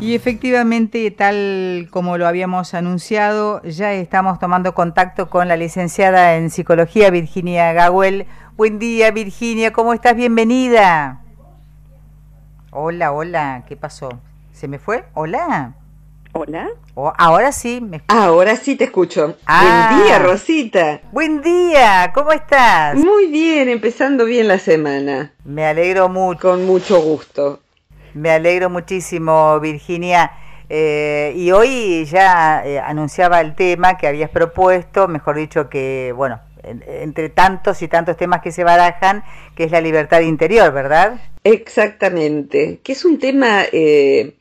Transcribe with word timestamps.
Y 0.00 0.14
efectivamente, 0.14 1.10
tal 1.10 1.88
como 1.90 2.16
lo 2.16 2.26
habíamos 2.26 2.72
anunciado, 2.72 3.62
ya 3.64 3.92
estamos 3.92 4.38
tomando 4.38 4.74
contacto 4.74 5.28
con 5.28 5.46
la 5.46 5.58
licenciada 5.58 6.36
en 6.36 6.48
psicología 6.48 7.10
Virginia 7.10 7.74
Gawel. 7.74 8.26
Buen 8.56 8.78
día, 8.78 9.10
Virginia, 9.10 9.74
¿cómo 9.74 9.92
estás? 9.92 10.16
Bienvenida. 10.16 11.20
Hola, 12.70 13.12
hola, 13.12 13.64
¿qué 13.68 13.76
pasó? 13.76 14.08
¿Se 14.52 14.68
me 14.68 14.78
fue? 14.78 15.04
Hola. 15.12 15.74
Hola. 16.32 16.68
Oh, 16.94 17.12
ahora 17.18 17.52
sí. 17.52 17.82
Me... 17.82 18.00
Ahora 18.08 18.56
sí 18.56 18.76
te 18.76 18.84
escucho. 18.84 19.36
Ah, 19.44 19.90
buen 19.90 20.06
día, 20.06 20.18
Rosita. 20.18 21.00
Buen 21.12 21.42
día, 21.42 22.10
¿cómo 22.14 22.32
estás? 22.32 22.96
Muy 22.96 23.26
bien, 23.26 23.68
empezando 23.68 24.24
bien 24.24 24.48
la 24.48 24.58
semana. 24.58 25.34
Me 25.44 25.66
alegro 25.66 26.08
mucho. 26.08 26.40
Con 26.40 26.64
mucho 26.64 27.02
gusto. 27.02 27.60
Me 28.14 28.30
alegro 28.30 28.70
muchísimo, 28.70 29.58
Virginia. 29.60 30.32
Eh, 30.68 31.32
y 31.36 31.50
hoy 31.50 32.04
ya 32.04 32.64
eh, 32.64 32.78
anunciaba 32.78 33.40
el 33.40 33.54
tema 33.56 33.96
que 33.96 34.06
habías 34.06 34.30
propuesto, 34.30 35.08
mejor 35.08 35.36
dicho 35.36 35.68
que, 35.68 36.12
bueno, 36.16 36.40
entre 36.62 37.28
tantos 37.28 37.82
y 37.82 37.88
tantos 37.88 38.16
temas 38.16 38.40
que 38.40 38.52
se 38.52 38.64
barajan, 38.64 39.24
que 39.56 39.64
es 39.64 39.72
la 39.72 39.80
libertad 39.80 40.20
interior, 40.20 40.72
¿verdad? 40.72 41.20
Exactamente, 41.42 42.80
que 42.82 42.92
es 42.92 43.04
un 43.04 43.18
tema 43.18 43.62
eh, 43.72 44.36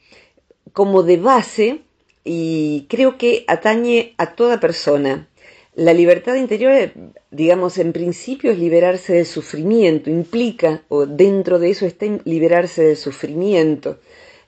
como 0.74 1.02
de 1.04 1.18
base 1.18 1.82
y 2.24 2.86
creo 2.90 3.18
que 3.18 3.46
atañe 3.48 4.14
a 4.18 4.28
toda 4.28 4.60
persona. 4.60 5.29
La 5.80 5.94
libertad 5.94 6.36
interior, 6.36 6.92
digamos, 7.32 7.78
en 7.78 7.94
principio 7.94 8.52
es 8.52 8.60
liberarse 8.60 9.14
del 9.14 9.26
sufrimiento, 9.26 10.10
implica, 10.10 10.84
o 10.90 11.06
dentro 11.06 11.58
de 11.58 11.70
eso 11.70 11.86
está 11.86 12.06
liberarse 12.26 12.84
del 12.84 12.98
sufrimiento, 12.98 13.98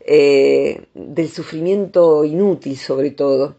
eh, 0.01 0.81
del 0.93 1.29
sufrimiento 1.29 2.25
inútil 2.25 2.75
sobre 2.75 3.11
todo, 3.11 3.55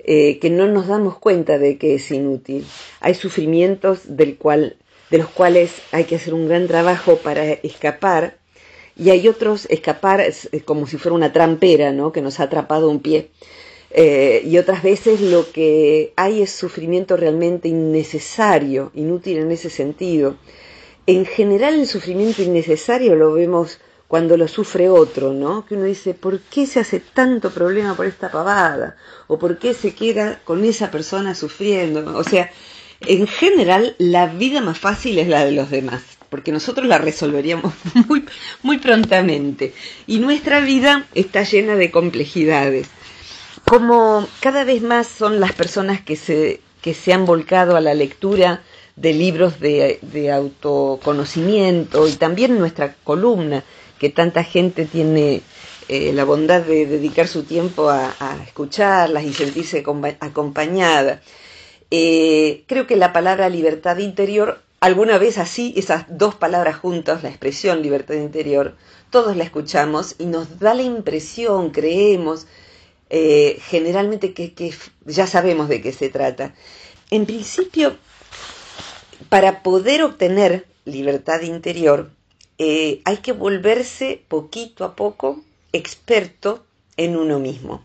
eh, 0.00 0.40
que 0.40 0.50
no 0.50 0.66
nos 0.66 0.88
damos 0.88 1.16
cuenta 1.18 1.58
de 1.58 1.78
que 1.78 1.94
es 1.94 2.10
inútil. 2.10 2.66
Hay 2.98 3.14
sufrimientos 3.14 4.16
del 4.16 4.36
cual, 4.36 4.78
de 5.08 5.18
los 5.18 5.28
cuales 5.28 5.80
hay 5.92 6.06
que 6.06 6.16
hacer 6.16 6.34
un 6.34 6.48
gran 6.48 6.66
trabajo 6.66 7.18
para 7.18 7.44
escapar, 7.52 8.36
y 8.96 9.10
hay 9.10 9.28
otros 9.28 9.66
escapar 9.70 10.24
como 10.64 10.88
si 10.88 10.98
fuera 10.98 11.14
una 11.14 11.32
trampera, 11.32 11.92
¿no? 11.92 12.10
que 12.10 12.20
nos 12.20 12.40
ha 12.40 12.44
atrapado 12.44 12.90
un 12.90 12.98
pie. 12.98 13.30
Eh, 13.94 14.42
y 14.46 14.56
otras 14.56 14.82
veces 14.82 15.20
lo 15.20 15.52
que 15.52 16.14
hay 16.16 16.40
es 16.40 16.50
sufrimiento 16.50 17.16
realmente 17.16 17.68
innecesario, 17.68 18.90
inútil 18.94 19.38
en 19.38 19.52
ese 19.52 19.68
sentido. 19.68 20.36
En 21.06 21.26
general 21.26 21.74
el 21.74 21.86
sufrimiento 21.86 22.42
innecesario 22.42 23.14
lo 23.16 23.34
vemos 23.34 23.80
cuando 24.08 24.36
lo 24.38 24.48
sufre 24.48 24.88
otro, 24.88 25.34
¿no? 25.34 25.66
Que 25.66 25.74
uno 25.74 25.84
dice, 25.84 26.14
¿por 26.14 26.40
qué 26.40 26.66
se 26.66 26.80
hace 26.80 27.00
tanto 27.00 27.50
problema 27.50 27.94
por 27.94 28.06
esta 28.06 28.30
pavada? 28.30 28.96
¿O 29.26 29.38
por 29.38 29.58
qué 29.58 29.74
se 29.74 29.94
queda 29.94 30.40
con 30.44 30.64
esa 30.64 30.90
persona 30.90 31.34
sufriendo? 31.34 32.16
O 32.16 32.24
sea, 32.24 32.50
en 33.00 33.26
general 33.26 33.94
la 33.98 34.26
vida 34.26 34.62
más 34.62 34.78
fácil 34.78 35.18
es 35.18 35.28
la 35.28 35.44
de 35.44 35.52
los 35.52 35.70
demás, 35.70 36.02
porque 36.30 36.52
nosotros 36.52 36.86
la 36.86 36.98
resolveríamos 36.98 37.74
muy, 38.08 38.24
muy 38.62 38.78
prontamente. 38.78 39.74
Y 40.06 40.18
nuestra 40.18 40.60
vida 40.60 41.06
está 41.14 41.42
llena 41.42 41.76
de 41.76 41.90
complejidades 41.90 42.88
como 43.72 44.28
cada 44.40 44.64
vez 44.64 44.82
más 44.82 45.06
son 45.06 45.40
las 45.40 45.54
personas 45.54 46.02
que 46.02 46.14
se, 46.14 46.60
que 46.82 46.92
se 46.92 47.14
han 47.14 47.24
volcado 47.24 47.74
a 47.74 47.80
la 47.80 47.94
lectura 47.94 48.62
de 48.96 49.14
libros 49.14 49.60
de, 49.60 50.30
autoconocimiento 50.30 52.06
y 52.06 52.12
también 52.12 52.58
nuestra 52.58 52.94
columna, 53.02 53.64
que 53.98 54.10
tanta 54.10 54.44
gente 54.44 54.84
tiene 54.84 55.40
eh, 55.88 56.12
la 56.12 56.24
bondad 56.24 56.60
de 56.60 56.84
dedicar 56.84 57.28
su 57.28 57.44
tiempo 57.44 57.88
a, 57.88 58.14
escucharlas 58.46 59.24
y 59.24 59.32
sentirse 59.32 59.82
acompañada. 60.20 61.22
Eh, 61.90 62.64
creo 62.66 62.86
que 62.86 62.96
la 62.96 63.14
palabra 63.14 63.48
libertad 63.48 63.96
interior, 63.96 64.60
alguna 64.80 65.16
vez 65.16 65.38
así, 65.38 65.72
esas 65.78 66.04
dos 66.10 66.34
palabras 66.34 66.76
juntas, 66.76 67.22
la 67.22 67.30
expresión 67.30 67.80
libertad 67.80 68.16
interior, 68.16 68.76
todos 69.08 69.34
la 69.34 69.44
escuchamos 69.44 70.14
y 70.18 70.26
nos 70.26 70.58
da 70.58 70.74
la 70.74 70.82
impresión, 70.82 71.70
creemos, 71.70 72.46
eh, 73.14 73.60
generalmente 73.60 74.32
que, 74.32 74.74
ya 75.04 75.26
sabemos 75.26 75.68
de 75.68 75.82
qué 75.82 75.92
se 75.92 76.08
trata. 76.08 76.54
En 77.10 77.26
principio, 77.26 77.98
para 79.28 79.62
poder 79.62 80.02
obtener 80.02 80.66
libertad 80.86 81.42
interior, 81.42 82.10
eh, 82.56 83.02
hay 83.04 83.18
que 83.18 83.32
volverse 83.32 84.22
poquito 84.28 84.86
a 84.86 84.96
poco 84.96 85.42
experto 85.74 86.64
en 86.96 87.18
uno 87.18 87.38
mismo. 87.38 87.84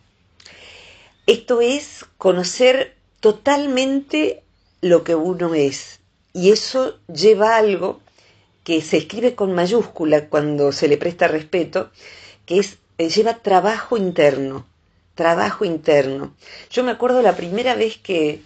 Esto 1.25 1.59
es 1.59 2.05
conocer 2.17 2.95
totalmente 3.19 4.43
lo 4.79 5.03
que 5.03 5.15
uno 5.15 5.55
es. 5.55 5.99
Y 6.31 6.51
eso 6.51 6.99
lleva 7.13 7.57
algo 7.57 7.99
que 8.63 8.81
se 8.81 8.95
escribe 8.95 9.35
con 9.35 9.51
mayúscula 9.51 10.29
cuando 10.29 10.71
se 10.71 10.87
le 10.87 10.95
presta 10.95 11.27
respeto, 11.27 11.89
que 12.45 12.59
es 12.59 12.77
lleva 12.97 13.39
trabajo 13.39 13.97
interno 13.97 14.65
trabajo 15.17 15.65
interno. 15.65 16.33
Yo 16.69 16.85
me 16.85 16.91
acuerdo 16.91 17.21
la 17.21 17.35
primera 17.35 17.75
vez 17.75 17.97
que, 17.97 18.39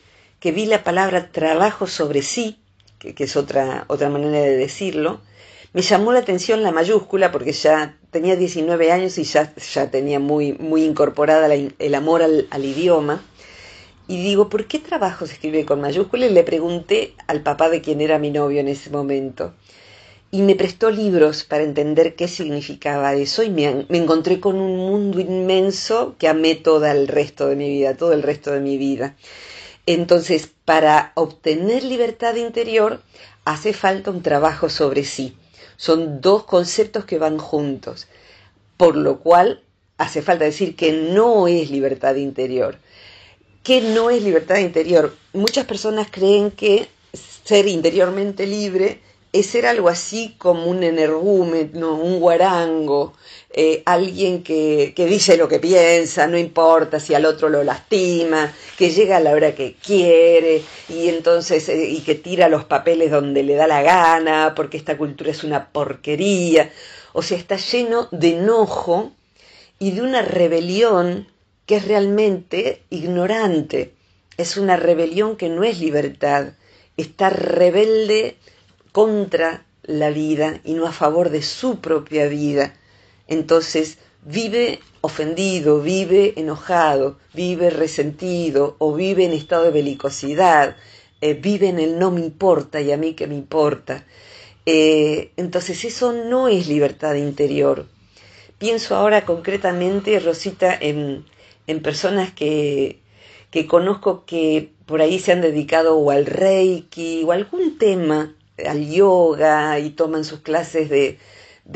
vi 0.43 0.65
la 0.65 0.83
palabra 0.83 1.31
trabajo 1.31 1.85
sobre 1.85 2.23
sí, 2.23 2.57
que, 2.97 3.13
es 3.15 3.35
otra, 3.35 3.85
otra 3.87 4.09
manera 4.09 4.39
de 4.39 4.57
decirlo, 4.57 5.21
me 5.73 5.83
llamó 5.83 6.11
la 6.11 6.19
atención 6.19 6.63
la 6.63 6.71
mayúscula 6.71 7.31
porque 7.31 7.51
ya 7.51 7.97
tenía 8.09 8.35
19 8.35 8.91
años 8.91 9.17
y 9.19 9.23
ya, 9.23 9.53
ya 9.55 9.91
tenía 9.91 10.19
muy, 10.19 10.53
muy 10.53 10.83
incorporada 10.83 11.53
el 11.53 11.95
amor 11.95 12.23
al, 12.23 12.47
al, 12.49 12.65
idioma. 12.65 13.23
Y 14.07 14.21
digo, 14.23 14.49
¿por 14.49 14.65
qué 14.65 14.79
trabajo 14.79 15.25
se 15.27 15.33
escribe 15.33 15.65
con 15.65 15.79
mayúscula? 15.79 16.25
Y 16.25 16.33
le 16.33 16.43
pregunté 16.43 17.13
al 17.27 17.41
papá 17.43 17.69
de 17.69 17.81
quien 17.81 18.01
era 18.01 18.17
mi 18.17 18.31
novio 18.31 18.59
en 18.59 18.67
ese 18.67 18.89
momento 18.89 19.53
y 20.31 20.41
me 20.43 20.55
prestó 20.55 20.89
libros 20.89 21.43
para 21.43 21.63
entender 21.63 22.15
qué 22.15 22.29
significaba 22.29 23.13
eso 23.15 23.43
y 23.43 23.49
me, 23.49 23.85
encontré 23.89 24.39
con 24.39 24.55
un 24.55 24.77
mundo 24.77 25.19
inmenso 25.19 26.15
que 26.17 26.29
amé 26.29 26.55
todo 26.55 26.85
el 26.85 27.09
resto 27.09 27.47
de 27.47 27.57
mi 27.57 27.69
vida, 27.69 27.97
todo 27.97 28.13
el 28.13 28.23
resto 28.23 28.51
de 28.51 28.61
mi 28.61 28.77
vida. 28.77 29.15
Entonces, 29.85 30.49
para 30.63 31.11
obtener 31.15 31.83
libertad 31.83 32.35
interior 32.35 33.01
hace 33.43 33.73
falta 33.73 34.09
un 34.09 34.21
trabajo 34.21 34.69
sobre 34.69 35.03
sí. 35.03 35.35
Son 35.75 36.21
dos 36.21 36.45
conceptos 36.45 37.03
que 37.03 37.17
van 37.17 37.37
juntos, 37.37 38.07
por 38.77 38.95
lo 38.95 39.19
cual 39.19 39.61
hace 39.97 40.21
falta 40.21 40.45
decir 40.45 40.77
que 40.77 40.93
no 40.93 41.49
es 41.49 41.69
libertad 41.69 42.15
interior. 42.15 42.77
¿Qué 43.63 43.81
no 43.81 44.09
es 44.09 44.23
libertad 44.23 44.59
interior? 44.59 45.13
Muchas 45.33 45.65
personas 45.65 46.07
creen 46.09 46.51
que 46.51 46.87
ser 47.43 47.67
interiormente 47.67 48.47
libre 48.47 49.01
es 49.33 49.47
ser 49.47 49.65
algo 49.65 49.87
así 49.87 50.35
como 50.37 50.65
un 50.65 50.83
energúmeno, 50.83 51.95
un 51.95 52.19
guarango, 52.19 53.13
eh, 53.49 53.81
alguien 53.85 54.43
que, 54.43 54.93
que, 54.95 55.05
dice 55.05 55.37
lo 55.37 55.47
que 55.47 55.59
piensa, 55.59 56.27
no 56.27 56.37
importa 56.37 56.99
si 56.99 57.13
al 57.13 57.25
otro 57.25 57.47
lo 57.47 57.63
lastima, 57.63 58.53
que 58.77 58.91
llega 58.91 59.17
a 59.17 59.19
la 59.21 59.31
hora 59.31 59.55
que 59.55 59.75
quiere 59.75 60.61
y 60.89 61.07
entonces 61.07 61.67
eh, 61.69 61.85
y 61.89 62.01
que 62.01 62.15
tira 62.15 62.49
los 62.49 62.65
papeles 62.65 63.11
donde 63.11 63.43
le 63.43 63.55
da 63.55 63.67
la 63.67 63.81
gana, 63.81 64.53
porque 64.55 64.77
esta 64.77 64.97
cultura 64.97 65.31
es 65.31 65.43
una 65.43 65.71
porquería. 65.71 66.71
O 67.13 67.21
sea, 67.21 67.37
está 67.37 67.55
lleno 67.57 68.07
de 68.11 68.37
enojo 68.37 69.11
y 69.79 69.91
de 69.91 70.01
una 70.01 70.21
rebelión 70.21 71.27
que 71.65 71.77
es 71.77 71.87
realmente 71.87 72.83
ignorante. 72.89 73.93
Es 74.37 74.57
una 74.57 74.77
rebelión 74.77 75.37
que 75.37 75.49
no 75.49 75.63
es 75.63 75.79
libertad. 75.79 76.53
Está 76.97 77.29
rebelde 77.29 78.37
contra 78.91 79.65
la 79.83 80.09
vida 80.09 80.61
y 80.63 80.73
no 80.73 80.85
a 80.85 80.91
favor 80.91 81.29
de 81.29 81.41
su 81.41 81.79
propia 81.79 82.27
vida. 82.27 82.73
Entonces 83.27 83.97
vive 84.23 84.79
ofendido, 85.01 85.81
vive 85.81 86.33
enojado, 86.35 87.17
vive 87.33 87.69
resentido 87.69 88.75
o 88.77 88.93
vive 88.93 89.25
en 89.25 89.31
estado 89.33 89.63
de 89.63 89.71
belicosidad, 89.71 90.75
eh, 91.21 91.33
vive 91.33 91.69
en 91.69 91.79
el 91.79 91.97
no 91.97 92.11
me 92.11 92.21
importa 92.21 92.81
y 92.81 92.91
a 92.91 92.97
mí 92.97 93.13
que 93.13 93.27
me 93.27 93.35
importa. 93.35 94.05
Eh, 94.65 95.31
entonces 95.37 95.83
eso 95.85 96.13
no 96.13 96.47
es 96.47 96.67
libertad 96.67 97.15
interior. 97.15 97.87
Pienso 98.59 98.95
ahora 98.95 99.25
concretamente, 99.25 100.19
Rosita, 100.19 100.77
en, 100.79 101.25
en 101.65 101.81
personas 101.81 102.31
que, 102.31 102.99
que 103.49 103.65
conozco 103.65 104.23
que 104.25 104.71
por 104.85 105.01
ahí 105.01 105.17
se 105.17 105.31
han 105.31 105.41
dedicado 105.41 105.97
o 105.97 106.11
al 106.11 106.27
reiki 106.27 107.23
o 107.23 107.31
algún 107.31 107.79
tema 107.79 108.35
al 108.67 108.89
yoga 108.89 109.79
y 109.79 109.91
toman 109.91 110.23
sus 110.23 110.39
clases 110.41 110.89
de, 110.89 111.17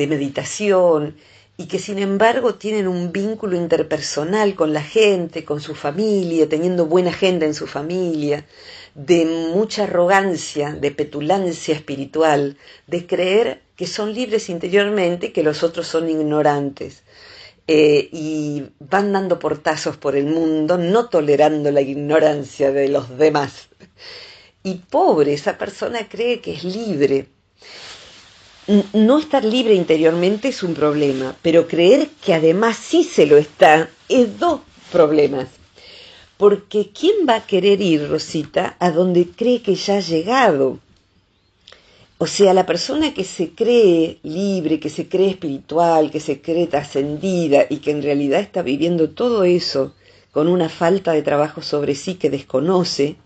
meditación 0.07 1.15
y 1.57 1.67
que 1.67 1.79
sin 1.79 1.99
embargo 1.99 2.55
tienen 2.55 2.87
un 2.87 3.11
vínculo 3.11 3.55
interpersonal 3.55 4.55
con 4.55 4.73
la 4.73 4.81
gente, 4.81 5.45
con 5.45 5.61
su 5.61 5.73
familia, 5.73 6.49
teniendo 6.49 6.85
buena 6.85 7.13
gente 7.13 7.45
en 7.45 7.53
su 7.53 7.65
familia, 7.65 8.45
de 8.93 9.25
mucha 9.53 9.83
arrogancia, 9.83 10.73
de 10.73 10.91
petulancia 10.91 11.73
espiritual, 11.73 12.57
de 12.87 13.07
creer 13.07 13.61
que 13.77 13.87
son 13.87 14.13
libres 14.13 14.49
interiormente, 14.49 15.31
que 15.31 15.43
los 15.43 15.63
otros 15.63 15.87
son 15.87 16.09
ignorantes. 16.09 17.03
eh, 17.67 18.09
y 18.11 18.63
van 18.79 19.11
dando 19.11 19.39
portazos 19.39 19.97
por 19.97 20.15
el 20.15 20.25
mundo, 20.27 20.77
no 20.77 21.09
tolerando 21.09 21.71
la 21.71 21.81
ignorancia 21.81 22.71
de 22.71 22.89
los 22.89 23.17
demás. 23.17 23.69
Y 24.65 24.81
pobre, 24.89 25.31
esa 25.33 25.59
persona 25.59 26.09
cree 26.09 26.41
que 26.41 26.53
es 26.53 26.63
libre. 26.63 27.27
No 28.93 29.19
estar 29.19 29.45
libre 29.45 29.75
interiormente 29.75 30.47
es 30.47 30.63
un 30.63 30.73
problema, 30.73 31.35
pero 31.43 31.67
creer 31.67 32.09
que 32.25 32.33
además 32.33 32.75
sí 32.75 33.03
se 33.03 33.27
lo 33.27 33.37
está 33.37 33.91
es 34.09 34.39
dos 34.39 34.61
problemas. 34.91 35.49
Porque 36.37 36.89
¿quién 36.89 37.27
va 37.29 37.35
a 37.35 37.45
querer 37.45 37.79
ir, 37.79 38.09
Rosita, 38.09 38.75
a 38.79 38.89
donde 38.89 39.27
cree 39.29 39.61
que 39.61 39.75
ya 39.75 39.97
ha 39.97 39.99
llegado? 39.99 40.79
O 42.17 42.25
sea, 42.25 42.55
la 42.55 42.65
persona 42.65 43.13
que 43.13 43.23
se 43.23 43.51
cree 43.51 44.17
libre, 44.23 44.79
que 44.79 44.89
se 44.89 45.07
cree 45.07 45.29
espiritual, 45.29 46.09
que 46.09 46.19
se 46.19 46.41
cree 46.41 46.65
trascendida 46.65 47.67
y 47.69 47.77
que 47.77 47.91
en 47.91 48.01
realidad 48.01 48.39
está 48.39 48.63
viviendo 48.63 49.11
todo 49.11 49.43
eso 49.43 49.93
con 50.31 50.47
una 50.47 50.69
falta 50.69 51.11
de 51.11 51.21
trabajo 51.21 51.61
sobre 51.61 51.93
sí 51.93 52.15
que 52.15 52.31
desconoce, 52.31 53.17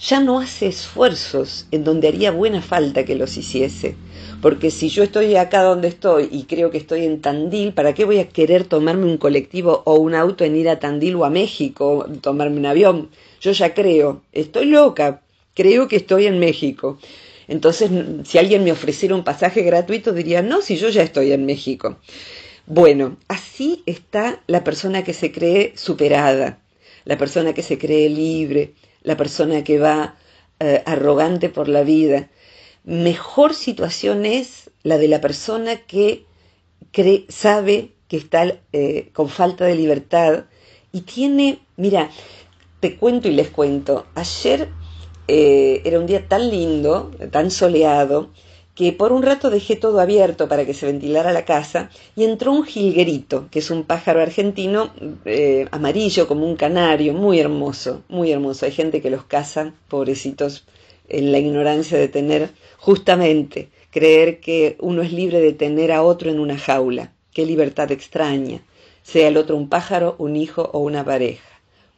ya 0.00 0.20
no 0.20 0.40
hace 0.40 0.66
esfuerzos 0.66 1.66
en 1.70 1.84
donde 1.84 2.08
haría 2.08 2.30
buena 2.30 2.62
falta 2.62 3.04
que 3.04 3.14
los 3.14 3.36
hiciese. 3.36 3.94
Porque 4.40 4.70
si 4.70 4.88
yo 4.88 5.04
estoy 5.04 5.36
acá 5.36 5.62
donde 5.62 5.88
estoy 5.88 6.28
y 6.30 6.44
creo 6.44 6.70
que 6.70 6.78
estoy 6.78 7.04
en 7.04 7.20
Tandil, 7.20 7.72
¿para 7.72 7.94
qué 7.94 8.04
voy 8.04 8.18
a 8.18 8.28
querer 8.28 8.64
tomarme 8.64 9.04
un 9.04 9.16
colectivo 9.16 9.82
o 9.84 9.94
un 9.94 10.14
auto 10.14 10.44
en 10.44 10.56
ir 10.56 10.68
a 10.68 10.80
Tandil 10.80 11.14
o 11.16 11.24
a 11.24 11.30
México, 11.30 12.06
tomarme 12.20 12.58
un 12.58 12.66
avión? 12.66 13.10
Yo 13.40 13.52
ya 13.52 13.72
creo, 13.74 14.22
estoy 14.32 14.66
loca, 14.66 15.22
creo 15.54 15.86
que 15.86 15.96
estoy 15.96 16.26
en 16.26 16.40
México. 16.40 16.98
Entonces, 17.46 17.90
si 18.24 18.38
alguien 18.38 18.64
me 18.64 18.72
ofreciera 18.72 19.14
un 19.14 19.24
pasaje 19.24 19.62
gratuito, 19.62 20.12
diría, 20.12 20.42
no, 20.42 20.62
si 20.62 20.76
yo 20.76 20.88
ya 20.88 21.02
estoy 21.02 21.32
en 21.32 21.46
México. 21.46 21.98
Bueno, 22.66 23.16
así 23.28 23.82
está 23.86 24.40
la 24.46 24.64
persona 24.64 25.04
que 25.04 25.12
se 25.12 25.32
cree 25.32 25.72
superada, 25.76 26.60
la 27.04 27.18
persona 27.18 27.52
que 27.52 27.62
se 27.62 27.78
cree 27.78 28.08
libre, 28.08 28.72
la 29.02 29.16
persona 29.16 29.64
que 29.64 29.78
va 29.78 30.16
eh, 30.60 30.82
arrogante 30.86 31.48
por 31.48 31.68
la 31.68 31.82
vida. 31.82 32.28
Mejor 32.84 33.54
situación 33.54 34.26
es 34.26 34.70
la 34.82 34.98
de 34.98 35.08
la 35.08 35.20
persona 35.20 35.76
que 35.76 36.24
cree, 36.90 37.26
sabe 37.28 37.92
que 38.08 38.16
está 38.16 38.54
eh, 38.72 39.10
con 39.12 39.28
falta 39.28 39.64
de 39.64 39.74
libertad 39.74 40.44
y 40.92 41.02
tiene, 41.02 41.60
mira, 41.76 42.10
te 42.80 42.96
cuento 42.96 43.28
y 43.28 43.32
les 43.32 43.48
cuento, 43.48 44.06
ayer 44.14 44.68
eh, 45.28 45.82
era 45.84 45.98
un 45.98 46.06
día 46.06 46.28
tan 46.28 46.50
lindo, 46.50 47.10
tan 47.30 47.50
soleado, 47.50 48.30
por 48.90 49.12
un 49.12 49.22
rato 49.22 49.48
dejé 49.48 49.76
todo 49.76 50.00
abierto 50.00 50.48
para 50.48 50.66
que 50.66 50.74
se 50.74 50.86
ventilara 50.86 51.32
la 51.32 51.44
casa 51.44 51.90
y 52.16 52.24
entró 52.24 52.50
un 52.50 52.64
jilguerito, 52.64 53.46
que 53.50 53.60
es 53.60 53.70
un 53.70 53.84
pájaro 53.84 54.20
argentino 54.20 54.92
eh, 55.24 55.68
amarillo 55.70 56.26
como 56.26 56.44
un 56.44 56.56
canario, 56.56 57.12
muy 57.12 57.38
hermoso, 57.38 58.02
muy 58.08 58.32
hermoso. 58.32 58.66
Hay 58.66 58.72
gente 58.72 59.00
que 59.00 59.10
los 59.10 59.24
caza, 59.24 59.72
pobrecitos, 59.88 60.66
en 61.08 61.30
la 61.30 61.38
ignorancia 61.38 61.96
de 61.96 62.08
tener 62.08 62.50
justamente 62.78 63.68
creer 63.90 64.40
que 64.40 64.76
uno 64.80 65.02
es 65.02 65.12
libre 65.12 65.40
de 65.40 65.52
tener 65.52 65.92
a 65.92 66.02
otro 66.02 66.30
en 66.30 66.40
una 66.40 66.58
jaula. 66.58 67.12
Qué 67.32 67.46
libertad 67.46 67.92
extraña, 67.92 68.62
sea 69.02 69.28
el 69.28 69.36
otro 69.36 69.56
un 69.56 69.68
pájaro, 69.68 70.16
un 70.18 70.34
hijo 70.34 70.70
o 70.72 70.80
una 70.80 71.04
pareja 71.04 71.52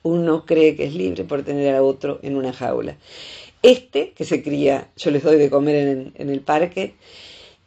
uno 0.05 0.45
cree 0.45 0.77
que 0.77 0.85
es 0.85 0.95
libre 0.95 1.25
por 1.25 1.43
tener 1.43 1.75
a 1.75 1.83
otro 1.83 2.21
en 2.23 2.37
una 2.37 2.53
jaula. 2.53 2.97
Este, 3.65 4.13
que 4.13 4.27
se 4.27 4.43
cría, 4.43 4.91
yo 4.95 5.11
les 5.11 5.23
doy 5.23 5.39
de 5.39 5.49
comer 5.49 6.13
en, 6.15 6.29
el 6.29 6.41
parque, 6.41 6.97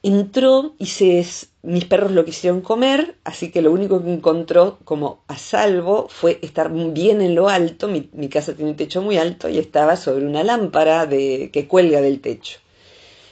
entró 0.03 0.75
y 0.77 0.85
se, 0.85 1.25
mis 1.63 1.85
perros 1.85 2.11
lo 2.11 2.23
quisieron 2.23 2.61
comer, 2.61 3.15
así 3.23 3.49
que 3.49 3.63
lo 3.63 3.71
único 3.71 4.03
que 4.03 4.13
encontró 4.13 4.77
como 4.83 5.23
a 5.27 5.39
salvo 5.39 6.07
fue 6.07 6.37
estar 6.43 6.71
bien 6.71 7.19
en 7.21 7.33
lo 7.33 7.49
alto, 7.49 7.87
mi, 7.87 8.29
casa 8.29 8.53
tiene 8.53 8.69
un 8.69 8.77
techo 8.77 9.01
muy 9.01 9.17
alto 9.17 9.49
y 9.49 9.57
estaba 9.57 9.95
sobre 9.95 10.27
una 10.27 10.43
lámpara 10.43 11.07
de, 11.07 11.49
que 11.51 11.67
cuelga 11.67 11.99
del 11.99 12.21
techo. 12.21 12.59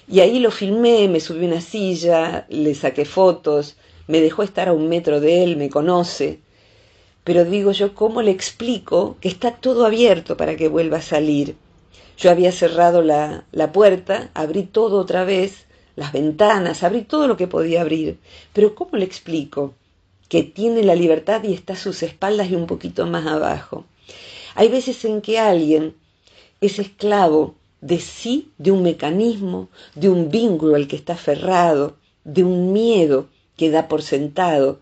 Y 0.07 0.21
ahí 0.21 0.39
lo 0.39 0.50
filmé, 0.50 1.07
me 1.07 1.19
subí 1.19 1.45
una 1.45 1.61
silla, 1.61 2.47
le 2.50 2.73
saqué 2.73 3.06
fotos, 3.06 3.77
me 4.07 4.21
dejó 4.21 4.41
estar 4.41 4.69
a 4.69 4.73
un 4.73 4.89
metro 4.89 5.19
de 5.19 5.44
él, 5.44 5.56
me 5.56 5.69
conoce, 5.69 6.39
pero 7.23 7.45
digo 7.45 7.73
yo, 7.73 7.94
¿cómo 7.94 8.23
le 8.23 8.31
explico 8.31 9.18
que 9.21 9.27
está 9.27 9.51
todo 9.51 9.85
abierto 9.85 10.35
para 10.35 10.56
que 10.56 10.68
vuelva 10.68 10.97
a 10.97 11.03
salir? 11.03 11.56
Yo 12.17 12.31
había 12.31 12.51
cerrado 12.51 13.01
la, 13.01 13.45
la 13.51 13.71
puerta, 13.71 14.29
abrí 14.33 14.63
todo 14.63 15.00
otra 15.00 15.25
vez, 15.25 15.65
las 15.95 16.12
ventanas, 16.12 16.83
abrí 16.83 17.01
todo 17.01 17.27
lo 17.27 17.38
que 17.38 17.47
podía 17.47 17.81
abrir, 17.81 18.19
pero 18.53 18.75
¿cómo 18.75 18.97
le 18.97 19.06
explico 19.06 19.73
que 20.29 20.44
tiene 20.44 20.83
la 20.83 20.95
libertad 20.95 21.44
y 21.44 21.53
está 21.53 21.73
a 21.73 21.77
sus 21.77 22.03
espaldas 22.03 22.50
y 22.50 22.56
un 22.56 22.67
poquito 22.67 23.06
más 23.06 23.25
abajo? 23.27 23.85
Hay 24.56 24.69
veces 24.69 25.03
en 25.06 25.21
que 25.21 25.39
alguien 25.39 25.95
es 26.62 26.79
esclavo 26.79 27.56
de 27.81 28.00
sí, 28.00 28.51
de 28.57 28.71
un 28.71 28.83
mecanismo, 28.83 29.69
de 29.94 30.09
un 30.09 30.29
vínculo 30.29 30.75
al 30.75 30.88
que 30.88 30.95
está 30.95 31.13
aferrado, 31.13 31.97
de 32.23 32.44
un 32.44 32.73
miedo 32.73 33.27
que 33.57 33.69
da 33.69 33.88
por 33.88 34.01
sentado, 34.01 34.79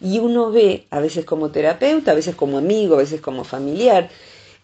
y 0.00 0.18
uno 0.18 0.50
ve, 0.50 0.86
a 0.90 1.00
veces 1.00 1.24
como 1.24 1.50
terapeuta, 1.50 2.12
a 2.12 2.14
veces 2.14 2.34
como 2.34 2.58
amigo, 2.58 2.94
a 2.94 2.98
veces 2.98 3.20
como 3.20 3.44
familiar, 3.44 4.10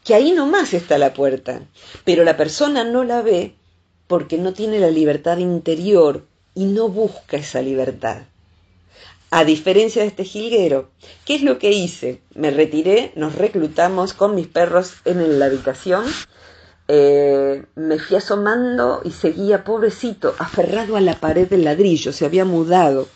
que 0.07 0.15
ahí 0.15 0.31
nomás 0.31 0.73
está 0.73 0.99
la 0.99 1.13
puerta, 1.13 1.63
pero 2.05 2.23
la 2.23 2.37
persona 2.37 2.85
no 2.85 3.03
la 3.03 3.23
ve 3.23 3.57
porque 4.07 4.39
no 4.39 4.53
tiene 4.53 4.79
la 4.79 4.89
libertad 4.89 5.39
interior 5.39 6.25
y 6.55 6.67
no 6.67 6.89
busca 6.89 7.37
esa 7.37 7.61
libertad. 7.61 8.23
A 9.33 9.45
diferencia 9.45 10.03
de 10.03 10.09
este 10.09 10.25
jilguero, 10.25 10.91
¿qué 11.25 11.35
es 11.35 11.43
lo 11.43 11.59
que 11.59 11.73
hice? 11.73 12.23
Me 12.35 12.53
retiré, 12.53 13.13
nos 13.17 13.35
reclutamos 13.35 14.15
con 14.15 14.37
mis 14.37 14.47
perros 14.47 14.93
en 15.05 15.41
la 15.41 15.47
habitación, 15.47 16.05
eh, 16.87 17.65
me 17.75 17.99
fui 17.99 18.17
asomando 18.17 19.01
y 19.05 19.11
seguía 19.11 19.65
pobrecito, 19.65 20.37
aferrado 20.39 20.97
a 20.97 21.01
la 21.01 21.19
pared 21.19 21.49
del 21.49 21.65
ladrillo, 21.65 22.13
se 22.13 22.25
había 22.25 22.45
mudado 22.45 23.09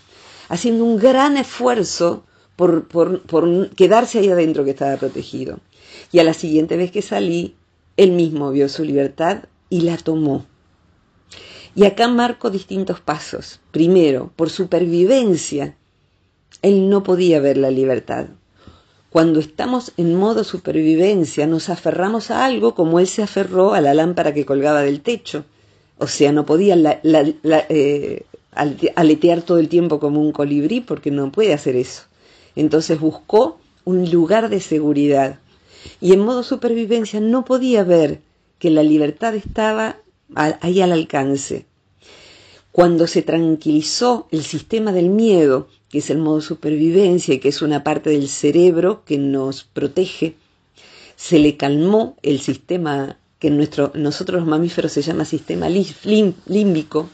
haciendo 0.49 0.85
un 0.85 0.99
gran 0.99 1.37
esfuerzo 1.37 2.25
por, 2.57 3.71
quedarse 3.77 4.19
ahí 4.19 4.29
adentro 4.29 4.65
que 4.65 4.71
estaba 4.73 4.97
protegido. 4.97 5.61
Y 6.13 6.19
a 6.19 6.25
la 6.25 6.35
siguiente 6.35 6.77
vez 6.77 6.91
que 6.91 7.03
salí, 7.03 7.55
él 7.97 8.13
mismo 8.13 8.51
vio 8.51 8.69
su 8.69 8.85
libertad 8.85 9.45
y 9.69 9.83
la 9.83 9.97
tomó. 9.97 10.47
Y 11.75 11.85
acá 11.85 12.09
marco 12.09 12.51
distintos 12.51 13.01
pasos. 13.01 13.61
Primero, 13.71 14.33
por 14.35 14.51
supervivencia, 14.51 15.77
él 16.63 16.89
no 16.89 17.03
podía 17.03 17.41
ver 17.41 17.57
la 17.57 17.71
libertad. 17.71 18.27
Cuando 19.11 19.41
estamos 19.41 19.93
en 19.97 20.15
modo 20.15 20.45
supervivencia, 20.45 21.47
nos 21.47 21.69
aferramos 21.69 22.31
a 22.31 22.45
algo 22.45 22.75
como 22.75 23.01
él 23.01 23.07
se 23.07 23.23
aferró 23.23 23.75
a 23.75 23.81
la 23.81 23.95
lámpara 23.95 24.35
que 24.35 24.47
colgaba 24.47 24.83
del 24.83 25.01
techo. 25.01 25.45
O 25.99 26.07
sea, 26.07 26.33
no 26.33 26.47
podía 26.47 26.77
eh, 27.03 28.23
aletear 28.95 29.43
todo 29.43 29.59
el 29.59 29.69
tiempo 29.69 30.01
como 30.01 30.21
un 30.21 30.33
colibrí 30.33 30.81
porque 30.81 31.11
no 31.11 31.31
puede 31.33 31.55
hacer 31.55 31.77
eso. 31.77 32.05
Entonces 32.57 33.01
buscó 33.01 33.59
un 33.85 34.11
lugar 34.11 34.49
de 34.49 34.61
seguridad 34.61 35.39
y 36.01 36.13
en 36.13 36.21
modo 36.21 36.43
supervivencia 36.43 37.21
no 37.21 37.45
podía 37.45 37.85
ver 37.85 38.21
que 38.59 38.71
la 38.71 38.83
libertad 38.83 39.35
estaba 39.35 39.99
ahí 40.35 40.81
al 40.81 40.93
alcance. 40.93 41.67
Cuando 42.73 43.07
se 43.07 43.23
tranquilizó 43.23 44.29
el 44.31 44.45
sistema 44.45 44.93
del 44.93 45.09
miedo, 45.09 45.69
que 45.89 45.99
es 45.99 46.11
el 46.11 46.19
modo 46.19 46.41
supervivencia 46.41 47.35
y 47.35 47.39
que 47.41 47.49
es 47.49 47.63
una 47.63 47.83
parte 47.83 48.11
del 48.11 48.29
cerebro 48.29 49.03
que 49.05 49.19
nos 49.19 49.65
protege, 49.65 50.37
se 51.17 51.39
le 51.39 51.57
calmó 51.57 52.17
el 52.23 52.41
sistema 52.41 53.19
que 53.41 53.49
en 53.49 53.57
nuestro, 53.57 53.91
nosotros 53.95 54.41
los 54.41 54.49
mamíferos 54.49 54.93
se 54.93 55.03
llama 55.03 55.25
sistema 55.25 55.69
límbico, 55.69 57.11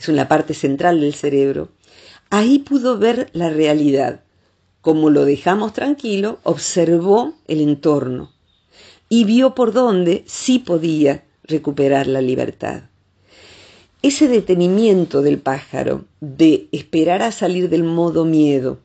es 0.00 0.08
una 0.08 0.26
parte 0.26 0.54
central 0.54 1.00
del 1.00 1.14
cerebro, 1.14 1.68
ahí 2.30 2.58
pudo 2.58 2.98
ver 2.98 3.30
la 3.32 3.50
realidad. 3.50 4.20
Como 4.80 5.10
lo 5.10 5.24
dejamos 5.24 5.72
tranquilo, 5.72 6.38
observó 6.44 7.34
el 7.46 7.60
entorno 7.60 8.32
y 9.08 9.24
vio 9.24 9.54
por 9.54 9.72
dónde 9.72 10.24
sí 10.26 10.58
podía 10.58 11.24
recuperar 11.44 12.06
la 12.06 12.20
libertad. 12.20 12.82
Ese 14.02 14.28
detenimiento 14.28 15.22
del 15.22 15.38
pájaro, 15.38 16.04
de 16.20 16.68
esperar 16.70 17.22
a 17.22 17.32
salir 17.32 17.68
del 17.68 17.82
modo 17.82 18.24
miedo, 18.24 18.78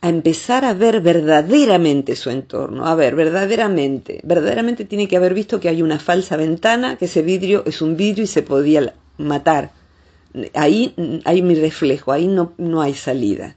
a 0.00 0.08
empezar 0.08 0.64
a 0.64 0.72
ver 0.72 1.02
verdaderamente 1.02 2.16
su 2.16 2.30
entorno, 2.30 2.86
a 2.86 2.94
ver, 2.94 3.14
verdaderamente, 3.14 4.20
verdaderamente 4.24 4.84
tiene 4.84 5.08
que 5.08 5.16
haber 5.16 5.34
visto 5.34 5.60
que 5.60 5.68
hay 5.68 5.82
una 5.82 5.98
falsa 5.98 6.36
ventana, 6.36 6.96
que 6.96 7.04
ese 7.04 7.20
vidrio 7.20 7.64
es 7.66 7.82
un 7.82 7.96
vidrio 7.96 8.24
y 8.24 8.28
se 8.28 8.42
podía 8.42 8.94
matar, 9.18 9.72
ahí 10.54 10.94
hay 11.24 11.42
mi 11.42 11.54
reflejo, 11.54 12.12
ahí 12.12 12.26
no, 12.26 12.52
no 12.56 12.80
hay 12.80 12.94
salida. 12.94 13.56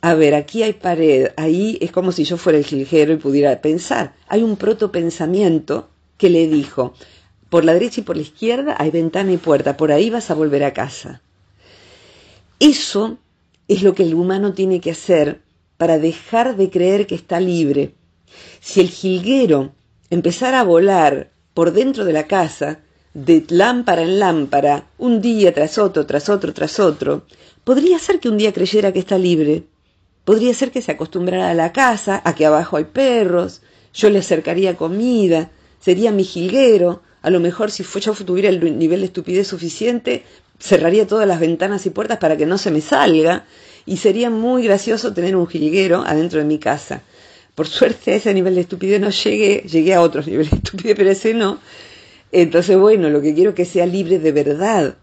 A 0.00 0.14
ver, 0.14 0.34
aquí 0.34 0.62
hay 0.62 0.74
pared, 0.74 1.32
ahí 1.36 1.76
es 1.80 1.90
como 1.90 2.12
si 2.12 2.22
yo 2.24 2.36
fuera 2.36 2.58
el 2.58 2.64
jilguero 2.64 3.12
y 3.12 3.16
pudiera 3.16 3.60
pensar. 3.60 4.14
Hay 4.28 4.44
un 4.44 4.56
protopensamiento 4.56 5.88
que 6.16 6.30
le 6.30 6.46
dijo, 6.46 6.94
por 7.50 7.64
la 7.64 7.74
derecha 7.74 8.00
y 8.00 8.04
por 8.04 8.16
la 8.16 8.22
izquierda 8.22 8.76
hay 8.78 8.90
ventana 8.90 9.32
y 9.32 9.38
puerta, 9.38 9.76
por 9.76 9.90
ahí 9.90 10.08
vas 10.08 10.30
a 10.30 10.34
volver 10.34 10.62
a 10.62 10.72
casa. 10.72 11.20
Eso 12.60 13.18
es 13.66 13.82
lo 13.82 13.94
que 13.94 14.04
el 14.04 14.14
humano 14.14 14.52
tiene 14.52 14.80
que 14.80 14.92
hacer 14.92 15.40
para 15.76 15.98
dejar 15.98 16.56
de 16.56 16.70
creer 16.70 17.06
que 17.06 17.14
está 17.14 17.40
libre. 17.40 17.94
Si 18.60 18.80
el 18.80 18.90
jilguero 18.90 19.72
empezara 20.10 20.60
a 20.60 20.64
volar 20.64 21.30
por 21.54 21.72
dentro 21.72 22.04
de 22.04 22.12
la 22.12 22.26
casa, 22.26 22.80
de 23.14 23.44
lámpara 23.48 24.02
en 24.02 24.18
lámpara, 24.20 24.86
un 24.98 25.20
día 25.20 25.52
tras 25.52 25.78
otro, 25.78 26.06
tras 26.06 26.28
otro, 26.28 26.52
tras 26.52 26.78
otro, 26.78 27.24
podría 27.64 27.98
ser 27.98 28.20
que 28.20 28.28
un 28.28 28.38
día 28.38 28.52
creyera 28.52 28.92
que 28.92 29.00
está 29.00 29.18
libre. 29.18 29.64
Podría 30.28 30.52
ser 30.52 30.70
que 30.70 30.82
se 30.82 30.92
acostumbrara 30.92 31.48
a 31.48 31.54
la 31.54 31.72
casa, 31.72 32.20
a 32.22 32.34
que 32.34 32.44
abajo 32.44 32.76
hay 32.76 32.84
perros, 32.84 33.62
yo 33.94 34.10
le 34.10 34.18
acercaría 34.18 34.76
comida, 34.76 35.50
sería 35.80 36.12
mi 36.12 36.22
jilguero, 36.22 37.00
a 37.22 37.30
lo 37.30 37.40
mejor 37.40 37.70
si 37.70 37.82
yo 37.82 38.12
tuviera 38.12 38.50
el 38.50 38.78
nivel 38.78 39.00
de 39.00 39.06
estupidez 39.06 39.48
suficiente, 39.48 40.24
cerraría 40.58 41.06
todas 41.06 41.26
las 41.26 41.40
ventanas 41.40 41.86
y 41.86 41.88
puertas 41.88 42.18
para 42.18 42.36
que 42.36 42.44
no 42.44 42.58
se 42.58 42.70
me 42.70 42.82
salga, 42.82 43.46
y 43.86 43.96
sería 43.96 44.28
muy 44.28 44.64
gracioso 44.64 45.14
tener 45.14 45.34
un 45.34 45.46
jilguero 45.46 46.02
adentro 46.06 46.40
de 46.40 46.44
mi 46.44 46.58
casa. 46.58 47.00
Por 47.54 47.66
suerte 47.66 48.12
a 48.12 48.16
ese 48.16 48.34
nivel 48.34 48.54
de 48.56 48.60
estupidez 48.60 49.00
no 49.00 49.08
llegué, 49.08 49.64
llegué 49.66 49.94
a 49.94 50.02
otros 50.02 50.26
niveles 50.28 50.50
de 50.50 50.58
estupidez, 50.58 50.94
pero 50.94 51.10
ese 51.10 51.32
no. 51.32 51.58
Entonces, 52.32 52.76
bueno, 52.76 53.08
lo 53.08 53.22
que 53.22 53.32
quiero 53.32 53.52
es 53.52 53.56
que 53.56 53.64
sea 53.64 53.86
libre 53.86 54.18
de 54.18 54.32
verdad 54.32 54.94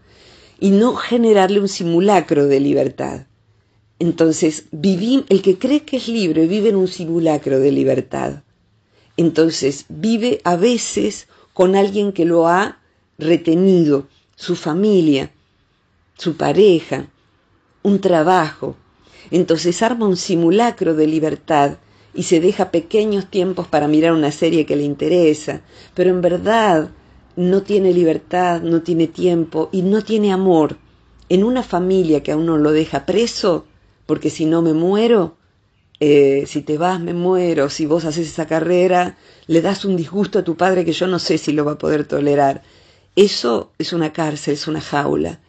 y 0.60 0.70
no 0.70 0.94
generarle 0.94 1.58
un 1.58 1.66
simulacro 1.66 2.46
de 2.46 2.60
libertad. 2.60 3.26
Entonces, 3.98 4.66
el 4.72 5.42
que 5.42 5.58
cree 5.58 5.84
que 5.84 5.96
es 5.96 6.08
libre 6.08 6.46
vive 6.46 6.68
en 6.68 6.76
un 6.76 6.88
simulacro 6.88 7.58
de 7.58 7.72
libertad. 7.72 8.42
Entonces, 9.16 9.86
vive 9.88 10.40
a 10.44 10.56
veces 10.56 11.28
con 11.54 11.74
alguien 11.74 12.12
que 12.12 12.26
lo 12.26 12.48
ha 12.48 12.78
retenido, 13.18 14.06
su 14.34 14.56
familia, 14.56 15.32
su 16.18 16.36
pareja, 16.36 17.08
un 17.82 18.00
trabajo. 18.00 18.76
Entonces 19.30 19.82
arma 19.82 20.06
un 20.06 20.16
simulacro 20.16 20.94
de 20.94 21.06
libertad 21.06 21.78
y 22.14 22.24
se 22.24 22.40
deja 22.40 22.70
pequeños 22.70 23.30
tiempos 23.30 23.66
para 23.68 23.88
mirar 23.88 24.12
una 24.12 24.32
serie 24.32 24.66
que 24.66 24.76
le 24.76 24.84
interesa, 24.84 25.62
pero 25.94 26.10
en 26.10 26.20
verdad 26.20 26.90
no 27.36 27.62
tiene 27.62 27.92
libertad, 27.92 28.62
no 28.62 28.82
tiene 28.82 29.06
tiempo 29.06 29.68
y 29.72 29.82
no 29.82 30.02
tiene 30.02 30.32
amor. 30.32 30.78
En 31.28 31.44
una 31.44 31.62
familia 31.62 32.22
que 32.22 32.32
a 32.32 32.36
uno 32.36 32.56
lo 32.56 32.72
deja 32.72 33.04
preso, 33.04 33.66
porque 34.06 34.30
si 34.30 34.46
no 34.46 34.62
me 34.62 34.72
muero, 34.72 35.36
eh, 36.00 36.44
si 36.46 36.62
te 36.62 36.78
vas 36.78 37.00
me 37.00 37.14
muero, 37.14 37.70
si 37.70 37.86
vos 37.86 38.04
haces 38.04 38.28
esa 38.28 38.46
carrera, 38.46 39.16
le 39.46 39.60
das 39.60 39.84
un 39.84 39.96
disgusto 39.96 40.38
a 40.38 40.44
tu 40.44 40.56
padre 40.56 40.84
que 40.84 40.92
yo 40.92 41.06
no 41.06 41.18
sé 41.18 41.38
si 41.38 41.52
lo 41.52 41.64
va 41.64 41.72
a 41.72 41.78
poder 41.78 42.06
tolerar. 42.06 42.62
Eso 43.16 43.72
es 43.78 43.92
una 43.92 44.12
cárcel, 44.12 44.54
es 44.54 44.68
una 44.68 44.80
jaula. 44.80 45.40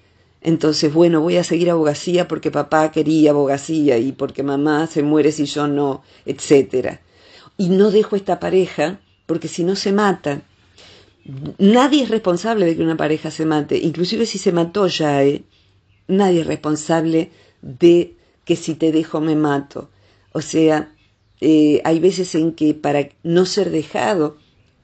Entonces, 0.41 0.93
bueno, 0.93 1.21
voy 1.21 1.37
a 1.37 1.43
seguir 1.43 1.69
abogacía 1.69 2.27
porque 2.27 2.51
papá 2.51 2.91
quería 2.91 3.31
abogacía 3.31 3.97
y 3.97 4.11
porque 4.11 4.43
mamá 4.43 4.87
se 4.87 5.03
muere 5.03 5.31
si 5.31 5.45
yo 5.45 5.67
no, 5.67 6.03
etcétera. 6.25 7.01
Y 7.57 7.69
no 7.69 7.91
dejo 7.91 8.15
esta 8.15 8.39
pareja 8.39 8.99
porque 9.25 9.47
si 9.47 9.63
no 9.63 9.75
se 9.75 9.91
mata. 9.91 10.41
Nadie 11.57 12.03
es 12.03 12.09
responsable 12.09 12.65
de 12.65 12.77
que 12.77 12.83
una 12.83 12.95
pareja 12.95 13.31
se 13.31 13.45
mate, 13.45 13.77
inclusive 13.77 14.25
si 14.25 14.37
se 14.37 14.53
mató 14.53 14.87
ya, 14.87 15.23
¿eh? 15.25 15.43
nadie 16.07 16.41
es 16.41 16.47
responsable 16.47 17.31
de 17.61 18.15
que 18.47 18.55
si 18.55 18.73
te 18.73 18.91
dejo 18.91 19.21
me 19.21 19.35
mato. 19.35 19.89
O 20.33 20.41
sea, 20.41 20.91
eh, 21.41 21.81
hay 21.83 21.99
veces 21.99 22.33
en 22.33 22.53
que 22.53 22.73
para 22.73 23.09
no 23.21 23.45
ser 23.45 23.69
dejado 23.69 24.37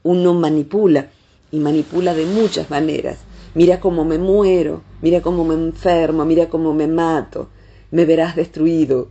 uno 0.03 0.35
manipula 0.35 1.09
y 1.51 1.57
manipula 1.57 2.13
de 2.13 2.25
muchas 2.25 2.69
maneras. 2.69 3.17
Mira 3.55 3.79
cómo 3.79 4.05
me 4.05 4.19
muero, 4.19 4.83
mira 5.01 5.21
cómo 5.21 5.45
me 5.45 5.55
enfermo, 5.55 6.25
mira 6.25 6.49
cómo 6.49 6.73
me 6.73 6.87
mato, 6.87 7.49
me 7.89 8.05
verás 8.05 8.35
destruido. 8.35 9.09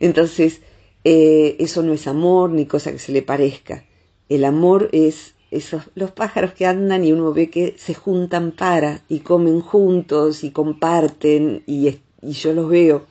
Entonces, 0.00 0.60
eh, 1.04 1.56
eso 1.58 1.82
no 1.82 1.92
es 1.92 2.06
amor 2.06 2.50
ni 2.50 2.66
cosa 2.66 2.92
que 2.92 2.98
se 2.98 3.12
le 3.12 3.22
parezca. 3.22 3.84
El 4.28 4.44
amor 4.44 4.88
es 4.92 5.34
esos, 5.50 5.84
los 5.94 6.10
pájaros 6.10 6.54
que 6.54 6.66
andan 6.66 7.04
y 7.04 7.12
uno 7.12 7.32
ve 7.32 7.50
que 7.50 7.74
se 7.78 7.94
juntan 7.94 8.52
para 8.52 9.02
y 9.08 9.20
comen 9.20 9.60
juntos 9.60 10.44
y 10.44 10.50
comparten 10.50 11.62
y, 11.66 11.98
yo 12.22 12.52
los 12.52 12.68
veo, 12.68 13.06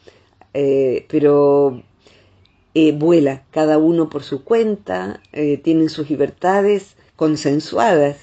eh, 0.53 1.05
pero 1.09 1.83
eh, 2.73 2.93
vuela 2.93 3.43
cada 3.51 3.77
uno 3.77 4.09
por 4.09 4.23
su 4.23 4.43
cuenta, 4.43 5.21
eh, 5.33 5.57
tienen 5.57 5.89
sus 5.89 6.09
libertades 6.09 6.95
consensuadas. 7.15 8.17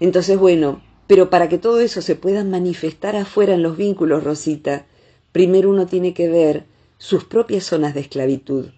Entonces, 0.00 0.38
bueno, 0.38 0.82
pero 1.06 1.30
para 1.30 1.48
que 1.48 1.58
todo 1.58 1.80
eso 1.80 2.00
se 2.00 2.16
pueda 2.16 2.44
manifestar 2.44 3.16
afuera 3.16 3.54
en 3.54 3.62
los 3.62 3.76
vínculos, 3.76 4.24
Rosita, 4.24 4.86
primero 5.32 5.70
uno 5.70 5.86
tiene 5.86 6.14
que 6.14 6.28
ver 6.28 6.64
sus 6.98 7.24
propias 7.24 7.64
zonas 7.64 7.94
de 7.94 8.00
esclavitud. 8.00 8.68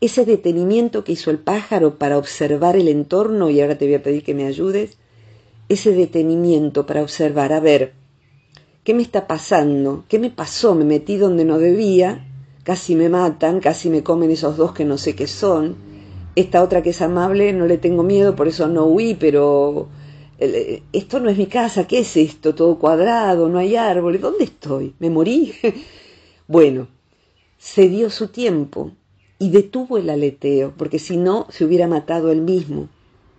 Ese 0.00 0.24
detenimiento 0.24 1.02
que 1.02 1.12
hizo 1.12 1.32
el 1.32 1.38
pájaro 1.38 1.98
para 1.98 2.16
observar 2.16 2.76
el 2.76 2.86
entorno, 2.86 3.50
y 3.50 3.60
ahora 3.60 3.76
te 3.76 3.86
voy 3.86 3.94
a 3.94 4.02
pedir 4.02 4.22
que 4.22 4.34
me 4.34 4.46
ayudes, 4.46 4.98
ese 5.68 5.92
detenimiento 5.92 6.86
para 6.86 7.02
observar, 7.02 7.52
a 7.52 7.60
ver, 7.60 7.94
¿qué 8.84 8.94
me 8.94 9.02
está 9.02 9.26
pasando? 9.26 10.04
¿Qué 10.08 10.18
me 10.20 10.30
pasó? 10.30 10.74
Me 10.76 10.84
metí 10.84 11.16
donde 11.16 11.44
no 11.44 11.58
debía, 11.58 12.24
casi 12.64 12.94
me 12.94 13.08
matan, 13.08 13.60
casi 13.60 13.90
me 13.90 14.02
comen 14.02 14.30
esos 14.30 14.56
dos 14.56 14.72
que 14.72 14.84
no 14.84 14.98
sé 14.98 15.14
qué 15.14 15.26
son. 15.26 15.76
Esta 16.34 16.62
otra 16.62 16.82
que 16.82 16.90
es 16.90 17.02
amable, 17.02 17.52
no 17.52 17.66
le 17.66 17.78
tengo 17.78 18.02
miedo, 18.02 18.34
por 18.34 18.48
eso 18.48 18.68
no 18.68 18.86
huí, 18.86 19.14
pero 19.14 19.88
eh, 20.38 20.82
esto 20.92 21.20
no 21.20 21.28
es 21.28 21.36
mi 21.36 21.46
casa, 21.46 21.86
¿qué 21.86 22.00
es 22.00 22.16
esto? 22.16 22.54
Todo 22.54 22.78
cuadrado, 22.78 23.48
no 23.48 23.58
hay 23.58 23.76
árboles, 23.76 24.20
¿dónde 24.20 24.44
estoy? 24.44 24.94
¿Me 24.98 25.10
morí? 25.10 25.52
bueno, 26.48 26.88
se 27.58 27.88
dio 27.88 28.10
su 28.10 28.28
tiempo 28.28 28.92
y 29.38 29.50
detuvo 29.50 29.98
el 29.98 30.08
aleteo, 30.08 30.72
porque 30.76 30.98
si 30.98 31.16
no 31.16 31.46
se 31.50 31.64
hubiera 31.64 31.88
matado 31.88 32.30
él 32.30 32.40
mismo. 32.40 32.88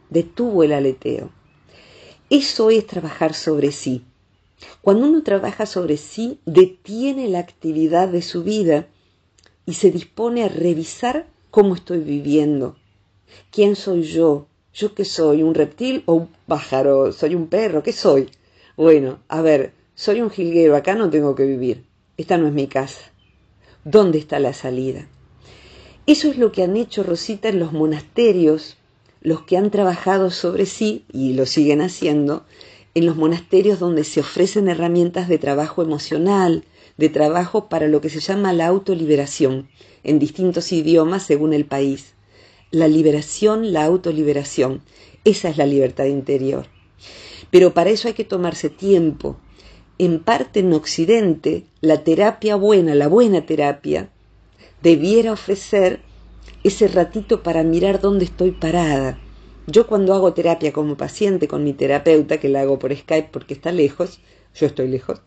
Detuvo 0.09 0.63
el 0.63 0.73
aleteo. 0.73 1.29
Eso 2.29 2.69
es 2.69 2.85
trabajar 2.85 3.33
sobre 3.33 3.71
sí. 3.71 4.03
Cuando 4.81 5.07
uno 5.07 5.23
trabaja 5.23 5.65
sobre 5.65 5.97
sí, 5.97 6.39
detiene 6.45 7.27
la 7.27 7.39
actividad 7.39 8.09
de 8.09 8.21
su 8.21 8.43
vida 8.43 8.87
y 9.65 9.73
se 9.73 9.91
dispone 9.91 10.43
a 10.43 10.49
revisar 10.49 11.27
cómo 11.51 11.75
estoy 11.75 11.99
viviendo. 11.99 12.75
¿Quién 13.51 13.75
soy 13.75 14.03
yo? 14.03 14.47
¿Yo 14.73 14.93
qué 14.95 15.05
soy? 15.05 15.43
¿Un 15.43 15.53
reptil 15.53 16.03
o 16.05 16.13
un 16.13 16.29
pájaro? 16.47 17.11
¿Soy 17.11 17.35
un 17.35 17.47
perro? 17.47 17.83
¿Qué 17.83 17.93
soy? 17.93 18.29
Bueno, 18.75 19.19
a 19.27 19.41
ver, 19.41 19.73
soy 19.95 20.21
un 20.21 20.31
jilguero, 20.31 20.75
acá 20.75 20.95
no 20.95 21.09
tengo 21.09 21.35
que 21.35 21.45
vivir. 21.45 21.85
Esta 22.17 22.37
no 22.37 22.47
es 22.47 22.53
mi 22.53 22.67
casa. 22.67 23.11
¿Dónde 23.83 24.17
está 24.17 24.39
la 24.39 24.53
salida? 24.53 25.07
Eso 26.05 26.29
es 26.29 26.37
lo 26.37 26.51
que 26.51 26.63
han 26.63 26.75
hecho 26.75 27.03
Rosita 27.03 27.49
en 27.49 27.59
los 27.59 27.71
monasterios, 27.71 28.77
los 29.21 29.43
que 29.43 29.57
han 29.57 29.71
trabajado 29.71 30.31
sobre 30.31 30.65
sí, 30.65 31.05
y 31.11 31.33
lo 31.33 31.45
siguen 31.45 31.81
haciendo, 31.81 32.45
en 32.95 33.05
los 33.05 33.15
monasterios 33.15 33.79
donde 33.79 34.03
se 34.03 34.19
ofrecen 34.19 34.67
herramientas 34.67 35.27
de 35.27 35.37
trabajo 35.37 35.81
emocional, 35.81 36.65
de 36.97 37.09
trabajo 37.09 37.69
para 37.69 37.87
lo 37.87 38.01
que 38.01 38.09
se 38.09 38.19
llama 38.19 38.53
la 38.53 38.67
autoliberación, 38.67 39.69
en 40.03 40.19
distintos 40.19 40.71
idiomas 40.71 41.23
según 41.23 41.53
el 41.53 41.65
país. 41.65 42.13
La 42.71 42.87
liberación, 42.87 43.73
la 43.73 43.85
autoliberación, 43.85 44.81
esa 45.25 45.49
es 45.49 45.57
la 45.57 45.65
libertad 45.65 46.05
interior. 46.05 46.67
Pero 47.51 47.73
para 47.73 47.89
eso 47.89 48.07
hay 48.07 48.13
que 48.13 48.23
tomarse 48.23 48.69
tiempo, 48.69 49.37
en 49.97 50.19
parte 50.19 50.59
en 50.59 50.73
Occidente, 50.73 51.65
la 51.81 52.03
terapia 52.03 52.55
buena, 52.55 52.95
la 52.95 53.07
buena 53.07 53.45
terapia, 53.45 54.09
debiera 54.81 55.31
ofrecer 55.31 56.01
ese 56.63 56.87
ratito 56.87 57.43
para 57.43 57.63
mirar 57.63 58.01
dónde 58.01 58.25
estoy 58.25 58.51
parada. 58.51 59.19
Yo 59.67 59.87
cuando 59.87 60.13
hago 60.13 60.33
terapia 60.33 60.73
como 60.73 60.97
paciente 60.97 61.47
con 61.47 61.63
mi 61.63 61.73
terapeuta, 61.73 62.39
que 62.39 62.49
la 62.49 62.61
hago 62.61 62.79
por 62.79 62.95
Skype 62.95 63.29
porque 63.31 63.53
está 63.53 63.71
lejos, 63.71 64.19
yo 64.55 64.67
estoy 64.67 64.87
lejos, 64.87 65.21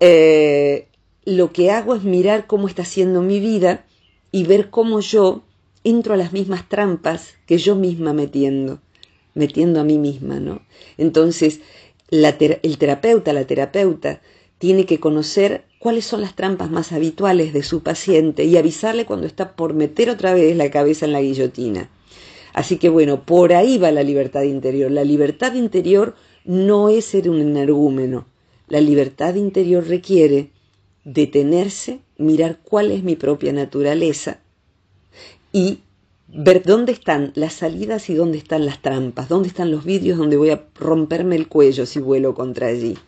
eh, 0.00 0.88
lo 1.24 1.52
que 1.52 1.70
hago 1.70 1.94
es 1.94 2.02
mirar 2.02 2.46
cómo 2.46 2.68
está 2.68 2.84
siendo 2.84 3.22
mi 3.22 3.40
vida 3.40 3.84
y 4.32 4.44
ver 4.44 4.70
cómo 4.70 5.00
yo 5.00 5.42
entro 5.84 6.14
a 6.14 6.16
las 6.16 6.32
mismas 6.32 6.68
trampas 6.68 7.34
que 7.46 7.58
yo 7.58 7.76
misma 7.76 8.12
metiendo, 8.12 8.80
metiendo 9.34 9.80
a 9.80 9.84
mí 9.84 9.98
misma, 9.98 10.40
¿no? 10.40 10.62
Entonces, 10.96 11.60
el 12.10 12.78
terapeuta, 12.78 13.32
la 13.32 13.46
terapeuta, 13.46 14.20
tiene 14.58 14.86
que 14.86 14.98
conocer 14.98 15.64
cuáles 15.78 16.04
son 16.04 16.20
las 16.20 16.34
trampas 16.34 16.70
más 16.70 16.92
habituales 16.92 17.52
de 17.52 17.62
su 17.62 17.82
paciente 17.82 18.44
y 18.44 18.56
avisarle 18.56 19.06
cuando 19.06 19.26
está 19.26 19.54
por 19.54 19.74
meter 19.74 20.10
otra 20.10 20.34
vez 20.34 20.56
la 20.56 20.70
cabeza 20.70 21.06
en 21.06 21.12
la 21.12 21.20
guillotina. 21.20 21.90
Así 22.54 22.76
que 22.76 22.88
bueno, 22.88 23.24
por 23.24 23.52
ahí 23.52 23.78
va 23.78 23.92
la 23.92 24.02
libertad 24.02 24.42
interior. 24.42 24.90
La 24.90 25.04
libertad 25.04 25.54
interior 25.54 26.16
no 26.44 26.88
es 26.88 27.04
ser 27.04 27.30
un 27.30 27.40
energúmeno. 27.40 28.26
La 28.68 28.80
libertad 28.80 29.34
interior 29.34 29.86
requiere 29.86 30.50
detenerse, 31.04 32.00
mirar 32.18 32.58
cuál 32.62 32.90
es 32.90 33.02
mi 33.02 33.16
propia 33.16 33.52
naturaleza 33.52 34.40
y 35.52 35.80
ver 36.28 36.62
dónde 36.62 36.92
están 36.92 37.32
las 37.34 37.54
salidas 37.54 38.10
y 38.10 38.14
dónde 38.14 38.36
están 38.36 38.66
las 38.66 38.82
trampas, 38.82 39.30
dónde 39.30 39.48
están 39.48 39.70
los 39.70 39.84
vidrios 39.84 40.18
donde 40.18 40.36
voy 40.36 40.50
a 40.50 40.66
romperme 40.74 41.36
el 41.36 41.48
cuello 41.48 41.86
si 41.86 41.98
vuelo 42.00 42.34
contra 42.34 42.66
allí, 42.66 42.98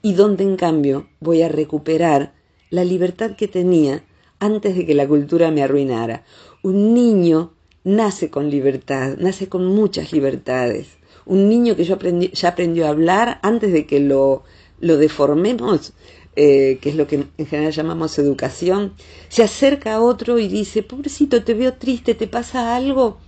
y 0.00 0.14
dónde 0.14 0.44
en 0.44 0.56
cambio 0.56 1.06
voy 1.20 1.42
a 1.42 1.48
recuperar 1.48 2.32
la 2.70 2.84
libertad 2.84 3.36
que 3.36 3.48
tenía 3.48 4.02
antes 4.38 4.74
de 4.74 4.86
que 4.86 4.94
la 4.94 5.06
cultura 5.06 5.50
me 5.50 5.62
arruinara. 5.62 6.24
Un 6.62 6.94
niño 6.94 7.52
nace 7.84 8.30
con 8.30 8.48
libertad, 8.48 9.16
nace 9.18 9.48
con 9.48 9.66
muchas 9.66 10.12
libertades. 10.12 10.96
Un 11.26 11.50
niño 11.50 11.76
que 11.76 11.84
yo 11.84 11.98
ya 12.32 12.48
aprendió 12.48 12.86
a 12.86 12.90
hablar 12.90 13.38
antes 13.42 13.72
de 13.72 13.86
que 13.86 14.00
lo, 14.00 14.44
lo 14.80 14.96
deformemos, 14.96 15.92
eh, 16.36 16.78
que 16.80 16.90
es 16.90 16.96
lo 16.96 17.06
que 17.06 17.26
en 17.36 17.46
general 17.46 17.72
llamamos 17.72 18.18
educación, 18.18 18.94
se 19.28 19.42
acerca 19.42 19.94
a 19.94 20.00
otro 20.00 20.38
y 20.38 20.48
dice, 20.48 20.82
pobrecito, 20.82 21.42
te 21.42 21.54
veo 21.54 21.74
triste, 21.74 22.14
¿te 22.14 22.26
pasa 22.26 22.76
algo? 22.76 23.18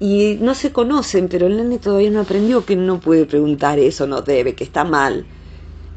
Y 0.00 0.38
no 0.40 0.54
se 0.54 0.72
conocen, 0.72 1.28
pero 1.28 1.46
el 1.46 1.56
nene 1.56 1.78
todavía 1.78 2.10
no 2.10 2.20
aprendió 2.20 2.64
que 2.64 2.76
no 2.76 3.00
puede 3.00 3.26
preguntar 3.26 3.78
eso, 3.78 4.06
no 4.06 4.22
debe, 4.22 4.54
que 4.54 4.64
está 4.64 4.84
mal. 4.84 5.26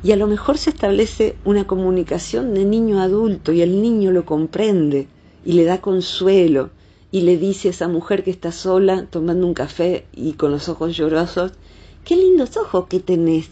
Y 0.03 0.11
a 0.11 0.15
lo 0.15 0.25
mejor 0.25 0.57
se 0.57 0.71
establece 0.71 1.35
una 1.45 1.67
comunicación 1.67 2.55
de 2.55 2.65
niño 2.65 2.99
a 2.99 3.03
adulto 3.03 3.51
y 3.53 3.61
el 3.61 3.81
niño 3.81 4.11
lo 4.11 4.25
comprende 4.25 5.07
y 5.45 5.53
le 5.53 5.65
da 5.65 5.81
consuelo 5.81 6.71
y 7.11 7.21
le 7.21 7.37
dice 7.37 7.67
a 7.67 7.71
esa 7.71 7.87
mujer 7.87 8.23
que 8.23 8.31
está 8.31 8.51
sola 8.51 9.05
tomando 9.05 9.45
un 9.45 9.53
café 9.53 10.07
y 10.13 10.33
con 10.33 10.51
los 10.51 10.69
ojos 10.69 10.95
llorosos, 10.97 11.51
qué 12.03 12.15
lindos 12.15 12.57
ojos 12.57 12.87
que 12.87 12.99
tenés. 12.99 13.49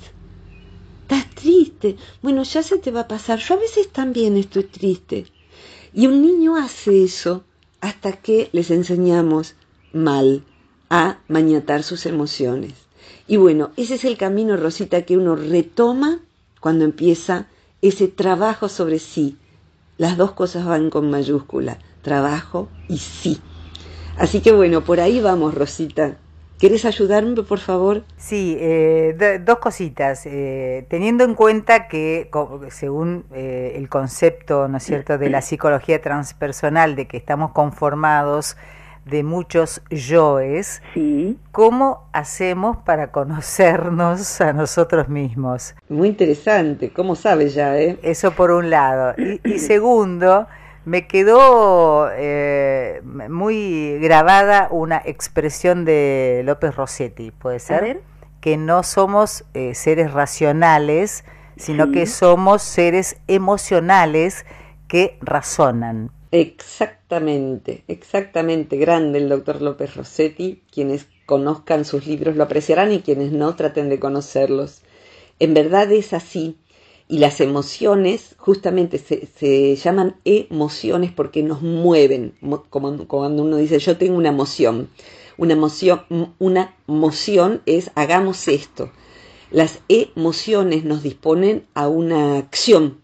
Estás 1.10 1.34
triste. 1.34 1.98
Bueno, 2.22 2.44
ya 2.44 2.62
se 2.62 2.78
te 2.78 2.92
va 2.92 3.02
a 3.02 3.08
pasar. 3.08 3.40
Yo 3.40 3.56
a 3.56 3.58
veces 3.58 3.90
también 3.90 4.38
estoy 4.38 4.66
triste. 4.66 5.26
Y 5.92 6.06
un 6.06 6.22
niño 6.22 6.56
hace 6.56 7.04
eso 7.04 7.44
hasta 7.82 8.12
que 8.12 8.50
les 8.52 8.70
enseñamos 8.70 9.56
mal 9.92 10.44
a 10.92 11.18
mañatar 11.28 11.82
sus 11.82 12.06
emociones. 12.06 12.74
Y 13.28 13.38
bueno, 13.38 13.72
ese 13.76 13.96
es 13.96 14.06
el 14.06 14.18
camino, 14.18 14.56
Rosita, 14.56 15.02
que 15.02 15.18
uno 15.18 15.36
retoma 15.36 16.20
cuando 16.60 16.86
empieza 16.86 17.48
ese 17.82 18.08
trabajo 18.08 18.70
sobre 18.70 19.00
sí. 19.00 19.36
Las 19.98 20.16
dos 20.16 20.34
cosas 20.34 20.64
van 20.68 20.92
con 20.92 21.10
mayúscula, 21.10 21.80
trabajo 22.04 22.70
y 22.88 23.00
sí. 23.00 23.40
Así 24.16 24.42
que 24.42 24.52
bueno, 24.52 24.84
por 24.84 25.00
ahí 25.00 25.22
vamos, 25.22 25.56
Rosita. 25.56 26.20
¿Querés 26.60 26.84
ayudarme, 26.84 27.42
por 27.44 27.60
favor? 27.60 28.04
Sí, 28.18 28.58
eh, 28.60 29.40
dos 29.46 29.60
cositas. 29.60 30.26
Eh, 30.26 30.86
teniendo 30.90 31.24
en 31.24 31.34
cuenta 31.34 31.88
que, 31.88 32.30
según 32.70 33.24
eh, 33.34 33.76
el 33.76 33.88
concepto, 33.88 34.68
¿no 34.68 34.76
es 34.76 34.84
cierto?, 34.84 35.18
de 35.18 35.30
la 35.30 35.42
psicología 35.42 36.02
transpersonal, 36.02 36.98
de 36.98 37.08
que 37.08 37.16
estamos 37.16 37.52
conformados 37.52 38.58
de 39.06 39.24
muchos 39.24 39.82
yoes, 39.90 40.82
¿cómo 41.54 42.10
hacemos 42.12 42.76
para 42.80 43.14
conocernos 43.14 44.42
a 44.42 44.52
nosotros 44.52 45.08
mismos? 45.08 45.76
Muy 45.88 46.10
interesante, 46.10 46.92
¿cómo 46.92 47.16
sabes 47.16 47.54
ya? 47.54 47.80
Eh? 47.80 47.98
Eso 48.04 48.32
por 48.32 48.52
un 48.52 48.70
lado. 48.70 49.16
y 49.46 49.60
segundo, 49.60 50.46
me 50.90 51.06
quedó 51.06 52.10
eh, 52.12 53.04
muy 53.04 54.00
grabada 54.00 54.70
una 54.72 55.00
expresión 55.06 55.86
de 55.86 56.42
López 56.44 56.76
Rossetti, 56.76 57.30
¿puede 57.30 57.60
ser? 57.60 58.02
Que 58.42 58.58
no 58.58 58.82
somos 58.82 59.46
eh, 59.54 59.76
seres 59.76 60.12
racionales, 60.12 61.26
sino 61.58 61.92
que 61.92 62.08
somos 62.08 62.64
seres 62.64 63.18
emocionales 63.28 64.48
que 64.88 65.20
razonan. 65.22 66.10
Exactamente, 66.32 67.84
exactamente. 67.88 68.78
Grande 68.78 69.20
el 69.20 69.30
doctor 69.30 69.62
López 69.62 69.96
Rossetti. 69.96 70.64
Quienes 70.74 71.06
conozcan 71.28 71.86
sus 71.86 72.08
libros 72.08 72.36
lo 72.36 72.46
apreciarán 72.46 72.92
y 72.92 73.02
quienes 73.02 73.32
no 73.32 73.56
traten 73.56 73.90
de 73.90 74.00
conocerlos. 74.00 74.82
En 75.38 75.54
verdad 75.54 75.92
es 75.92 76.14
así 76.14 76.58
y 77.12 77.18
las 77.18 77.42
emociones 77.42 78.36
justamente 78.38 79.00
se, 79.00 79.76
llaman 79.76 80.18
emociones 80.26 81.12
porque 81.12 81.42
nos 81.42 81.64
mueven, 81.64 82.36
como 82.70 83.08
cuando 83.08 83.44
uno 83.44 83.58
dice 83.58 83.80
yo 83.80 83.98
tengo 83.98 84.16
una 84.16 84.30
emoción. 84.30 84.90
Una 85.36 85.54
emoción, 85.54 86.02
una 86.38 86.76
emoción 86.88 87.62
es 87.66 87.92
hagamos 87.96 88.48
esto. 88.48 88.92
Las 89.50 89.80
emociones 89.88 90.84
nos 90.84 91.02
disponen 91.02 91.66
a 91.74 91.88
una 91.88 92.38
acción, 92.38 93.00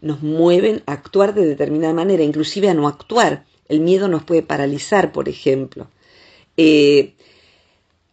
nos 0.00 0.22
mueven 0.22 0.82
a 0.86 0.92
actuar 0.92 1.34
de 1.34 1.44
determinada 1.44 1.92
manera, 1.92 2.22
inclusive 2.22 2.70
a 2.70 2.74
no 2.74 2.88
actuar. 2.88 3.44
El 3.68 3.80
miedo 3.80 4.08
nos 4.08 4.24
puede 4.24 4.42
paralizar, 4.42 5.12
por 5.12 5.28
ejemplo. 5.28 5.88
Eh, 6.56 7.14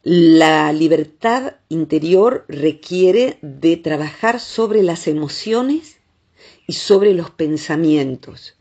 la 0.03 0.73
libertad 0.73 1.57
interior 1.69 2.45
requiere 2.47 3.37
de 3.41 3.77
trabajar 3.77 4.39
sobre 4.39 4.81
las 4.81 5.07
emociones 5.07 5.97
y 6.65 6.73
sobre 6.73 7.13
los 7.13 7.29
pensamientos 7.29 8.55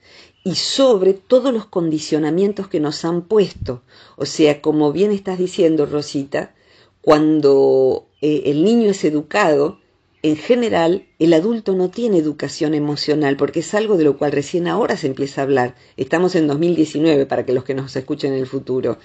y 0.44 0.56
sobre 0.56 1.14
todos 1.14 1.52
los 1.52 1.66
condicionamientos 1.66 2.68
que 2.68 2.80
nos 2.80 3.04
han 3.04 3.22
puesto. 3.22 3.82
O 4.16 4.26
sea, 4.26 4.60
como 4.60 4.92
bien 4.92 5.12
estás 5.12 5.38
diciendo, 5.38 5.86
Rosita, 5.86 6.54
cuando 7.00 8.06
eh, 8.20 8.42
el 8.46 8.62
niño 8.62 8.90
es 8.90 9.04
educado, 9.04 9.78
en 10.22 10.36
general 10.36 11.06
el 11.18 11.32
adulto 11.32 11.74
no 11.74 11.88
tiene 11.88 12.18
educación 12.18 12.74
emocional 12.74 13.38
porque 13.38 13.60
es 13.60 13.72
algo 13.74 13.96
de 13.96 14.04
lo 14.04 14.18
cual 14.18 14.32
recién 14.32 14.68
ahora 14.68 14.98
se 14.98 15.06
empieza 15.06 15.40
a 15.40 15.44
hablar. 15.44 15.74
Estamos 15.96 16.34
en 16.34 16.46
2019 16.46 17.24
para 17.24 17.46
que 17.46 17.54
los 17.54 17.64
que 17.64 17.74
nos 17.74 17.96
escuchen 17.96 18.34
en 18.34 18.40
el 18.40 18.46
futuro. 18.46 18.98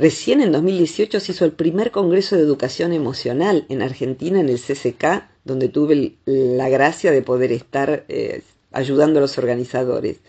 Recién 0.00 0.40
en 0.40 0.50
2018 0.50 1.20
se 1.20 1.32
hizo 1.32 1.44
el 1.44 1.52
primer 1.52 1.90
Congreso 1.90 2.34
de 2.34 2.40
Educación 2.40 2.94
Emocional 2.94 3.66
en 3.68 3.82
Argentina, 3.82 4.40
en 4.40 4.48
el 4.48 4.58
CCK, 4.58 5.28
donde 5.44 5.68
tuve 5.68 6.14
la 6.24 6.70
gracia 6.70 7.10
de 7.10 7.20
poder 7.20 7.52
estar 7.52 8.06
eh, 8.08 8.40
ayudando 8.72 9.18
a 9.18 9.20
los 9.20 9.36
organizadores. 9.36 10.20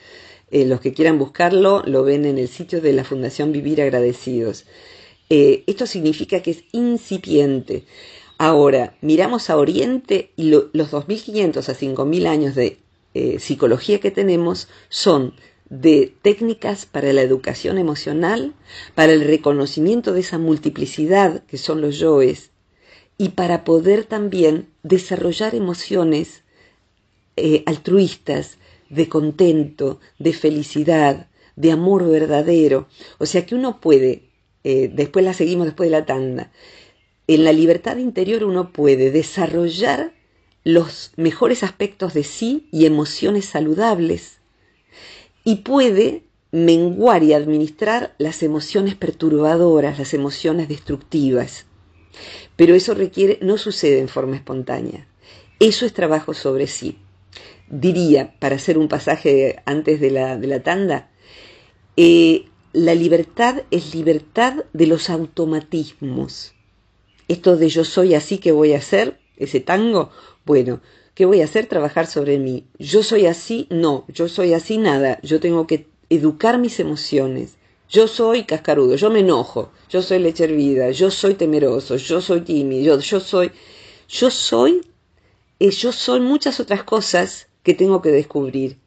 Eh, 0.51 0.65
los 0.65 0.81
que 0.81 0.91
quieran 0.91 1.17
buscarlo 1.17 1.83
lo 1.85 2.03
ven 2.03 2.25
en 2.25 2.37
el 2.37 2.49
sitio 2.49 2.81
de 2.81 2.91
la 2.91 3.05
Fundación 3.05 3.53
Vivir 3.53 3.81
Agradecidos. 3.81 4.65
Eh, 5.29 5.63
esto 5.67 5.87
significa 5.87 6.41
que 6.41 6.51
es 6.51 6.65
incipiente. 6.73 7.85
Ahora, 8.37 8.97
miramos 8.99 9.49
a 9.49 9.55
Oriente 9.55 10.31
y 10.35 10.49
los 10.49 10.91
2.500 10.91 11.69
a 11.69 11.73
5.000 11.73 12.27
años 12.27 12.55
de 12.55 12.77
psicología 13.39 14.01
que 14.01 14.11
tenemos 14.11 14.67
son 14.89 15.33
de 15.71 16.13
técnicas 16.21 16.85
para 16.85 17.13
la 17.13 17.21
educación 17.21 17.77
emocional, 17.77 18.53
para 18.93 19.13
el 19.13 19.21
reconocimiento 19.21 20.11
de 20.11 20.19
esa 20.19 20.37
multiplicidad 20.37 21.43
que 21.45 21.57
son 21.57 21.79
los 21.79 21.97
yoes 21.97 22.51
y 23.17 23.29
para 23.29 23.63
poder 23.63 24.03
también 24.03 24.67
desarrollar 24.83 25.55
emociones 25.55 26.43
eh, 27.37 27.63
altruistas, 27.65 28.57
de 28.89 29.07
contento, 29.07 30.01
de 30.19 30.33
felicidad, 30.33 31.29
de 31.55 31.71
amor 31.71 32.05
verdadero. 32.05 32.89
O 33.17 33.25
sea 33.25 33.45
que 33.45 33.55
uno 33.55 33.79
puede, 33.79 34.23
eh, 34.65 34.91
después 34.93 35.23
la 35.23 35.33
seguimos 35.33 35.67
después 35.67 35.89
de 35.89 35.97
la 35.97 36.05
tanda, 36.05 36.51
en 37.27 37.45
la 37.45 37.53
libertad 37.53 37.95
interior 37.95 38.43
uno 38.43 38.73
puede 38.73 39.09
desarrollar 39.09 40.11
los 40.65 41.13
mejores 41.15 41.63
aspectos 41.63 42.13
de 42.13 42.25
sí 42.25 42.67
y 42.73 42.85
emociones 42.85 43.45
saludables 43.45 44.40
y 45.43 45.57
puede 45.57 46.23
menguar 46.51 47.23
y 47.23 47.33
administrar 47.33 48.13
las 48.17 48.43
emociones 48.43 48.95
perturbadoras, 48.95 49.97
las 49.97 50.13
emociones 50.13 50.67
destructivas. 50.67 51.65
Pero 52.55 52.75
eso 52.75 52.93
requiere, 52.93 53.39
no 53.41 53.57
sucede 53.57 53.99
en 53.99 54.09
forma 54.09 54.35
espontánea. 54.35 55.07
Eso 55.59 55.85
es 55.85 55.93
trabajo 55.93 56.33
sobre 56.33 56.67
sí. 56.67 56.97
Diría, 57.69 58.35
para 58.39 58.57
hacer 58.57 58.77
un 58.77 58.89
pasaje 58.89 59.61
antes 59.65 60.01
de 60.01 60.11
la, 60.11 60.37
de 60.37 60.47
la 60.47 60.61
tanda, 60.61 61.09
eh, 61.95 62.45
la 62.73 62.95
libertad 62.95 63.63
es 63.71 63.95
libertad 63.95 64.65
de 64.73 64.87
los 64.87 65.09
automatismos. 65.09 66.53
Esto 67.27 67.55
de 67.55 67.69
yo 67.69 67.85
soy 67.85 68.13
así 68.13 68.39
que 68.39 68.51
voy 68.51 68.73
a 68.73 68.79
hacer, 68.79 69.19
ese 69.37 69.61
tango, 69.61 70.11
bueno, 70.45 70.81
¿Qué 71.21 71.27
voy 71.27 71.41
a 71.41 71.45
hacer? 71.45 71.67
Trabajar 71.67 72.07
sobre 72.07 72.39
mí. 72.39 72.65
Yo 72.79 73.03
soy 73.03 73.27
así, 73.27 73.67
no, 73.69 74.05
yo 74.07 74.27
soy 74.27 74.55
así, 74.55 74.79
nada. 74.79 75.19
Yo 75.21 75.39
tengo 75.39 75.67
que 75.67 75.85
educar 76.09 76.57
mis 76.57 76.79
emociones. 76.79 77.57
Yo 77.87 78.07
soy 78.07 78.45
cascarudo, 78.45 78.95
yo 78.95 79.11
me 79.11 79.19
enojo, 79.19 79.71
yo 79.87 80.01
soy 80.01 80.17
leche 80.17 80.45
hervida, 80.45 80.89
yo 80.89 81.11
soy 81.11 81.35
temeroso, 81.35 81.95
yo 81.97 82.21
soy 82.21 82.41
tímido, 82.41 82.99
yo, 82.99 83.19
soy, 83.19 83.51
yo 84.09 84.31
soy, 84.31 84.81
eh, 85.59 85.69
yo 85.69 85.91
soy 85.91 86.21
muchas 86.21 86.59
otras 86.59 86.83
cosas 86.83 87.49
que 87.61 87.75
tengo 87.75 88.01
que 88.01 88.09
descubrir. 88.09 88.79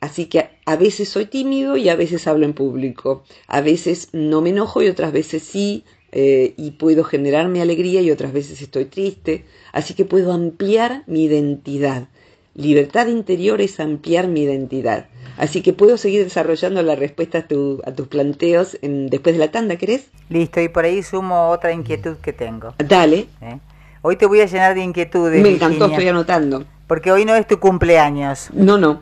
Así 0.00 0.24
que 0.24 0.48
a 0.64 0.76
veces 0.76 1.10
soy 1.10 1.26
tímido 1.26 1.76
y 1.76 1.90
a 1.90 1.94
veces 1.94 2.26
hablo 2.26 2.46
en 2.46 2.54
público. 2.54 3.22
A 3.48 3.60
veces 3.60 4.08
no 4.12 4.40
me 4.40 4.48
enojo 4.48 4.82
y 4.82 4.88
otras 4.88 5.12
veces 5.12 5.42
sí, 5.42 5.84
eh, 6.12 6.52
y 6.58 6.72
puedo 6.72 7.04
generarme 7.04 7.62
alegría 7.62 8.02
y 8.02 8.10
otras 8.10 8.32
veces 8.32 8.60
estoy 8.60 8.84
triste, 8.84 9.44
así 9.72 9.94
que 9.94 10.04
puedo 10.04 10.32
ampliar 10.32 11.02
mi 11.06 11.24
identidad. 11.24 12.08
Libertad 12.54 13.06
interior 13.06 13.62
es 13.62 13.80
ampliar 13.80 14.28
mi 14.28 14.42
identidad. 14.42 15.06
Así 15.38 15.62
que 15.62 15.72
puedo 15.72 15.96
seguir 15.96 16.22
desarrollando 16.22 16.82
la 16.82 16.94
respuesta 16.94 17.38
a, 17.38 17.92
tus 17.92 18.08
planteos 18.08 18.76
después 18.82 19.34
de 19.34 19.38
la 19.38 19.50
tanda, 19.50 19.76
¿querés? 19.76 20.10
Listo, 20.28 20.60
y 20.60 20.68
por 20.68 20.84
ahí 20.84 21.02
sumo 21.02 21.48
otra 21.48 21.72
inquietud 21.72 22.16
que 22.18 22.34
tengo. 22.34 22.74
Dale. 22.76 23.28
¿Eh? 23.40 23.58
Hoy 24.02 24.16
te 24.16 24.26
voy 24.26 24.40
a 24.40 24.46
llenar 24.46 24.74
de 24.74 24.82
inquietudes. 24.82 25.42
Me 25.42 25.50
encantó, 25.50 25.86
estoy 25.86 26.08
anotando 26.08 26.64
Porque 26.88 27.12
hoy 27.12 27.24
no 27.24 27.36
es 27.36 27.46
tu 27.46 27.58
cumpleaños. 27.58 28.50
No, 28.52 28.76
no. 28.76 29.00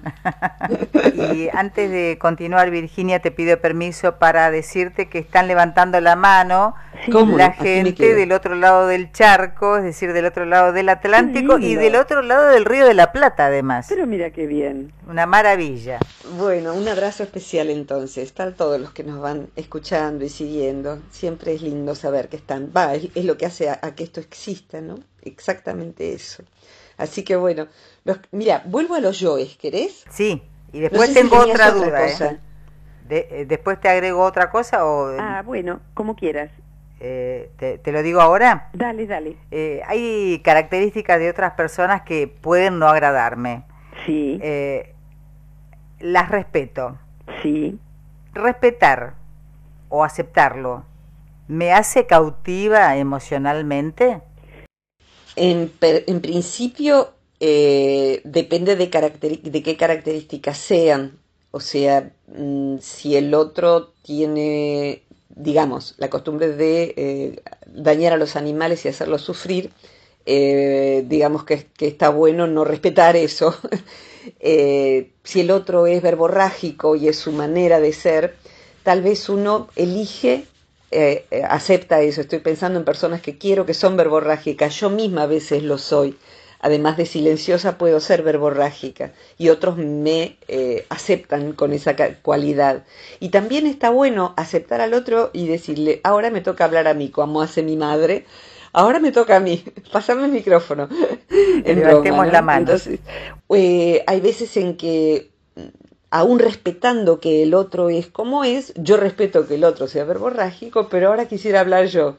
y 1.35 1.49
antes 1.53 1.91
de 1.91 2.19
continuar, 2.21 2.71
Virginia, 2.71 3.19
te 3.19 3.31
pido 3.31 3.59
permiso 3.61 4.17
para 4.19 4.51
decirte 4.51 5.09
que 5.09 5.19
están 5.19 5.49
levantando 5.49 6.01
la 6.01 6.17
mano 6.17 6.75
la 7.09 7.53
gente 7.53 8.15
del 8.15 8.33
otro 8.33 8.55
lado 8.55 8.87
del 8.87 9.13
charco, 9.13 9.77
es 9.77 9.85
decir, 9.85 10.13
del 10.13 10.27
otro 10.27 10.45
lado 10.45 10.73
del 10.73 10.89
Atlántico 10.89 11.59
y 11.59 11.75
del 11.75 11.97
otro 11.97 12.23
lado 12.23 12.49
del 12.49 12.65
Río 12.65 12.87
de 12.87 12.95
la 12.95 13.13
Plata, 13.13 13.47
además. 13.47 13.87
Pero 13.89 14.07
mira 14.07 14.31
qué 14.31 14.47
bien. 14.47 14.93
Una 15.09 15.27
maravilla. 15.27 15.99
Bueno, 16.37 16.75
un 16.75 16.87
abrazo 16.89 17.23
especial 17.23 17.71
entonces 17.71 18.33
para 18.33 18.53
todos 18.53 18.81
los 18.81 18.93
que 18.93 19.05
nos 19.05 19.21
van 19.21 19.49
escuchando 19.57 20.25
y 20.25 20.29
siguiendo. 20.29 21.01
Siempre 21.11 21.55
es 21.55 21.63
lindo 21.63 21.95
saber 21.95 22.29
que 22.29 22.37
están. 22.37 22.73
Va, 22.77 22.95
es, 22.95 23.25
lo 23.25 23.37
que 23.37 23.47
hace 23.47 23.71
a 23.71 23.95
que 23.95 24.05
esto 24.05 24.21
exista, 24.21 24.81
¿no? 24.81 24.97
Exactamente 25.23 26.13
eso. 26.13 26.45
Así 26.97 27.23
que 27.23 27.35
bueno, 27.37 27.67
mira, 28.31 28.63
vuelvo 28.67 28.95
a 28.95 29.01
los 29.01 29.21
yoes, 29.21 29.57
¿querés? 29.57 30.05
Sí, 30.11 30.43
y 30.73 30.81
después 30.81 31.15
tengo 31.15 31.39
otra 31.39 31.71
duda. 31.71 32.07
¿eh? 32.07 32.39
Eh, 33.09 33.45
¿Después 33.49 33.81
te 33.81 33.89
agrego 33.89 34.23
otra 34.23 34.51
cosa? 34.51 34.85
O... 34.85 35.17
Ah, 35.19 35.43
bueno, 35.45 35.81
como 35.95 36.15
quieras. 36.15 36.51
Eh, 37.01 37.51
te, 37.57 37.93
lo 37.93 38.03
digo 38.03 38.21
ahora? 38.21 38.69
Dale, 38.75 39.07
dale. 39.07 39.37
hay 39.87 40.41
características 40.45 41.19
de 41.19 41.31
otras 41.31 41.53
personas 41.53 42.03
que 42.03 42.29
pueden 42.29 42.79
no 42.79 42.87
agradarme. 42.89 43.65
Sí. 44.07 44.41
las 46.01 46.31
respeto. 46.31 46.99
Sí. 47.43 47.79
Respetar 48.33 49.15
o 49.89 50.05
aceptarlo, 50.05 50.85
¿me 51.49 51.73
hace 51.73 52.07
cautiva 52.07 52.97
emocionalmente? 52.97 54.23
En, 55.37 55.73
en 55.81 56.21
principio 56.21 57.15
eh, 57.41 58.21
depende 58.25 58.77
de, 58.77 58.87
de 58.87 59.63
qué 59.63 59.77
características 59.77 60.59
sean. 60.59 61.19
O 61.51 61.61
sea, 61.61 62.13
mm, 62.29 62.77
si 62.81 63.17
el 63.17 63.35
otro 63.35 63.95
tiene, 64.03 65.03
digamos, 65.35 65.95
la 65.99 66.11
costumbre 66.11 66.49
de 66.49 66.95
eh, 66.97 67.43
dañar 67.67 68.13
a 68.13 68.17
los 68.17 68.37
animales 68.37 68.85
y 68.85 68.89
hacerlos 68.89 69.23
sufrir, 69.23 69.71
eh, 70.27 71.05
digamos 71.07 71.45
que, 71.45 71.69
está 71.81 72.11
bueno 72.11 72.47
no 72.47 72.65
respetar 72.65 73.17
eso. 73.17 73.55
si 74.41 75.41
el 75.41 75.51
otro 75.51 75.87
es 75.87 76.03
verborrágico 76.03 76.97
y 76.97 77.09
es 77.09 77.19
su 77.19 77.33
manera 77.33 77.81
de 77.81 77.93
ser, 77.93 78.37
tal 78.83 79.03
vez 79.03 79.29
uno 79.29 79.69
elige 79.77 80.45
eh, 80.91 81.27
eh, 81.31 81.43
acepta 81.49 82.01
eso. 82.01 82.21
Estoy 82.21 82.41
pensando 82.41 82.79
en 82.79 82.85
personas 82.85 83.23
que 83.23 83.39
quiero 83.39 83.67
que 83.67 83.75
son 83.75 83.97
verborrágicas. 83.97 84.75
Yo 84.81 84.91
misma 84.91 85.23
a 85.23 85.27
veces 85.27 85.63
lo 85.63 85.79
soy. 85.79 86.17
Además 86.61 86.99
de 86.99 87.07
silenciosa 87.07 87.79
puedo 87.79 88.01
ser 88.01 88.23
verborrágica 88.23 89.13
y 89.39 89.49
otros 89.49 89.79
me 89.79 90.37
eh, 90.47 90.85
aceptan 90.91 91.53
con 91.53 91.73
esa 91.73 91.97
cualidad. 92.23 92.85
Y 93.19 93.31
también 93.31 93.67
está 93.67 93.89
bueno 93.89 94.35
aceptar 94.37 94.83
al 94.83 94.93
otro 94.93 95.31
y 95.33 95.47
decirle, 95.47 96.01
ahora 96.05 96.31
me 96.31 96.43
toca 96.43 96.67
hablar 96.67 96.87
a 96.87 96.95
mí, 96.95 97.09
como 97.09 97.41
hace 97.41 97.63
mi 97.63 97.77
madre, 97.77 98.27
ahora 98.75 99.01
me 99.01 99.11
toca 99.11 99.37
a 99.37 99.41
mí, 99.41 99.65
pasame 99.93 100.27
el 100.27 100.33
micrófono. 100.33 100.89
en 101.31 101.83
la 102.33 102.43
mano. 102.43 102.61
Entonces, 102.61 103.01
hay 103.49 104.21
veces 104.21 104.55
en 104.59 104.77
que 104.77 105.31
aún 106.11 106.41
respetando 106.41 107.21
que 107.21 107.43
el 107.43 107.55
otro 107.55 107.89
es 107.89 108.09
como 108.09 108.45
es, 108.45 108.75
yo 108.77 108.97
respeto 108.97 109.47
que 109.47 109.55
el 109.55 109.65
otro 109.65 109.87
sea 109.87 110.05
verborrágico, 110.05 110.89
pero 110.89 111.09
ahora 111.09 111.27
quisiera 111.27 111.61
hablar 111.61 111.87
yo. 111.87 112.17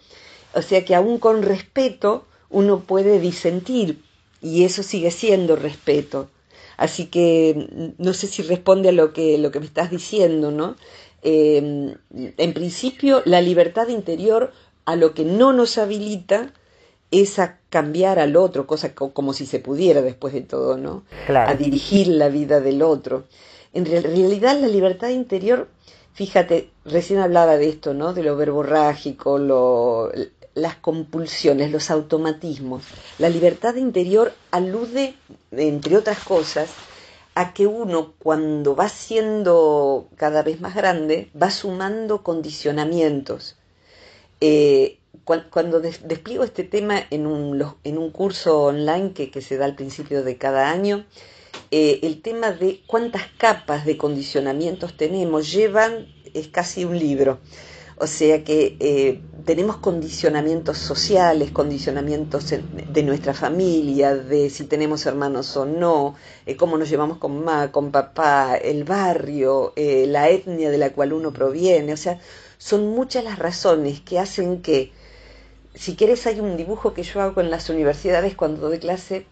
O 0.53 0.61
sea 0.61 0.83
que 0.83 0.95
aún 0.95 1.19
con 1.19 1.43
respeto 1.43 2.25
uno 2.49 2.79
puede 2.81 3.19
disentir 3.19 4.01
y 4.41 4.63
eso 4.63 4.83
sigue 4.83 5.11
siendo 5.11 5.55
respeto. 5.55 6.29
Así 6.77 7.05
que 7.05 7.67
mm, 7.97 8.03
no 8.03 8.13
sé 8.13 8.27
si 8.27 8.41
responde 8.41 8.89
a 8.89 8.91
lo 8.91 9.13
que, 9.13 9.37
lo 9.37 9.51
que 9.51 9.59
me 9.59 9.65
estás 9.65 9.91
diciendo, 9.91 10.51
¿no? 10.51 10.75
Em, 11.21 11.93
en 12.11 12.53
principio, 12.53 13.21
la 13.25 13.41
libertad 13.41 13.87
interior 13.89 14.51
a 14.85 14.95
lo 14.95 15.13
que 15.13 15.23
no 15.23 15.53
nos 15.53 15.77
habilita 15.77 16.53
es 17.11 17.37
a 17.39 17.59
cambiar 17.69 18.17
al 18.19 18.35
otro, 18.35 18.65
cosa 18.65 18.95
como 18.95 19.33
si 19.33 19.45
se 19.45 19.59
pudiera 19.59 20.01
después 20.01 20.33
de 20.33 20.41
todo, 20.41 20.77
¿no? 20.77 21.03
A 21.49 21.55
dirigir 21.55 22.07
la 22.07 22.29
vida 22.29 22.61
del 22.61 22.81
otro. 22.81 23.25
En 23.73 23.85
realidad 23.85 24.59
la 24.59 24.67
libertad 24.67 25.09
interior, 25.09 25.67
fíjate, 26.13 26.69
recién 26.85 27.19
hablaba 27.19 27.57
de 27.57 27.69
esto, 27.69 27.93
¿no? 27.93 28.13
De 28.13 28.23
lo 28.23 28.35
verborrágico, 28.37 29.37
lo, 29.37 30.09
las 30.53 30.75
compulsiones, 30.75 31.71
los 31.71 31.91
automatismos. 31.91 32.83
La 33.19 33.29
libertad 33.29 33.75
interior 33.75 34.33
alude, 34.51 35.15
entre 35.51 35.97
otras 35.97 36.19
cosas, 36.23 36.69
a 37.35 37.53
que 37.53 37.67
uno 37.67 38.13
cuando 38.19 38.75
va 38.75 38.89
siendo 38.89 40.09
cada 40.17 40.43
vez 40.43 40.59
más 40.59 40.75
grande 40.75 41.29
va 41.39 41.49
sumando 41.49 42.23
condicionamientos. 42.23 43.55
Eh, 44.41 44.97
cuando 45.49 45.79
despliego 45.79 46.43
este 46.43 46.63
tema 46.63 46.99
en 47.09 47.27
un, 47.27 47.63
en 47.83 47.97
un 47.97 48.11
curso 48.11 48.63
online 48.63 49.13
que, 49.13 49.31
que, 49.31 49.41
se 49.41 49.57
da 49.57 49.65
al 49.65 49.75
principio 49.75 50.23
de 50.23 50.37
cada 50.37 50.71
año, 50.71 51.05
eh, 51.69 51.99
el 52.03 52.21
tema 52.21 52.51
de 52.51 52.81
cuántas 52.85 53.23
capas 53.37 53.85
de 53.85 53.97
condicionamientos 53.97 54.97
tenemos 54.97 55.51
llevan, 55.51 56.07
es 56.33 56.47
casi 56.47 56.85
un 56.85 56.97
libro. 56.97 57.39
O 58.03 58.07
sea 58.07 58.43
que 58.43 58.77
eh, 58.79 59.21
tenemos 59.45 59.77
condicionamientos 59.77 60.79
sociales, 60.79 61.51
condicionamientos 61.51 62.49
de 62.49 63.03
nuestra 63.03 63.35
familia, 63.35 64.15
de 64.15 64.49
si 64.49 64.63
tenemos 64.65 65.05
hermanos 65.05 65.55
o 65.55 65.67
no, 65.67 66.15
eh, 66.47 66.55
cómo 66.55 66.79
nos 66.79 66.89
llevamos 66.89 67.19
con 67.19 67.43
mamá, 67.43 67.71
con 67.71 67.91
papá, 67.91 68.55
el 68.57 68.85
barrio, 68.85 69.73
la 69.75 70.29
etnia 70.29 70.71
de 70.71 70.79
la 70.79 70.89
cual 70.93 71.13
uno 71.13 71.31
proviene. 71.31 71.93
O 71.93 71.97
sea, 71.97 72.19
son 72.57 72.87
muchas 72.87 73.23
las 73.23 73.37
razones 73.37 74.01
que 74.01 74.17
hacen 74.17 74.63
que, 74.63 74.91
si 75.75 75.95
quieres, 75.95 76.25
hay 76.25 76.39
un 76.39 76.57
dibujo 76.57 76.95
que 76.95 77.03
yo 77.03 77.21
hago 77.21 77.39
en 77.39 77.51
las 77.51 77.69
universidades 77.69 78.35
cuando 78.35 78.61
doy 78.67 78.79
clase, 78.79 79.27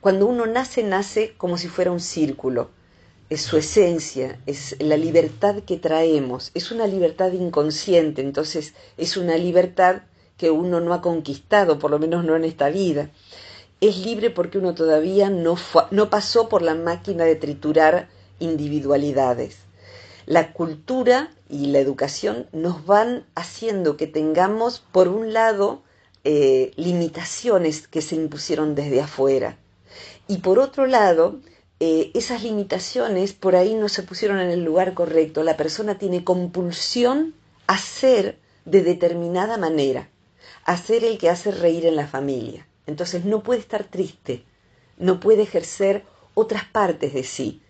cuando 0.00 0.26
uno 0.26 0.46
nace, 0.46 0.82
nace 0.82 1.34
como 1.36 1.58
si 1.58 1.68
fuera 1.68 1.92
un 1.92 2.00
círculo. 2.00 2.70
Es 3.34 3.42
su 3.42 3.56
esencia, 3.56 4.38
es 4.46 4.76
la 4.78 4.96
libertad 4.96 5.56
que 5.66 5.76
traemos. 5.76 6.52
Es 6.54 6.70
una 6.70 6.86
libertad 6.86 7.32
inconsciente, 7.32 8.22
entonces 8.22 8.74
es 8.96 9.16
una 9.16 9.36
libertad 9.36 10.02
que 10.36 10.52
uno 10.52 10.78
no 10.78 10.94
ha 10.94 11.02
conquistado, 11.02 11.80
por 11.80 11.90
lo 11.90 11.98
menos 11.98 12.24
no 12.24 12.36
en 12.36 12.44
esta 12.44 12.68
vida. 12.68 13.10
Es 13.80 13.98
libre 13.98 14.30
porque 14.30 14.58
uno 14.58 14.76
todavía 14.76 15.30
no, 15.30 15.56
no 15.90 16.10
pasó 16.10 16.48
por 16.48 16.62
la 16.62 16.76
máquina 16.76 17.24
de 17.24 17.34
triturar 17.34 18.08
individualidades. 18.38 19.56
La 20.26 20.52
cultura 20.52 21.32
y 21.48 21.66
la 21.72 21.80
educación 21.80 22.46
nos 22.52 22.86
van 22.86 23.26
haciendo 23.34 23.96
que 23.96 24.06
tengamos, 24.06 24.78
por 24.92 25.08
un 25.08 25.32
lado, 25.32 25.82
eh, 26.22 26.70
limitaciones 26.76 27.88
que 27.88 28.00
se 28.00 28.14
impusieron 28.14 28.76
desde 28.76 29.00
afuera 29.00 29.58
y 30.26 30.38
por 30.38 30.58
otro 30.58 30.86
lado, 30.86 31.40
eh, 31.80 32.10
esas 32.14 32.42
limitaciones 32.42 33.32
por 33.32 33.56
ahí 33.56 33.74
no 33.74 33.88
se 33.88 34.02
pusieron 34.02 34.40
en 34.40 34.50
el 34.50 34.64
lugar 34.64 34.94
correcto. 34.94 35.42
La 35.42 35.56
persona 35.56 35.98
tiene 35.98 36.24
compulsión 36.24 37.34
a 37.66 37.78
ser 37.78 38.38
de 38.64 38.82
determinada 38.82 39.58
manera, 39.58 40.08
a 40.64 40.76
ser 40.76 41.04
el 41.04 41.18
que 41.18 41.30
hace 41.30 41.50
reír 41.50 41.86
en 41.86 41.96
la 41.96 42.06
familia. 42.06 42.66
Entonces 42.86 43.24
no 43.24 43.42
puede 43.42 43.60
estar 43.60 43.84
triste, 43.84 44.44
no 44.98 45.20
puede 45.20 45.42
ejercer 45.42 46.04
otras 46.34 46.64
partes 46.64 47.14
de 47.14 47.24
sí. 47.24 47.60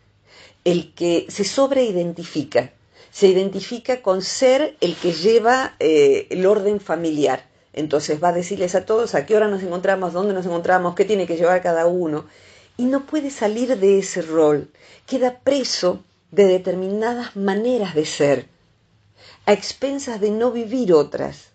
El 0.64 0.94
que 0.94 1.26
se 1.28 1.44
sobreidentifica, 1.44 2.72
se 3.10 3.28
identifica 3.28 4.02
con 4.02 4.22
ser 4.22 4.76
el 4.80 4.96
que 4.96 5.12
lleva 5.12 5.76
eh, 5.78 6.26
el 6.30 6.46
orden 6.46 6.80
familiar. 6.80 7.48
Entonces 7.72 8.22
va 8.22 8.28
a 8.28 8.32
decirles 8.32 8.74
a 8.74 8.84
todos 8.84 9.14
a 9.14 9.26
qué 9.26 9.36
hora 9.36 9.48
nos 9.48 9.62
encontramos, 9.62 10.12
dónde 10.12 10.34
nos 10.34 10.46
encontramos, 10.46 10.94
qué 10.94 11.04
tiene 11.04 11.26
que 11.26 11.36
llevar 11.36 11.62
cada 11.62 11.86
uno. 11.86 12.26
Y 12.76 12.84
no 12.84 13.06
puede 13.06 13.30
salir 13.30 13.78
de 13.78 13.98
ese 13.98 14.22
rol. 14.22 14.70
Queda 15.06 15.40
preso 15.40 16.02
de 16.30 16.46
determinadas 16.46 17.36
maneras 17.36 17.94
de 17.94 18.04
ser, 18.04 18.48
a 19.46 19.52
expensas 19.52 20.20
de 20.20 20.30
no 20.30 20.50
vivir 20.50 20.92
otras. 20.92 21.50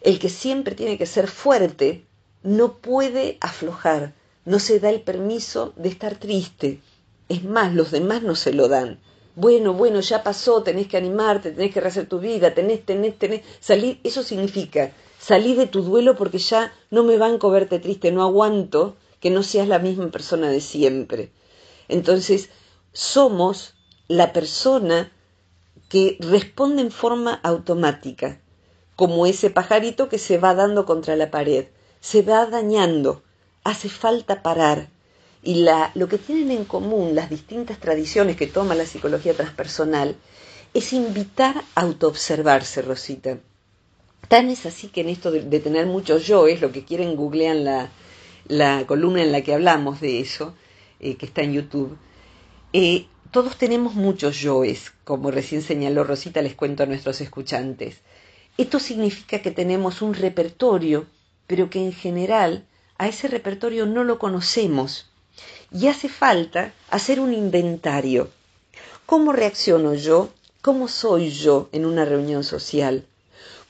El 0.00 0.18
que 0.18 0.28
siempre 0.28 0.74
tiene 0.74 0.98
que 0.98 1.06
ser 1.06 1.28
fuerte 1.28 2.04
no 2.42 2.74
puede 2.78 3.38
aflojar, 3.40 4.14
no 4.44 4.58
se 4.58 4.80
da 4.80 4.90
el 4.90 5.02
permiso 5.02 5.72
de 5.76 5.88
estar 5.88 6.16
triste. 6.16 6.80
Es 7.28 7.44
más, 7.44 7.74
los 7.74 7.90
demás 7.90 8.22
no 8.22 8.34
se 8.34 8.52
lo 8.52 8.68
dan. 8.68 8.98
Bueno, 9.36 9.72
bueno, 9.74 10.00
ya 10.00 10.24
pasó, 10.24 10.62
tenés 10.64 10.88
que 10.88 10.96
animarte, 10.96 11.52
tenés 11.52 11.72
que 11.72 11.80
rehacer 11.80 12.08
tu 12.08 12.18
vida, 12.18 12.54
tenés, 12.54 12.84
tenés, 12.84 13.16
tenés, 13.18 13.42
salir. 13.60 14.00
Eso 14.02 14.24
significa 14.24 14.90
salí 15.18 15.54
de 15.54 15.66
tu 15.66 15.82
duelo 15.82 16.16
porque 16.16 16.38
ya 16.38 16.72
no 16.90 17.04
me 17.04 17.18
banco 17.18 17.50
verte 17.50 17.78
triste, 17.78 18.10
no 18.10 18.22
aguanto 18.22 18.96
que 19.20 19.30
no 19.30 19.42
seas 19.42 19.68
la 19.68 19.78
misma 19.78 20.10
persona 20.10 20.48
de 20.48 20.60
siempre. 20.60 21.30
Entonces, 21.88 22.50
somos 22.92 23.74
la 24.08 24.32
persona 24.32 25.12
que 25.88 26.18
responde 26.20 26.82
en 26.82 26.90
forma 26.90 27.34
automática, 27.42 28.40
como 28.96 29.26
ese 29.26 29.50
pajarito 29.50 30.08
que 30.08 30.18
se 30.18 30.38
va 30.38 30.54
dando 30.54 30.84
contra 30.84 31.16
la 31.16 31.30
pared, 31.30 31.66
se 32.00 32.22
va 32.22 32.46
dañando, 32.46 33.22
hace 33.64 33.88
falta 33.88 34.42
parar. 34.42 34.88
y 35.42 35.62
la, 35.62 35.92
lo 35.94 36.08
que 36.08 36.18
tienen 36.18 36.50
en 36.50 36.64
común 36.64 37.14
las 37.14 37.30
distintas 37.30 37.78
tradiciones 37.78 38.36
que 38.36 38.48
toma 38.48 38.74
la 38.74 38.86
psicología 38.86 39.34
transpersonal 39.34 40.16
es 40.74 40.92
invitar 40.92 41.62
a 41.74 41.80
autoobservarse, 41.82 42.82
Rosita. 42.82 43.38
Tan 44.28 44.50
es 44.50 44.66
así 44.66 44.88
que 44.88 45.00
en 45.02 45.08
esto 45.08 45.30
de, 45.30 45.60
tener 45.60 45.86
muchos 45.86 46.26
yoes, 46.26 46.60
lo 46.60 46.72
que 46.72 46.84
quieren 46.84 47.16
googlean 47.16 47.64
la, 47.64 47.90
la 48.48 48.86
columna 48.86 49.22
en 49.22 49.32
la 49.32 49.42
que 49.42 49.54
hablamos 49.54 50.00
de 50.00 50.20
eso, 50.20 50.54
eh, 51.00 51.16
que 51.16 51.26
está 51.26 51.42
en 51.42 51.52
YouTube, 51.52 51.96
eh, 52.72 53.06
todos 53.30 53.56
tenemos 53.56 53.94
muchos 53.94 54.40
yoes, 54.40 54.92
como 55.04 55.30
recién 55.30 55.62
señaló 55.62 56.04
Rosita, 56.04 56.42
les 56.42 56.54
cuento 56.54 56.82
a 56.82 56.86
nuestros 56.86 57.20
escuchantes. 57.20 58.00
Esto 58.56 58.80
significa 58.80 59.40
que 59.40 59.50
tenemos 59.50 60.02
un 60.02 60.14
repertorio, 60.14 61.06
pero 61.46 61.70
que 61.70 61.78
en 61.78 61.92
general 61.92 62.64
a 62.96 63.06
ese 63.06 63.28
repertorio 63.28 63.86
no 63.86 64.02
lo 64.02 64.18
conocemos 64.18 65.10
y 65.70 65.86
hace 65.86 66.08
falta 66.08 66.72
hacer 66.90 67.20
un 67.20 67.32
inventario. 67.32 68.30
¿Cómo 69.06 69.32
reacciono 69.32 69.94
yo? 69.94 70.30
¿Cómo 70.62 70.88
soy 70.88 71.30
yo 71.30 71.68
en 71.72 71.86
una 71.86 72.04
reunión 72.04 72.44
social? 72.44 73.06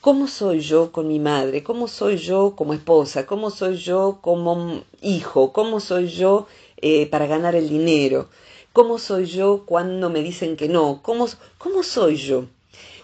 ¿Cómo 0.01 0.27
soy 0.27 0.61
yo 0.61 0.93
con 0.93 1.09
mi 1.09 1.19
madre? 1.19 1.61
¿Cómo 1.61 1.89
soy 1.89 2.15
yo 2.15 2.55
como 2.55 2.73
esposa? 2.73 3.25
¿Cómo 3.25 3.49
soy 3.49 3.75
yo 3.75 4.19
como 4.21 4.81
hijo? 5.01 5.51
¿Cómo 5.51 5.81
soy 5.81 6.07
yo 6.07 6.47
eh, 6.77 7.07
para 7.07 7.27
ganar 7.27 7.53
el 7.53 7.67
dinero? 7.67 8.29
¿Cómo 8.71 8.97
soy 8.97 9.25
yo 9.25 9.65
cuando 9.65 10.09
me 10.09 10.23
dicen 10.23 10.55
que 10.55 10.69
no? 10.69 11.01
¿Cómo, 11.03 11.27
cómo 11.57 11.83
soy 11.83 12.15
yo? 12.15 12.45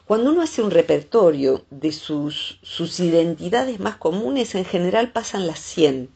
Cuando 0.07 0.31
uno 0.31 0.41
hace 0.41 0.63
un 0.63 0.71
repertorio 0.71 1.63
de 1.69 1.91
sus, 1.91 2.59
sus 2.61 2.97
identidades 3.01 3.81
más 3.81 3.97
comunes, 3.97 4.55
en 4.55 4.63
general 4.63 5.11
pasan 5.11 5.47
las 5.47 5.59
100. 5.59 6.09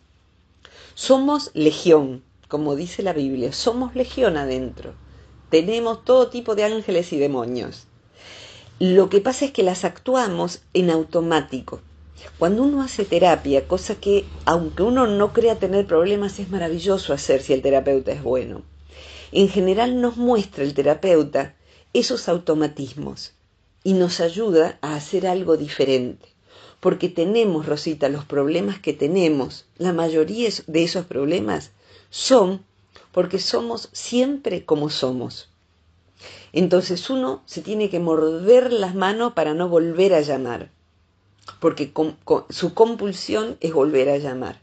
Somos 0.93 1.51
legión, 1.55 2.23
como 2.47 2.77
dice 2.77 3.03
la 3.03 3.11
Biblia, 3.11 3.51
somos 3.51 3.95
legión 3.95 4.37
adentro. 4.37 4.93
Tenemos 5.49 6.05
todo 6.05 6.29
tipo 6.29 6.55
de 6.55 6.63
ángeles 6.63 7.11
y 7.11 7.17
demonios. 7.17 7.88
Lo 8.79 9.09
que 9.09 9.19
pasa 9.19 9.43
es 9.43 9.51
que 9.51 9.61
las 9.61 9.83
actuamos 9.83 10.61
en 10.73 10.89
automático. 10.89 11.81
Cuando 12.37 12.63
uno 12.63 12.81
hace 12.81 13.03
terapia, 13.03 13.67
cosa 13.67 13.95
que 13.95 14.23
aunque 14.45 14.83
uno 14.83 15.05
no 15.05 15.33
crea 15.33 15.59
tener 15.59 15.85
problemas, 15.85 16.39
es 16.39 16.49
maravilloso 16.49 17.11
hacer 17.11 17.41
si 17.41 17.51
el 17.51 17.61
terapeuta 17.61 18.13
es 18.13 18.23
bueno. 18.23 18.61
En 19.33 19.49
general 19.49 19.99
nos 19.99 20.15
muestra 20.15 20.63
el 20.63 20.73
terapeuta 20.73 21.55
esos 21.91 22.29
automatismos 22.29 23.33
y 23.83 23.95
nos 23.95 24.21
ayuda 24.21 24.77
a 24.81 24.95
hacer 24.95 25.27
algo 25.27 25.57
diferente. 25.57 26.29
Porque 26.79 27.09
tenemos, 27.09 27.65
Rosita, 27.65 28.07
los 28.07 28.23
problemas 28.23 28.79
que 28.79 28.93
tenemos, 28.93 29.65
la 29.77 29.91
mayoría 29.91 30.49
de 30.67 30.83
esos 30.85 31.05
problemas 31.05 31.71
son 32.09 32.63
porque 33.11 33.39
somos 33.39 33.89
siempre 33.91 34.63
como 34.63 34.89
somos. 34.89 35.49
Entonces 36.53 37.10
uno 37.10 37.41
se 37.45 37.62
tiene 37.62 37.89
que 37.89 37.99
morder 37.99 38.73
las 38.73 38.95
manos 38.95 39.34
para 39.34 39.53
no 39.53 39.69
volver 39.69 40.13
a 40.13 40.21
llamar, 40.21 40.71
porque 41.60 41.91
su 42.49 42.73
compulsión 42.73 43.58
es 43.62 43.73
volver 43.73 44.10
a 44.10 44.17
llamar. 44.17 44.62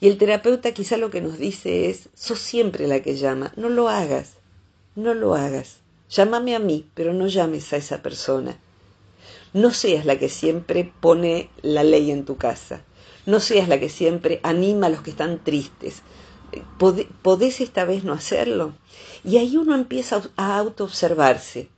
Y 0.00 0.08
el 0.08 0.18
terapeuta 0.18 0.72
quizá 0.72 0.96
lo 0.96 1.10
que 1.10 1.20
nos 1.20 1.38
dice 1.38 1.88
es, 1.88 2.08
sos 2.14 2.40
siempre 2.40 2.88
la 2.88 3.00
que 3.00 3.16
llama, 3.16 3.52
no 3.56 3.68
lo 3.68 3.88
hagas, 3.88 4.34
no 4.96 5.14
lo 5.14 5.34
hagas. 5.34 5.78
Llámame 6.10 6.54
a 6.54 6.58
mí, 6.58 6.86
pero 6.94 7.14
no 7.14 7.26
llames 7.26 7.72
a 7.72 7.76
esa 7.76 8.02
persona. 8.02 8.58
No 9.52 9.70
seas 9.70 10.04
la 10.04 10.18
que 10.18 10.28
siempre 10.28 10.92
pone 11.00 11.50
la 11.62 11.84
ley 11.84 12.10
en 12.10 12.24
tu 12.24 12.36
casa. 12.36 12.82
No 13.26 13.38
seas 13.38 13.68
la 13.68 13.78
que 13.78 13.88
siempre 13.88 14.40
anima 14.42 14.88
a 14.88 14.90
los 14.90 15.02
que 15.02 15.10
están 15.10 15.42
tristes. 15.44 16.02
¿Podés 16.78 17.60
esta 17.60 17.84
vez 17.84 18.04
no 18.04 18.12
hacerlo? 18.12 18.74
Y 19.24 19.38
ahí 19.38 19.56
uno 19.56 19.74
empieza 19.74 20.22
a 20.36 20.58
autoobservarse. 20.58 21.68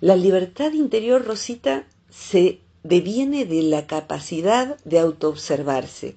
La 0.00 0.16
libertad 0.16 0.72
interior, 0.72 1.24
Rosita, 1.24 1.84
se 2.10 2.60
deviene 2.82 3.44
de 3.44 3.62
la 3.62 3.86
capacidad 3.86 4.78
de 4.84 4.98
autoobservarse. 4.98 6.16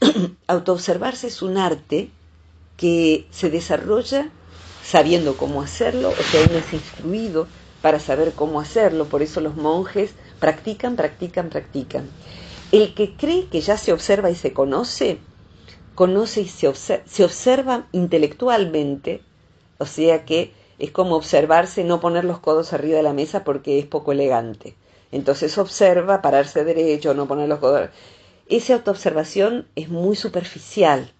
autoobservarse 0.46 1.26
es 1.26 1.42
un 1.42 1.58
arte 1.58 2.10
que 2.76 3.26
se 3.30 3.50
desarrolla 3.50 4.30
sabiendo 4.84 5.36
cómo 5.36 5.60
hacerlo, 5.60 6.10
o 6.10 6.22
sea, 6.30 6.46
uno 6.48 6.58
es 6.58 6.72
instruido 6.72 7.46
para 7.82 8.00
saber 8.00 8.32
cómo 8.32 8.60
hacerlo, 8.60 9.06
por 9.06 9.22
eso 9.22 9.40
los 9.40 9.56
monjes 9.56 10.12
practican, 10.40 10.96
practican, 10.96 11.50
practican. 11.50 12.08
El 12.72 12.94
que 12.94 13.14
cree 13.14 13.46
que 13.46 13.60
ya 13.60 13.76
se 13.76 13.92
observa 13.92 14.30
y 14.30 14.34
se 14.34 14.52
conoce, 14.52 15.18
conoce 15.98 16.42
y 16.42 16.46
se 16.46 17.24
observa, 17.24 17.88
intelectualmente, 17.90 19.20
o 19.78 19.84
sea 19.84 20.24
que 20.24 20.52
es 20.78 20.92
como 20.92 21.16
observarse, 21.16 21.82
no 21.82 21.98
poner 21.98 22.24
los 22.24 22.38
codos 22.38 22.72
arriba 22.72 22.98
de 22.98 23.02
la 23.02 23.12
mesa 23.12 23.42
porque 23.42 23.80
es 23.80 23.86
poco 23.86 24.12
elegante. 24.12 24.76
Entonces 25.10 25.58
observa, 25.58 26.22
pararse 26.22 26.62
derecho, 26.62 27.14
no 27.14 27.26
poner 27.26 27.48
los 27.48 27.58
codos. 27.58 27.90
Esa 28.48 28.74
autoobservación 28.74 29.66
es 29.74 29.88
muy 29.88 30.14
superficial. 30.14 31.10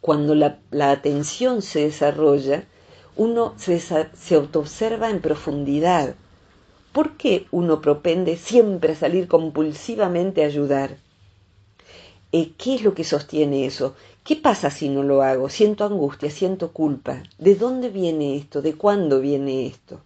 Cuando 0.00 0.36
la, 0.36 0.60
atención 0.92 1.60
se 1.60 1.80
desarrolla, 1.80 2.62
uno 3.16 3.54
se, 3.56 3.80
se 3.80 4.34
autoobserva 4.36 5.10
en 5.10 5.20
profundidad. 5.20 6.14
¿Por 6.92 7.16
qué 7.16 7.48
uno 7.50 7.80
propende 7.80 8.36
siempre 8.36 8.92
a 8.92 8.94
salir 8.94 9.26
compulsivamente 9.26 10.44
a 10.44 10.46
ayudar? 10.46 10.96
Eh, 12.32 12.52
¿Qué 12.56 12.76
es 12.76 12.82
lo 12.82 12.94
que 12.94 13.02
sostiene 13.02 13.66
eso? 13.66 13.96
¿Qué 14.22 14.36
pasa 14.36 14.70
si 14.70 14.88
no 14.88 15.02
lo 15.02 15.22
hago? 15.22 15.48
Siento 15.48 15.84
angustia, 15.84 16.30
siento 16.30 16.72
culpa. 16.72 17.24
¿De 17.38 17.56
dónde 17.56 17.88
viene 17.88 18.36
esto? 18.36 18.62
¿De 18.62 18.74
cuándo 18.74 19.20
viene 19.20 19.66
esto? 19.66 20.00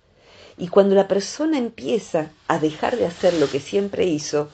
Y 0.57 0.69
cuando 0.69 0.95
la 0.95 1.07
persona 1.07 1.59
empieza 1.59 2.31
a 2.49 2.59
dejar 2.59 2.97
de 2.97 3.05
hacer 3.05 3.35
lo 3.35 3.51
que 3.51 3.61
siempre 3.61 4.07
hizo, 4.07 4.49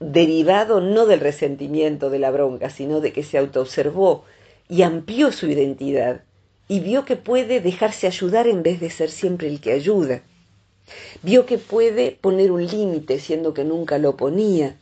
derivado 0.00 0.80
no 0.80 1.04
del 1.04 1.20
resentimiento, 1.20 2.08
de 2.08 2.18
la 2.18 2.30
bronca, 2.30 2.70
sino 2.70 3.00
de 3.00 3.12
que 3.12 3.24
se 3.24 3.36
autoobservó 3.36 4.24
y 4.68 4.80
amplió 4.82 5.32
su 5.32 5.48
identidad 5.48 6.22
y 6.66 6.80
vio 6.80 7.04
que 7.04 7.16
puede 7.16 7.60
dejarse 7.60 8.06
ayudar 8.06 8.46
en 8.46 8.62
vez 8.62 8.80
de 8.80 8.88
ser 8.88 9.10
siempre 9.10 9.48
el 9.48 9.60
que 9.60 9.72
ayuda. 9.72 10.22
Vio 11.22 11.44
que 11.44 11.58
puede 11.58 12.12
poner 12.12 12.50
un 12.52 12.66
límite 12.66 13.18
siendo 13.18 13.52
que 13.52 13.64
nunca 13.64 13.98
lo 13.98 14.16
ponía 14.16 14.78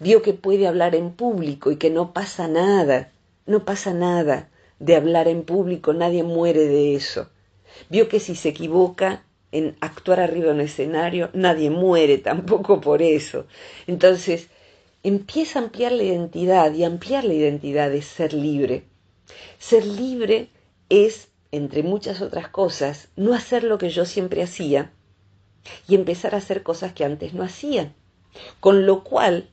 Vio 0.00 0.22
que 0.22 0.32
puede 0.32 0.66
hablar 0.66 0.94
en 0.94 1.12
público 1.12 1.70
y 1.70 1.76
que 1.76 1.90
no 1.90 2.12
pasa 2.12 2.48
nada, 2.48 3.12
no 3.46 3.64
pasa 3.64 3.92
nada 3.92 4.48
de 4.78 4.96
hablar 4.96 5.28
en 5.28 5.44
público, 5.44 5.92
nadie 5.92 6.22
muere 6.22 6.66
de 6.66 6.94
eso. 6.94 7.28
Vio 7.88 8.08
que 8.08 8.20
si 8.20 8.34
se 8.34 8.50
equivoca 8.50 9.24
en 9.52 9.76
actuar 9.80 10.20
arriba 10.20 10.46
de 10.46 10.52
un 10.52 10.60
escenario, 10.60 11.30
nadie 11.32 11.70
muere 11.70 12.18
tampoco 12.30 12.80
por 12.80 13.02
eso. 13.02 13.46
Entonces, 13.86 14.48
empieza 15.02 15.58
a 15.58 15.62
ampliar 15.62 15.92
la 15.92 16.02
identidad 16.02 16.72
y 16.74 16.84
ampliar 16.84 17.24
la 17.24 17.34
identidad 17.34 17.92
es 17.92 18.06
ser 18.06 18.32
libre. 18.32 18.84
Ser 19.58 19.86
libre 19.86 20.48
es, 20.88 21.28
entre 21.52 21.82
muchas 21.82 22.20
otras 22.20 22.48
cosas, 22.48 23.08
no 23.16 23.34
hacer 23.34 23.64
lo 23.64 23.78
que 23.78 23.90
yo 23.90 24.04
siempre 24.04 24.42
hacía 24.42 24.90
y 25.88 25.94
empezar 25.94 26.34
a 26.34 26.38
hacer 26.38 26.62
cosas 26.62 26.92
que 26.92 27.04
antes 27.04 27.34
no 27.34 27.42
hacía. 27.42 27.92
Con 28.60 28.86
lo 28.86 29.02
cual, 29.02 29.48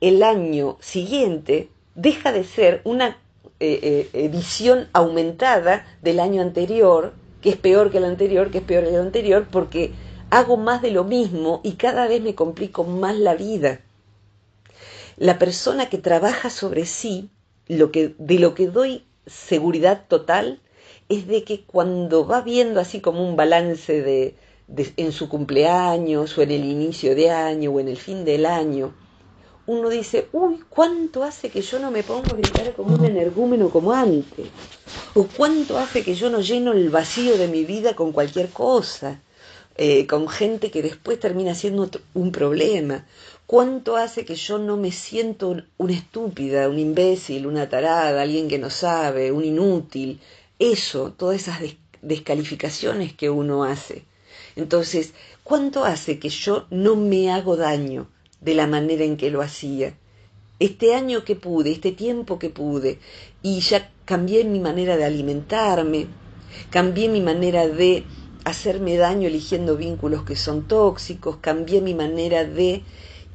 el 0.00 0.22
año 0.22 0.76
siguiente 0.80 1.68
deja 1.94 2.32
de 2.32 2.44
ser 2.44 2.80
una 2.84 3.18
eh, 3.58 4.08
eh, 4.12 4.28
visión 4.28 4.88
aumentada 4.92 5.86
del 6.02 6.20
año 6.20 6.42
anterior, 6.42 7.12
que 7.42 7.50
es 7.50 7.56
peor 7.56 7.90
que 7.90 7.98
el 7.98 8.04
anterior, 8.04 8.50
que 8.50 8.58
es 8.58 8.64
peor 8.64 8.84
que 8.84 8.90
el 8.90 9.00
anterior, 9.00 9.46
porque 9.50 9.92
hago 10.30 10.56
más 10.56 10.80
de 10.82 10.90
lo 10.90 11.04
mismo 11.04 11.60
y 11.62 11.72
cada 11.72 12.08
vez 12.08 12.22
me 12.22 12.34
complico 12.34 12.84
más 12.84 13.16
la 13.16 13.34
vida. 13.34 13.80
La 15.16 15.38
persona 15.38 15.90
que 15.90 15.98
trabaja 15.98 16.48
sobre 16.48 16.86
sí, 16.86 17.28
de 17.68 17.76
lo 18.38 18.54
que 18.54 18.66
doy 18.66 19.04
seguridad 19.26 20.06
total, 20.08 20.60
es 21.10 21.26
de 21.26 21.44
que 21.44 21.64
cuando 21.64 22.26
va 22.26 22.40
viendo 22.40 22.80
así 22.80 23.00
como 23.00 23.28
un 23.28 23.36
balance 23.36 24.00
de, 24.00 24.36
en 24.96 25.12
su 25.12 25.28
cumpleaños 25.28 26.38
o 26.38 26.42
en 26.42 26.52
el 26.52 26.64
inicio 26.64 27.14
de 27.14 27.30
año 27.30 27.72
o 27.72 27.80
en 27.80 27.88
el 27.88 27.96
fin 27.96 28.24
del 28.24 28.46
año, 28.46 28.94
uno 29.70 29.88
dice, 29.88 30.28
uy, 30.32 30.58
¿cuánto 30.68 31.22
hace 31.22 31.48
que 31.48 31.62
yo 31.62 31.78
no 31.78 31.92
me 31.92 32.02
pongo 32.02 32.32
a 32.32 32.36
gritar 32.36 32.74
como 32.74 32.96
un 32.96 33.04
energúmeno 33.04 33.70
como 33.70 33.92
antes? 33.92 34.46
¿O 35.14 35.28
cuánto 35.36 35.78
hace 35.78 36.02
que 36.02 36.16
yo 36.16 36.28
no 36.28 36.40
lleno 36.40 36.72
el 36.72 36.90
vacío 36.90 37.38
de 37.38 37.46
mi 37.46 37.64
vida 37.64 37.94
con 37.94 38.10
cualquier 38.10 38.48
cosa? 38.48 39.20
Eh, 39.76 40.08
con 40.08 40.28
gente 40.28 40.72
que 40.72 40.82
después 40.82 41.20
termina 41.20 41.54
siendo 41.54 41.88
un 42.14 42.32
problema. 42.32 43.06
¿Cuánto 43.46 43.96
hace 43.96 44.24
que 44.24 44.34
yo 44.34 44.58
no 44.58 44.76
me 44.76 44.90
siento 44.90 45.56
una 45.78 45.92
estúpida, 45.92 46.68
un 46.68 46.80
imbécil, 46.80 47.46
una 47.46 47.68
tarada, 47.68 48.22
alguien 48.22 48.48
que 48.48 48.58
no 48.58 48.70
sabe, 48.70 49.30
un 49.30 49.44
inútil? 49.44 50.20
Eso, 50.58 51.12
todas 51.16 51.42
esas 51.42 51.60
descalificaciones 52.02 53.12
que 53.12 53.30
uno 53.30 53.62
hace. 53.62 54.04
Entonces, 54.56 55.14
¿cuánto 55.44 55.84
hace 55.84 56.18
que 56.18 56.28
yo 56.28 56.66
no 56.70 56.96
me 56.96 57.30
hago 57.30 57.56
daño? 57.56 58.08
De 58.40 58.54
la 58.54 58.66
manera 58.66 59.04
en 59.04 59.16
que 59.16 59.30
lo 59.30 59.42
hacía. 59.42 59.94
este 60.60 60.94
año 60.94 61.24
que 61.24 61.36
pude, 61.36 61.72
este 61.72 61.90
tiempo 61.90 62.38
que 62.38 62.50
pude, 62.50 62.98
y 63.42 63.60
ya 63.60 63.90
cambié 64.04 64.44
mi 64.44 64.60
manera 64.60 64.96
de 64.96 65.04
alimentarme, 65.04 66.06
cambié 66.68 67.08
mi 67.08 67.22
manera 67.22 67.66
de 67.66 68.04
hacerme 68.44 68.96
daño 68.96 69.26
eligiendo 69.26 69.76
vínculos 69.76 70.24
que 70.24 70.36
son 70.36 70.68
tóxicos, 70.68 71.38
cambié 71.40 71.80
mi 71.80 71.94
manera 71.94 72.44
de... 72.44 72.82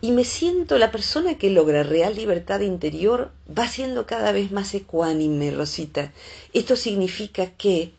Y 0.01 0.11
me 0.11 0.23
siento 0.23 0.77
la 0.77 0.91
persona 0.91 1.35
que 1.35 1.49
logra 1.49 1.81
real 1.81 2.15
libertad 2.15 2.59
interior 2.59 3.31
va 3.47 3.67
siendo 3.67 4.05
cada 4.05 4.31
vez 4.31 4.51
más 4.51 4.75
ecuánime, 4.75 5.49
Rosita. 5.49 6.13
Esto 6.53 6.75
significa 6.75 7.47
que 7.51 7.93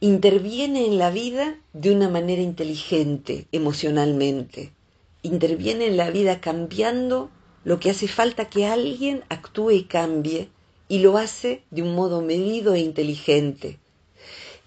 interviene 0.00 0.86
en 0.86 0.98
la 0.98 1.10
vida 1.10 1.56
de 1.72 1.94
una 1.94 2.08
manera 2.08 2.42
inteligente, 2.42 3.46
emocionalmente. 3.52 4.72
Interviene 5.22 5.86
en 5.86 5.98
la 5.98 6.10
vida 6.10 6.40
cambiando 6.40 7.30
lo 7.62 7.78
que 7.78 7.90
hace 7.90 8.08
falta 8.08 8.48
que 8.48 8.66
alguien 8.66 9.22
actúe 9.28 9.72
y 9.72 9.82
cambie, 9.84 10.48
y 10.88 11.00
lo 11.00 11.18
hace 11.18 11.62
de 11.70 11.82
un 11.82 11.94
modo 11.94 12.22
medido 12.22 12.74
e 12.74 12.80
inteligente. 12.80 13.78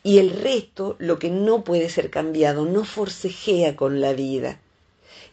Y 0.03 0.19
el 0.19 0.29
resto, 0.29 0.95
lo 0.99 1.17
que 1.17 1.31
no 1.31 1.63
puede 1.63 1.89
ser 1.89 2.11
cambiado, 2.11 2.65
no 2.65 2.85
forcejea 2.85 3.75
con 3.75 3.99
la 3.99 4.13
vida. 4.13 4.59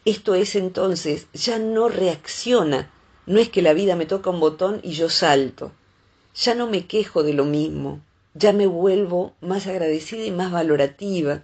Esto 0.06 0.34
es 0.34 0.56
entonces, 0.56 1.26
ya 1.34 1.58
no 1.58 1.88
reacciona. 1.88 2.90
No 3.26 3.40
es 3.40 3.50
que 3.50 3.60
la 3.60 3.74
vida 3.74 3.96
me 3.96 4.06
toca 4.06 4.30
un 4.30 4.40
botón 4.40 4.80
y 4.82 4.92
yo 4.92 5.10
salto. 5.10 5.72
Ya 6.34 6.54
no 6.54 6.66
me 6.66 6.86
quejo 6.86 7.22
de 7.22 7.34
lo 7.34 7.44
mismo. 7.44 8.00
Ya 8.32 8.52
me 8.54 8.66
vuelvo 8.66 9.34
más 9.40 9.66
agradecida 9.66 10.24
y 10.24 10.30
más 10.30 10.50
valorativa. 10.50 11.42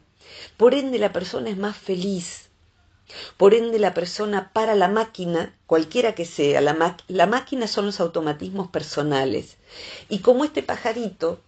Por 0.56 0.72
ende 0.72 0.98
la 0.98 1.12
persona 1.12 1.50
es 1.50 1.58
más 1.58 1.76
feliz 1.76 2.45
por 3.36 3.54
ende, 3.54 3.78
la 3.78 3.94
persona 3.94 4.50
para 4.52 4.74
la 4.74 4.88
máquina, 4.88 5.54
cualquiera 5.66 6.14
que 6.14 6.24
sea, 6.24 6.60
la, 6.60 7.26
máquina 7.26 7.66
son 7.68 7.86
los 7.86 8.00
automatismos 8.00 8.68
personales. 8.68 9.56
Y 10.08 10.20
como 10.20 10.44
este 10.44 10.62
pajarito 10.62 11.40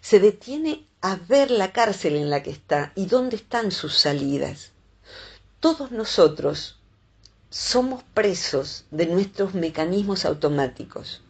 se 0.00 0.20
detiene 0.20 0.86
a 1.00 1.16
ver 1.16 1.50
la 1.50 1.72
cárcel 1.72 2.16
en 2.16 2.30
la 2.30 2.42
que 2.42 2.50
está 2.50 2.92
y 2.94 3.06
dónde 3.06 3.36
están 3.36 3.70
sus 3.70 3.96
salidas. 3.96 4.72
Todos 5.60 5.90
nosotros 5.92 6.78
somos 7.50 8.02
presos 8.14 8.84
de 8.90 9.06
nuestros 9.06 9.54
mecanismos 9.54 10.24
automáticos. 10.24 11.22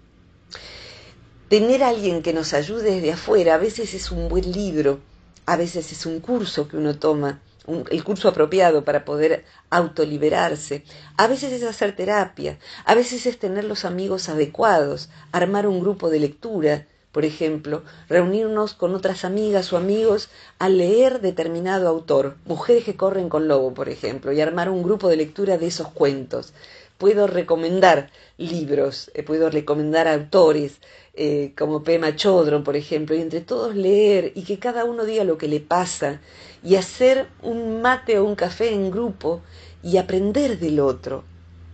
Tener 1.48 1.82
a 1.82 1.88
alguien 1.88 2.22
que 2.22 2.32
nos 2.32 2.54
ayude 2.54 2.92
desde 2.92 3.12
afuera 3.12 3.56
a 3.56 3.58
veces 3.58 3.92
es 3.92 4.10
un 4.10 4.28
buen 4.28 4.52
libro, 4.52 5.00
a 5.44 5.56
veces 5.56 5.92
es 5.92 6.06
un 6.06 6.20
curso 6.20 6.68
que 6.68 6.78
uno 6.78 6.98
toma, 6.98 7.42
el 7.66 8.04
curso 8.04 8.28
apropiado 8.28 8.84
para 8.84 9.04
poder 9.04 9.44
autoliberarse. 9.70 10.84
A 11.16 11.26
veces 11.26 11.52
es 11.52 11.62
hacer 11.62 11.94
terapia, 11.94 12.58
a 12.84 12.94
veces 12.94 13.26
es 13.26 13.38
tener 13.38 13.64
los 13.64 13.84
amigos 13.84 14.28
adecuados, 14.28 15.08
armar 15.32 15.66
un 15.66 15.80
grupo 15.80 16.10
de 16.10 16.20
lectura, 16.20 16.86
por 17.12 17.24
ejemplo, 17.26 17.82
reunirnos 18.08 18.72
con 18.72 18.94
otras 18.94 19.24
amigas 19.24 19.72
o 19.72 19.76
amigos 19.76 20.30
a 20.58 20.68
leer 20.70 21.20
determinado 21.20 21.88
autor, 21.88 22.36
Mujeres 22.46 22.84
que 22.84 22.96
corren 22.96 23.28
con 23.28 23.48
lobo, 23.48 23.74
por 23.74 23.90
ejemplo, 23.90 24.32
y 24.32 24.40
armar 24.40 24.70
un 24.70 24.82
grupo 24.82 25.08
de 25.08 25.16
lectura 25.16 25.58
de 25.58 25.66
esos 25.66 25.88
cuentos. 25.88 26.54
Puedo 26.96 27.26
recomendar 27.26 28.10
libros, 28.38 29.10
eh, 29.14 29.22
puedo 29.22 29.50
recomendar 29.50 30.08
autores, 30.08 30.78
eh, 31.14 31.52
como 31.58 31.82
Pema 31.82 32.16
Chodron, 32.16 32.64
por 32.64 32.76
ejemplo, 32.76 33.14
y 33.14 33.20
entre 33.20 33.42
todos 33.42 33.76
leer 33.76 34.32
y 34.34 34.44
que 34.44 34.58
cada 34.58 34.84
uno 34.86 35.04
diga 35.04 35.24
lo 35.24 35.36
que 35.36 35.48
le 35.48 35.60
pasa 35.60 36.20
y 36.64 36.76
hacer 36.76 37.26
un 37.42 37.82
mate 37.82 38.18
o 38.18 38.24
un 38.24 38.34
café 38.36 38.72
en 38.72 38.90
grupo 38.90 39.40
y 39.82 39.96
aprender 39.96 40.58
del 40.58 40.80
otro. 40.80 41.24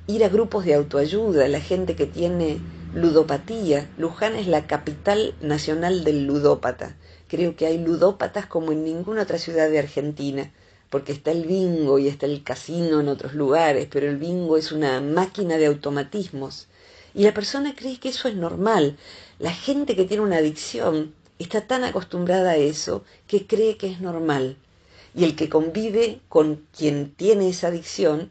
Ir 0.07 0.25
a 0.25 0.29
grupos 0.29 0.65
de 0.65 0.75
autoayuda, 0.75 1.47
la 1.49 1.61
gente 1.61 1.95
que 1.95 2.07
tiene 2.07 2.59
ludopatía. 2.95 3.89
Luján 3.99 4.35
es 4.35 4.47
la 4.47 4.67
capital 4.67 5.35
nacional 5.43 6.05
del 6.05 6.27
ludópata. 6.27 6.97
Creo 7.29 7.55
que 7.57 7.67
hay 7.67 7.77
ludópatas 7.77 8.47
como 8.47 8.73
en 8.73 8.85
ninguna 8.85 9.23
otra 9.23 9.39
ciudad 9.39 9.69
de 9.69 9.79
Argentina, 9.79 10.51
porque 10.89 11.13
está 11.13 11.31
el 11.31 11.45
bingo 11.45 11.99
y 11.99 12.09
está 12.09 12.25
el 12.25 12.43
casino 12.43 13.01
en 13.01 13.09
otros 13.09 13.35
lugares, 13.35 13.89
pero 13.91 14.09
el 14.09 14.17
bingo 14.17 14.57
es 14.57 14.73
una 14.73 15.03
máquina 15.03 15.59
de 15.59 15.67
automatismos. 15.67 16.69
Y 17.15 17.25
la 17.25 17.35
persona 17.35 17.75
cree 17.77 18.01
que 18.01 18.09
eso 18.09 18.29
es 18.29 18.37
normal. 18.37 18.97
La 19.39 19.53
gente 19.53 19.95
que 19.95 20.05
tiene 20.05 20.23
una 20.23 20.39
adicción 20.39 21.13
está 21.39 21.67
tan 21.67 21.85
acostumbrada 21.85 22.53
a 22.53 22.57
eso 22.57 23.05
que 23.27 23.47
cree 23.47 23.77
que 23.77 23.93
es 23.93 24.01
normal. 24.01 24.57
Y 25.15 25.25
el 25.25 25.37
que 25.37 25.49
convive 25.49 26.21
con 26.29 26.67
quien 26.77 27.15
tiene 27.15 27.49
esa 27.49 27.69
adicción 27.69 28.31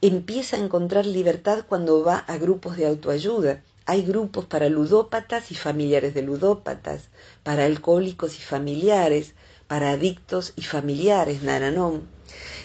empieza 0.00 0.56
a 0.56 0.60
encontrar 0.60 1.06
libertad 1.06 1.64
cuando 1.68 2.04
va 2.04 2.18
a 2.18 2.36
grupos 2.38 2.76
de 2.76 2.86
autoayuda. 2.86 3.62
Hay 3.86 4.02
grupos 4.02 4.44
para 4.44 4.68
ludópatas 4.68 5.50
y 5.50 5.54
familiares 5.54 6.14
de 6.14 6.22
ludópatas, 6.22 7.08
para 7.42 7.64
alcohólicos 7.64 8.36
y 8.36 8.42
familiares, 8.42 9.34
para 9.66 9.90
adictos 9.90 10.52
y 10.56 10.62
familiares, 10.62 11.42
naranón. 11.42 12.08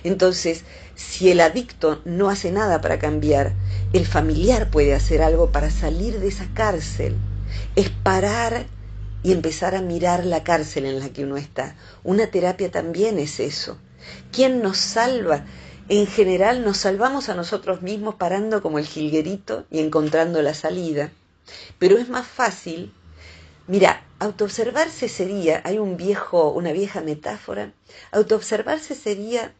Entonces, 0.04 0.63
si 0.95 1.32
el 1.32 1.39
adicto 1.39 2.02
no 2.06 2.30
hace 2.30 2.52
nada 2.52 2.82
para 2.82 2.99
cambiar, 2.99 3.54
el 3.93 4.06
familiar 4.06 4.69
puede 4.69 4.93
hacer 4.93 5.21
algo 5.21 5.52
para 5.52 5.71
salir 5.71 6.19
de 6.19 6.28
esa 6.28 6.47
cárcel 6.54 7.15
es 7.76 7.89
parar 7.89 8.65
y 9.24 9.32
empezar 9.32 9.74
a 9.76 9.82
mirar 9.82 10.26
la 10.26 10.44
cárcel 10.44 10.86
en 10.86 11.00
la 11.00 11.10
que 11.10 11.24
uno 11.24 11.38
está. 11.38 11.76
Una 12.04 12.28
terapia 12.28 12.70
también 12.70 13.18
es 13.18 13.40
eso. 13.40 13.78
¿Quién 14.32 14.62
nos 14.62 14.78
salva? 14.78 15.46
En 15.90 16.08
general 16.08 16.64
nos 16.64 16.78
salvamos 16.78 17.30
a 17.30 17.34
nosotros 17.34 17.82
mismos 17.82 18.16
parando 18.16 18.62
como 18.62 18.80
el 18.80 18.86
jilguerito 18.86 19.66
y 19.72 19.80
encontrando 19.80 20.42
la 20.42 20.54
salida. 20.54 21.12
Pero 21.80 21.98
es 21.98 22.10
más 22.10 22.28
fácil, 22.28 22.94
mira, 23.68 24.06
autoobservarse 24.20 25.10
sería, 25.10 25.62
hay 25.66 25.78
un 25.78 25.98
viejo, 25.98 26.52
una 26.52 26.72
vieja 26.72 27.02
metáfora, 27.02 27.74
autoobservarse 28.12 28.96
sería 28.96 29.54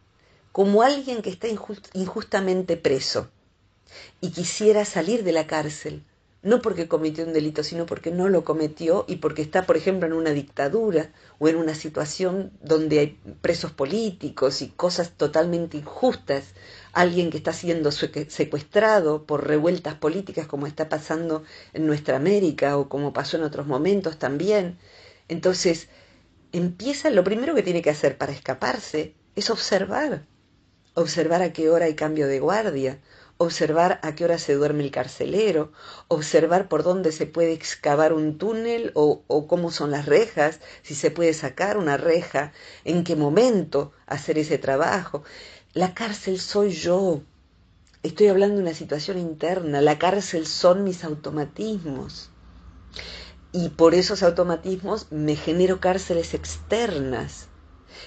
como 0.54 0.84
alguien 0.84 1.21
que 1.21 1.30
está 1.30 1.47
injustamente 1.47 2.78
preso 2.78 3.30
y 4.21 4.32
quisiera 4.32 4.86
salir 4.86 5.23
de 5.23 5.34
la 5.34 5.47
cárcel, 5.47 6.04
no 6.43 6.62
porque 6.62 6.89
cometió 6.89 7.25
un 7.25 7.32
delito, 7.32 7.63
sino 7.63 7.86
porque 7.86 8.12
no 8.12 8.27
lo 8.27 8.43
cometió 8.43 9.06
y 9.08 9.15
porque 9.15 9.41
está, 9.41 9.65
por 9.65 9.77
ejemplo, 9.77 10.06
en 10.06 10.13
una 10.13 10.32
dictadura 10.32 11.10
o 11.39 11.47
en 11.47 11.56
una 11.56 11.73
situación 11.73 12.51
donde 12.62 12.99
hay 12.99 13.19
presos 13.41 13.71
políticos 13.71 14.62
y 14.62 14.67
cosas 14.67 15.12
totalmente 15.12 15.77
injustas, 15.77 16.53
alguien 16.91 17.29
que 17.29 17.38
está 17.38 17.53
siendo 17.53 17.91
secuestrado 17.91 19.25
por 19.25 19.47
revueltas 19.47 19.95
políticas 19.95 20.45
como 20.45 20.67
está 20.67 20.89
pasando 20.89 21.43
en 21.71 21.88
nuestra 21.88 22.17
América 22.17 22.77
o 22.77 22.89
como 22.89 23.13
pasó 23.13 23.38
en 23.38 23.43
otros 23.43 23.65
momentos 23.65 24.19
también. 24.19 24.77
Entonces, 25.29 25.88
empieza, 26.51 27.10
lo 27.10 27.23
primero 27.23 27.56
que 27.56 27.63
tiene 27.63 27.82
que 27.82 27.89
hacer 27.89 28.17
para 28.17 28.34
escaparse 28.34 29.15
es 29.38 29.49
observar, 29.49 30.25
observar 30.93 31.41
a 31.41 31.53
qué 31.53 31.69
hora 31.69 31.86
hay 31.86 31.95
cambio 31.95 32.27
de 32.27 32.41
guardia, 32.41 32.99
observar 33.37 33.99
a 34.03 34.15
qué 34.15 34.25
hora 34.25 34.37
se 34.37 34.53
duerme 34.53 34.83
el 34.83 34.91
carcelero, 34.91 35.71
observar 36.07 36.69
por 36.69 36.83
dónde 36.83 37.11
se 37.11 37.25
puede 37.25 37.53
excavar 37.53 38.13
un 38.13 38.37
túnel 38.37 38.91
o, 38.95 39.23
cómo 39.47 39.71
son 39.71 39.91
las 39.91 40.05
rejas, 40.05 40.59
si 40.81 40.95
se 40.95 41.11
puede 41.11 41.33
sacar 41.33 41.77
una 41.77 41.97
reja, 41.97 42.53
en 42.85 43.03
qué 43.03 43.15
momento 43.15 43.91
hacer 44.05 44.37
ese 44.37 44.57
trabajo. 44.57 45.23
La 45.73 45.93
cárcel 45.93 46.39
soy 46.39 46.71
yo. 46.71 47.21
Estoy 48.03 48.27
hablando 48.27 48.57
de 48.57 48.63
una 48.63 48.73
situación 48.73 49.17
interna. 49.17 49.81
La 49.81 49.97
cárcel 49.97 50.45
son 50.45 50.83
mis 50.83 51.03
automatismos. 51.03 52.29
Y 53.51 53.69
por 53.69 53.93
esos 53.95 54.23
automatismos 54.23 55.07
me 55.11 55.35
genero 55.35 55.79
cárceles 55.79 56.33
externas. 56.33 57.47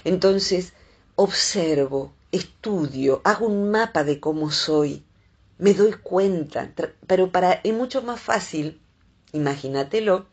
Entonces, 0.04 0.72
observo, 1.14 2.14
estudio, 2.30 3.20
hago 3.24 3.46
un 3.46 3.70
mapa 3.70 4.04
de 4.04 4.20
cómo 4.20 4.50
soy 4.50 5.06
me 5.59 5.75
doy 5.75 5.92
cuenta, 5.92 6.73
pero 7.07 7.31
para 7.31 7.53
es 7.64 7.73
mucho 7.73 8.03
más 8.03 8.21
fácil, 8.21 8.81
imagínatelo, 9.33 10.27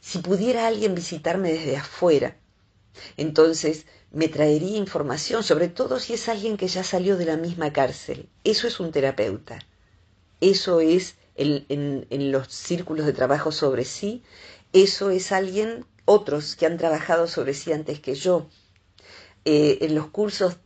si 0.00 0.18
pudiera 0.18 0.66
alguien 0.66 0.94
visitarme 0.94 1.52
desde 1.52 1.76
afuera. 1.76 2.36
Entonces 3.16 3.86
me 4.10 4.28
traería 4.28 4.78
información, 4.78 5.42
sobre 5.42 5.68
todo 5.68 5.98
si 6.00 6.14
es 6.14 6.28
alguien 6.28 6.56
que 6.56 6.68
ya 6.68 6.84
salió 6.84 7.16
de 7.16 7.26
la 7.26 7.36
misma 7.36 7.72
cárcel. 7.72 8.28
Eso 8.44 8.66
es 8.66 8.80
un 8.80 8.92
terapeuta. 8.92 9.58
Eso 10.40 10.80
es 10.80 11.16
en, 11.34 12.06
en 12.08 12.32
los 12.32 12.48
círculos 12.48 13.04
de 13.06 13.12
trabajo 13.12 13.52
sobre 13.52 13.84
sí. 13.84 14.22
Eso 14.72 15.10
es 15.10 15.32
alguien, 15.32 15.84
otros 16.04 16.56
que 16.56 16.66
han 16.66 16.78
trabajado 16.78 17.26
sobre 17.26 17.52
sí 17.52 17.72
antes 17.72 18.00
que 18.00 18.14
yo. 18.14 18.48
Eh, 19.48 19.78
en 19.82 19.94
los 19.94 20.08
cursos, 20.08 20.56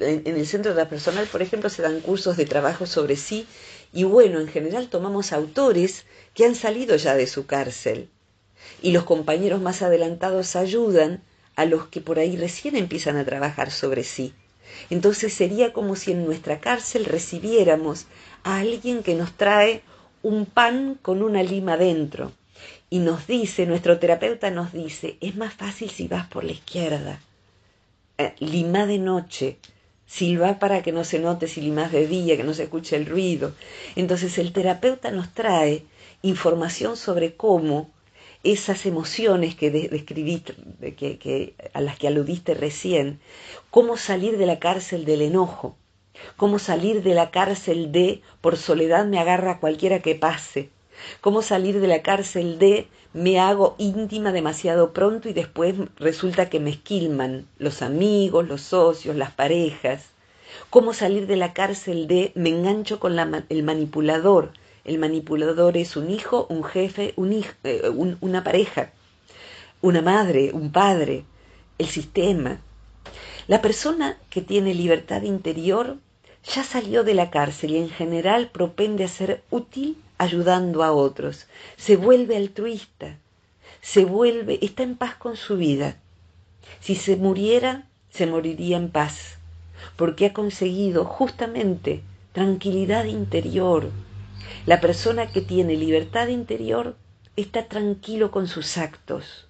en, 0.00 0.22
el 0.26 0.46
centro 0.46 0.74
de 0.74 0.76
la 0.76 0.90
personal, 0.90 1.26
por 1.28 1.40
ejemplo, 1.40 1.70
se 1.70 1.80
dan 1.80 2.00
cursos 2.00 2.36
de 2.36 2.44
trabajo 2.44 2.84
sobre 2.84 3.16
sí 3.16 3.46
y 3.90 4.04
bueno, 4.04 4.38
en 4.38 4.48
general 4.48 4.88
tomamos 4.90 5.32
autores 5.32 6.04
que 6.34 6.44
han 6.44 6.54
salido 6.54 6.96
ya 6.96 7.14
de 7.14 7.26
su 7.26 7.46
cárcel 7.46 8.10
y 8.82 8.92
los 8.92 9.04
compañeros 9.04 9.62
más 9.62 9.80
adelantados 9.80 10.56
ayudan 10.56 11.22
a 11.56 11.64
los 11.64 11.86
que 11.86 12.02
por 12.02 12.18
ahí 12.18 12.36
recién 12.36 12.76
empiezan 12.76 13.16
a 13.16 13.24
trabajar 13.24 13.70
sobre 13.70 14.04
sí. 14.04 14.34
Entonces 14.90 15.32
sería 15.32 15.72
como 15.72 15.96
si 15.96 16.12
en 16.12 16.26
nuestra 16.26 16.60
cárcel 16.60 17.06
recibiéramos 17.06 18.08
a 18.42 18.58
alguien 18.58 19.02
que 19.02 19.14
nos 19.14 19.32
trae 19.38 19.80
un 20.22 20.44
pan 20.44 20.98
con 21.00 21.22
una 21.22 21.42
lima 21.42 21.78
dentro. 21.78 22.32
Y 22.90 22.98
nos 22.98 23.26
dice, 23.26 23.64
nuestro 23.64 23.98
terapeuta 23.98 24.50
nos 24.50 24.74
dice, 24.74 25.16
es 25.22 25.34
más 25.34 25.54
fácil 25.54 25.88
si 25.88 26.08
vas 26.08 26.26
por 26.26 26.44
la 26.44 26.52
izquierda. 26.52 27.22
Eh, 28.20 28.34
lima 28.40 28.84
de 28.86 28.98
noche, 28.98 29.58
silba 30.06 30.58
para 30.58 30.82
que 30.82 30.90
no 30.90 31.04
se 31.04 31.20
note, 31.20 31.46
si 31.46 31.60
limas 31.60 31.92
de 31.92 32.08
día, 32.08 32.36
que 32.36 32.42
no 32.42 32.52
se 32.52 32.64
escuche 32.64 32.96
el 32.96 33.06
ruido. 33.06 33.54
Entonces 33.94 34.38
el 34.38 34.52
terapeuta 34.52 35.12
nos 35.12 35.32
trae 35.34 35.84
información 36.22 36.96
sobre 36.96 37.36
cómo 37.36 37.90
esas 38.42 38.86
emociones 38.86 39.54
que 39.54 39.70
describiste, 39.70 40.54
que, 40.96 41.54
a 41.72 41.80
las 41.80 41.96
que 41.96 42.08
aludiste 42.08 42.54
recién, 42.54 43.20
cómo 43.70 43.96
salir 43.96 44.36
de 44.36 44.46
la 44.46 44.58
cárcel 44.58 45.04
del 45.04 45.22
enojo, 45.22 45.76
cómo 46.36 46.58
salir 46.58 47.04
de 47.04 47.14
la 47.14 47.30
cárcel 47.30 47.92
de 47.92 48.22
por 48.40 48.56
soledad 48.56 49.06
me 49.06 49.20
agarra 49.20 49.60
cualquiera 49.60 50.00
que 50.00 50.16
pase, 50.16 50.70
cómo 51.20 51.42
salir 51.42 51.80
de 51.80 51.86
la 51.86 52.02
cárcel 52.02 52.58
de 52.58 52.88
me 53.12 53.40
hago 53.40 53.74
íntima 53.78 54.32
demasiado 54.32 54.92
pronto 54.92 55.28
y 55.28 55.32
después 55.32 55.74
resulta 55.96 56.50
que 56.50 56.60
me 56.60 56.70
esquilman 56.70 57.46
los 57.58 57.82
amigos, 57.82 58.46
los 58.46 58.60
socios, 58.60 59.16
las 59.16 59.32
parejas, 59.32 60.06
cómo 60.70 60.92
salir 60.92 61.26
de 61.26 61.36
la 61.36 61.52
cárcel 61.52 62.06
de 62.06 62.32
me 62.34 62.50
engancho 62.50 63.00
con 63.00 63.18
el 63.48 63.62
manipulador, 63.62 64.52
el 64.84 64.98
manipulador 64.98 65.76
es 65.76 65.96
un 65.96 66.10
hijo, 66.10 66.46
un 66.48 66.64
jefe, 66.64 67.12
un 67.16 67.44
eh, 67.64 67.88
una 68.20 68.42
pareja, 68.42 68.90
una 69.82 70.00
madre, 70.00 70.50
un 70.52 70.72
padre, 70.72 71.24
el 71.76 71.86
sistema. 71.88 72.60
La 73.48 73.60
persona 73.60 74.18
que 74.30 74.40
tiene 74.40 74.74
libertad 74.74 75.22
interior 75.22 75.98
ya 76.44 76.64
salió 76.64 77.04
de 77.04 77.14
la 77.14 77.30
cárcel 77.30 77.72
y 77.72 77.76
en 77.78 77.90
general 77.90 78.50
propende 78.50 79.04
a 79.04 79.08
ser 79.08 79.42
útil 79.50 79.96
ayudando 80.18 80.82
a 80.82 80.92
otros, 80.92 81.46
se 81.76 81.96
vuelve 81.96 82.36
altruista, 82.36 83.16
se 83.80 84.04
vuelve, 84.04 84.58
está 84.62 84.82
en 84.82 84.96
paz 84.96 85.14
con 85.14 85.36
su 85.36 85.56
vida. 85.56 85.96
Si 86.80 86.94
se 86.94 87.16
muriera, 87.16 87.86
se 88.10 88.26
moriría 88.26 88.76
en 88.76 88.90
paz, 88.90 89.38
porque 89.96 90.26
ha 90.26 90.32
conseguido 90.32 91.04
justamente 91.04 92.02
tranquilidad 92.32 93.04
interior. 93.04 93.90
La 94.66 94.80
persona 94.80 95.30
que 95.30 95.40
tiene 95.40 95.76
libertad 95.76 96.28
interior 96.28 96.96
está 97.36 97.66
tranquilo 97.66 98.30
con 98.30 98.48
sus 98.48 98.76
actos, 98.76 99.46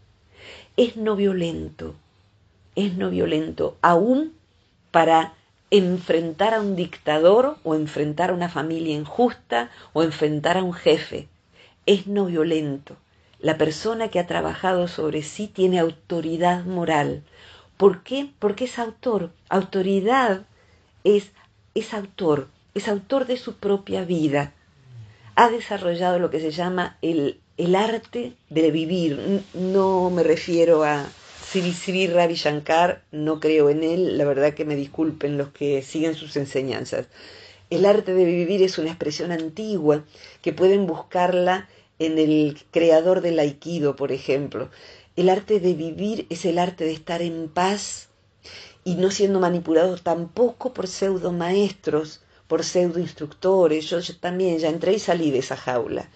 es 0.77 0.97
no 0.97 1.17
violento, 1.17 1.95
es 2.77 2.95
no 2.95 3.11
violento, 3.11 3.77
aún 3.81 4.35
para 4.91 5.35
enfrentar 5.71 6.55
a 6.55 6.61
un 6.61 6.77
dictador 6.77 7.59
o 7.63 7.75
enfrentar 7.75 8.31
a 8.31 8.35
una 8.35 8.49
familia 8.49 8.95
injusta 8.95 9.71
o 9.93 10.03
enfrentar 10.03 10.57
a 10.57 10.63
un 10.63 10.73
jefe. 10.73 11.29
Es 11.87 12.07
no 12.07 12.27
violento. 12.27 12.97
La 13.41 13.57
persona 13.57 14.09
que 14.09 14.19
ha 14.19 14.27
trabajado 14.27 14.89
sobre 14.89 15.23
sí 15.23 15.47
tiene 15.47 15.79
autoridad 15.79 16.65
moral. 16.65 17.23
¿Por 17.77 18.03
qué? 18.03 18.31
Porque 18.39 18.65
es 18.65 18.79
autor. 18.79 19.31
Autoridad 19.49 20.43
es, 21.05 21.31
es 21.75 21.95
autor, 21.95 22.49
es 22.75 22.89
autor 22.89 23.27
de 23.27 23.37
su 23.37 23.55
propia 23.55 24.05
vida. 24.05 24.53
Ha 25.37 25.51
desarrollado 25.51 26.19
lo 26.19 26.31
que 26.31 26.41
se 26.41 26.51
llama 26.51 26.97
el, 27.01 27.41
el 27.57 27.77
arte 27.77 28.33
de 28.51 28.71
vivir. 28.73 29.45
No 29.55 30.11
me 30.11 30.25
refiero 30.25 30.83
a 30.83 31.07
Sri 31.51 32.07
Ravi 32.09 32.35
Shankar, 32.35 33.05
no 33.11 33.41
creo 33.41 33.71
en 33.71 33.83
él, 33.83 34.19
la 34.19 34.27
verdad 34.27 34.53
que 34.53 34.67
me 34.67 34.77
disculpen 34.77 35.39
los 35.39 35.49
que 35.49 35.81
siguen 35.81 36.15
sus 36.15 36.37
enseñanzas. 36.37 37.07
El 37.71 37.87
arte 37.87 38.13
de 38.13 38.27
vivir 38.27 38.63
es 38.63 38.77
una 38.77 38.91
expresión 38.91 39.33
antigua 39.33 40.05
que 40.43 40.53
pueden 40.53 40.87
buscarla 40.87 41.67
en 41.99 42.19
el 42.19 42.59
creador 42.71 43.23
del 43.23 43.39
aikido, 43.39 43.97
por 43.97 44.13
ejemplo. 44.13 44.69
El 45.17 45.31
arte 45.31 45.59
de 45.59 45.73
vivir 45.73 46.27
es 46.29 46.45
el 46.45 46.59
arte 46.59 46.85
de 46.85 46.93
estar 46.93 47.23
en 47.23 47.49
paz 47.49 48.11
y 48.85 48.97
no 48.97 49.11
siendo 49.11 49.41
manipulado 49.41 49.97
tampoco 49.97 50.75
por 50.75 50.87
pseudo 50.87 51.33
maestros, 51.33 52.21
por 52.47 52.63
pseudo 52.63 52.99
instructores. 53.01 53.87
Yo, 53.87 54.01
también 54.21 54.59
ya 54.59 54.69
entré 54.69 54.93
y 54.93 54.99
salí 54.99 55.31
de 55.31 55.39
esa 55.39 55.57
jaula. 55.57 56.11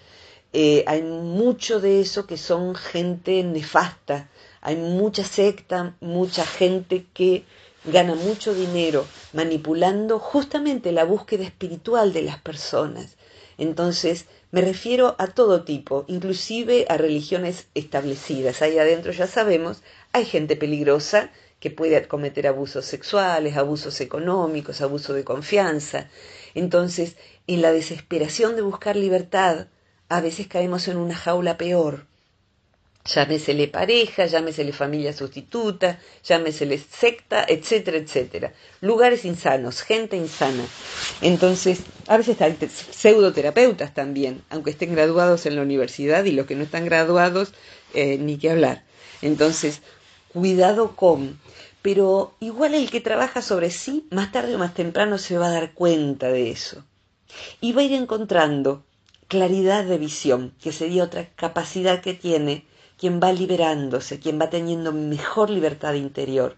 Eh, 0.53 0.83
hay 0.85 1.01
mucho 1.01 1.79
de 1.79 2.01
eso 2.01 2.27
que 2.27 2.37
son 2.37 2.75
gente 2.75 3.43
nefasta, 3.43 4.29
hay 4.65 4.77
mucha 4.77 5.25
secta, 5.25 5.97
mucha 5.99 6.45
gente 6.45 7.05
que 7.13 7.43
gana 7.83 8.15
mucho 8.15 8.53
dinero 8.53 9.05
manipulando 9.33 10.19
justamente 10.19 10.93
la 10.93 11.03
búsqueda 11.03 11.43
espiritual 11.43 12.13
de 12.13 12.21
las 12.21 12.39
personas. 12.39 13.17
Entonces, 13.57 14.25
me 14.51 14.61
refiero 14.61 15.15
a 15.19 15.27
todo 15.27 15.65
tipo, 15.65 16.05
inclusive 16.07 16.85
a 16.87 16.95
religiones 16.95 17.67
establecidas. 17.75 18.61
Ahí 18.61 18.77
adentro 18.79 19.11
ya 19.11 19.27
sabemos, 19.27 19.83
hay 20.13 20.23
gente 20.23 20.55
peligrosa 20.55 21.29
que 21.59 21.69
puede 21.69 22.07
cometer 22.07 22.47
abusos 22.47 22.85
sexuales, 22.85 23.57
abusos 23.57 23.99
económicos, 23.99 24.79
abuso 24.79 25.13
de 25.13 25.25
confianza. 25.25 26.09
Entonces, 26.55 27.17
en 27.47 27.61
la 27.61 27.73
desesperación 27.73 28.55
de 28.55 28.61
buscar 28.61 28.95
libertad, 28.95 29.67
a 30.07 30.21
veces 30.21 30.47
caemos 30.47 30.87
en 30.87 30.95
una 30.95 31.15
jaula 31.15 31.57
peor, 31.57 32.05
llámesele 33.05 33.67
pareja, 33.67 34.25
llámesele 34.25 34.71
familia 34.71 35.13
sustituta, 35.13 35.99
llámesele 36.23 36.77
secta, 36.77 37.45
etcétera, 37.47 37.97
etcétera. 37.97 38.53
Lugares 38.81 39.25
insanos, 39.25 39.81
gente 39.81 40.15
insana. 40.15 40.63
Entonces, 41.21 41.81
a 42.07 42.17
veces 42.17 42.39
están 42.39 42.57
pseudoterapeutas 42.69 43.93
también, 43.93 44.41
aunque 44.49 44.71
estén 44.71 44.93
graduados 44.93 45.45
en 45.45 45.55
la 45.55 45.61
universidad 45.61 46.23
y 46.23 46.31
los 46.31 46.45
que 46.45 46.55
no 46.55 46.63
están 46.63 46.85
graduados, 46.85 47.53
eh, 47.93 48.17
ni 48.17 48.37
que 48.37 48.51
hablar. 48.51 48.83
Entonces, 49.21 49.81
cuidado 50.29 50.95
con. 50.95 51.39
Pero 51.81 52.35
igual 52.39 52.73
el 52.73 52.89
que 52.89 53.01
trabaja 53.01 53.41
sobre 53.41 53.69
sí, 53.69 54.07
más 54.09 54.31
tarde 54.31 54.55
o 54.55 54.59
más 54.59 54.73
temprano 54.73 55.17
se 55.17 55.37
va 55.37 55.47
a 55.47 55.51
dar 55.51 55.73
cuenta 55.73 56.29
de 56.29 56.49
eso. 56.49 56.85
Y 57.59 57.73
va 57.73 57.81
a 57.81 57.85
ir 57.85 57.93
encontrando 57.93 58.85
claridad 59.27 59.83
de 59.83 59.97
visión, 59.97 60.53
que 60.61 60.71
sería 60.71 61.03
otra 61.03 61.27
capacidad 61.35 62.01
que 62.01 62.13
tiene 62.13 62.65
quien 63.03 63.19
va 63.19 63.33
liberándose, 63.33 64.17
quien 64.17 64.39
va 64.39 64.49
teniendo 64.49 64.93
mejor 64.93 65.49
libertad 65.49 65.93
interior. 65.95 66.55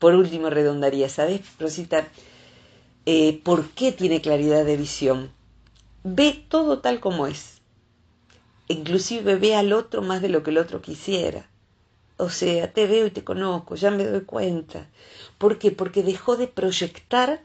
Por 0.00 0.16
último, 0.16 0.50
redondaría, 0.50 1.08
¿sabes, 1.08 1.42
Rosita? 1.60 2.08
Eh, 3.06 3.40
¿Por 3.44 3.68
qué 3.70 3.92
tiene 3.92 4.20
claridad 4.20 4.64
de 4.64 4.76
visión? 4.76 5.30
Ve 6.02 6.44
todo 6.48 6.80
tal 6.80 6.98
como 6.98 7.28
es. 7.28 7.60
Inclusive 8.66 9.36
ve 9.36 9.54
al 9.54 9.72
otro 9.72 10.02
más 10.02 10.20
de 10.20 10.30
lo 10.30 10.42
que 10.42 10.50
el 10.50 10.58
otro 10.58 10.82
quisiera. 10.82 11.48
O 12.16 12.28
sea, 12.28 12.72
te 12.72 12.88
veo 12.88 13.06
y 13.06 13.12
te 13.12 13.22
conozco, 13.22 13.76
ya 13.76 13.92
me 13.92 14.04
doy 14.04 14.22
cuenta. 14.22 14.88
¿Por 15.38 15.58
qué? 15.60 15.70
Porque 15.70 16.02
dejó 16.02 16.36
de 16.36 16.48
proyectar 16.48 17.40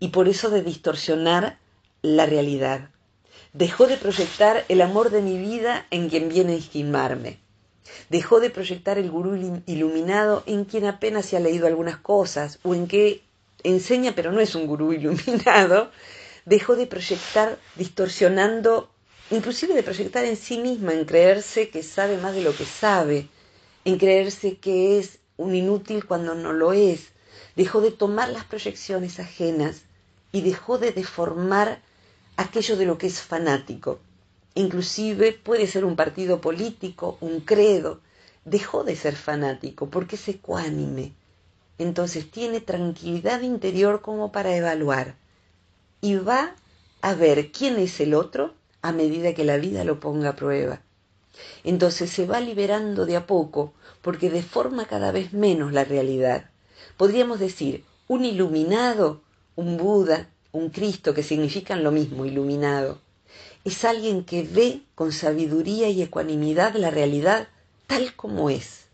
y 0.00 0.08
por 0.08 0.26
eso 0.26 0.50
de 0.50 0.64
distorsionar 0.64 1.60
la 2.02 2.26
realidad. 2.26 2.90
Dejó 3.52 3.86
de 3.86 3.96
proyectar 3.96 4.64
el 4.68 4.80
amor 4.80 5.10
de 5.10 5.22
mi 5.22 5.38
vida 5.38 5.86
en 5.92 6.08
quien 6.08 6.28
viene 6.28 6.54
a 6.54 6.56
esquimarme. 6.56 7.38
Dejó 8.10 8.40
de 8.40 8.50
proyectar 8.50 8.98
el 8.98 9.08
gurú 9.08 9.62
iluminado 9.66 10.42
en 10.46 10.64
quien 10.64 10.84
apenas 10.84 11.26
se 11.26 11.36
ha 11.36 11.40
leído 11.40 11.68
algunas 11.68 11.96
cosas 11.96 12.58
o 12.64 12.74
en 12.74 12.88
que 12.88 13.22
enseña 13.62 14.16
pero 14.16 14.32
no 14.32 14.40
es 14.40 14.56
un 14.56 14.66
gurú 14.66 14.92
iluminado. 15.00 15.92
Dejó 16.44 16.74
de 16.74 16.88
proyectar 16.88 17.56
distorsionando, 17.76 18.90
inclusive 19.30 19.74
de 19.74 19.84
proyectar 19.84 20.24
en 20.24 20.36
sí 20.36 20.58
misma, 20.58 20.92
en 20.92 21.04
creerse 21.04 21.70
que 21.70 21.84
sabe 21.84 22.16
más 22.16 22.34
de 22.34 22.42
lo 22.42 22.52
que 22.56 22.64
sabe, 22.64 23.28
en 23.84 23.96
creerse 23.96 24.56
que 24.56 24.98
es 24.98 25.20
un 25.36 25.54
inútil 25.54 26.04
cuando 26.04 26.34
no 26.34 26.52
lo 26.52 26.72
es. 26.72 27.10
Dejó 27.54 27.80
de 27.80 27.92
tomar 27.92 28.30
las 28.30 28.44
proyecciones 28.44 29.20
ajenas 29.20 29.82
y 30.32 30.40
dejó 30.40 30.78
de 30.78 30.90
deformar 30.90 31.80
aquello 32.36 32.76
de 32.76 32.86
lo 32.86 32.98
que 32.98 33.06
es 33.06 33.20
fanático 33.20 34.00
inclusive 34.54 35.32
puede 35.32 35.66
ser 35.66 35.84
un 35.84 35.96
partido 35.96 36.40
político, 36.40 37.16
un 37.20 37.40
credo, 37.40 38.00
dejó 38.44 38.84
de 38.84 38.96
ser 38.96 39.16
fanático 39.16 39.90
porque 39.90 40.16
es 40.16 40.28
ecuánime. 40.28 41.12
Entonces 41.78 42.30
tiene 42.30 42.60
tranquilidad 42.60 43.40
interior 43.40 44.02
como 44.02 44.32
para 44.32 44.54
evaluar 44.54 45.14
y 46.00 46.16
va 46.16 46.54
a 47.00 47.14
ver 47.14 47.52
quién 47.52 47.78
es 47.78 48.00
el 48.00 48.14
otro 48.14 48.54
a 48.82 48.92
medida 48.92 49.34
que 49.34 49.44
la 49.44 49.56
vida 49.56 49.84
lo 49.84 50.00
ponga 50.00 50.30
a 50.30 50.36
prueba. 50.36 50.80
Entonces 51.64 52.10
se 52.10 52.26
va 52.26 52.40
liberando 52.40 53.06
de 53.06 53.16
a 53.16 53.26
poco 53.26 53.72
porque 54.02 54.30
deforma 54.30 54.86
cada 54.86 55.12
vez 55.12 55.32
menos 55.32 55.72
la 55.72 55.84
realidad. 55.84 56.50
Podríamos 56.96 57.38
decir, 57.38 57.84
un 58.08 58.24
iluminado, 58.24 59.22
un 59.56 59.76
Buda, 59.76 60.28
un 60.52 60.70
Cristo, 60.70 61.14
que 61.14 61.22
significan 61.22 61.84
lo 61.84 61.92
mismo, 61.92 62.24
iluminado, 62.24 62.98
es 63.64 63.84
alguien 63.84 64.24
que 64.24 64.42
ve 64.42 64.82
con 64.94 65.12
sabiduría 65.12 65.88
y 65.88 66.02
ecuanimidad 66.02 66.74
la 66.74 66.90
realidad 66.90 67.48
tal 67.86 68.14
como 68.14 68.50
es 68.50 68.84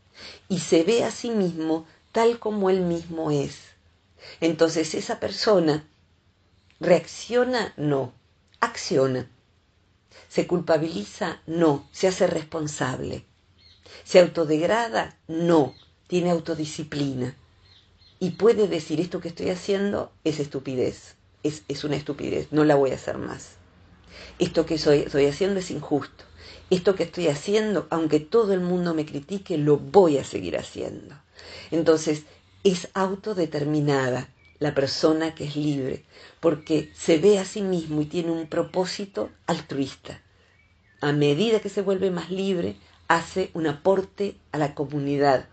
y 0.49 0.61
se 0.61 0.83
ve 0.83 1.05
a 1.05 1.11
sí 1.11 1.31
mismo 1.31 1.87
tal 2.13 2.39
como 2.39 2.71
él 2.71 2.81
mismo 2.81 3.31
es. 3.31 3.59
Entonces 4.41 4.95
esa 4.95 5.21
persona 5.21 5.87
reacciona, 6.81 7.75
no, 7.77 8.13
acciona. 8.61 9.29
¿Se 10.29 10.47
culpabiliza? 10.47 11.41
No, 11.47 11.87
se 11.93 12.09
hace 12.09 12.27
responsable. 12.27 13.25
¿Se 14.05 14.19
autodegrada? 14.19 15.17
No, 15.29 15.75
tiene 16.07 16.31
autodisciplina. 16.31 17.37
Y 18.19 18.31
puede 18.31 18.67
decir, 18.67 19.01
esto 19.01 19.21
que 19.21 19.29
estoy 19.29 19.51
haciendo 19.51 20.11
es 20.25 20.41
estupidez, 20.41 21.17
es, 21.43 21.65
es 21.69 21.85
una 21.85 21.97
estupidez, 21.97 22.49
no 22.51 22.65
la 22.65 22.77
voy 22.77 22.93
a 22.93 22.95
hacer 22.95 23.19
más. 23.19 23.56
Esto 24.39 24.67
que 24.67 24.77
soy, 24.77 24.99
estoy 24.99 25.27
haciendo 25.27 25.61
es 25.61 25.71
injusto. 25.71 26.25
Esto 26.69 26.95
que 26.95 27.05
estoy 27.05 27.29
haciendo, 27.29 27.87
aunque 27.91 28.21
todo 28.21 28.53
el 28.53 28.61
mundo 28.61 28.93
me 28.93 29.07
critique, 29.07 29.57
lo 29.57 29.79
voy 29.79 30.19
a 30.19 30.25
seguir 30.25 30.59
haciendo. 30.59 31.15
Entonces, 31.71 32.25
es 32.63 32.89
autodeterminada 32.93 34.29
la 34.59 34.75
persona 34.75 35.35
que 35.35 35.45
es 35.45 35.57
libre, 35.57 36.05
porque 36.41 36.91
se 36.95 37.19
ve 37.19 37.39
a 37.39 37.45
sí 37.45 37.63
mismo 37.63 38.03
y 38.03 38.07
tiene 38.07 38.31
un 38.31 38.47
propósito 38.47 39.31
altruista. 39.47 40.21
A 41.01 41.13
medida 41.13 41.61
que 41.61 41.69
se 41.69 41.83
vuelve 41.83 42.11
más 42.11 42.31
libre, 42.31 42.77
hace 43.09 43.51
un 43.55 43.67
aporte 43.67 44.37
a 44.53 44.59
la 44.59 44.75
comunidad, 44.75 45.47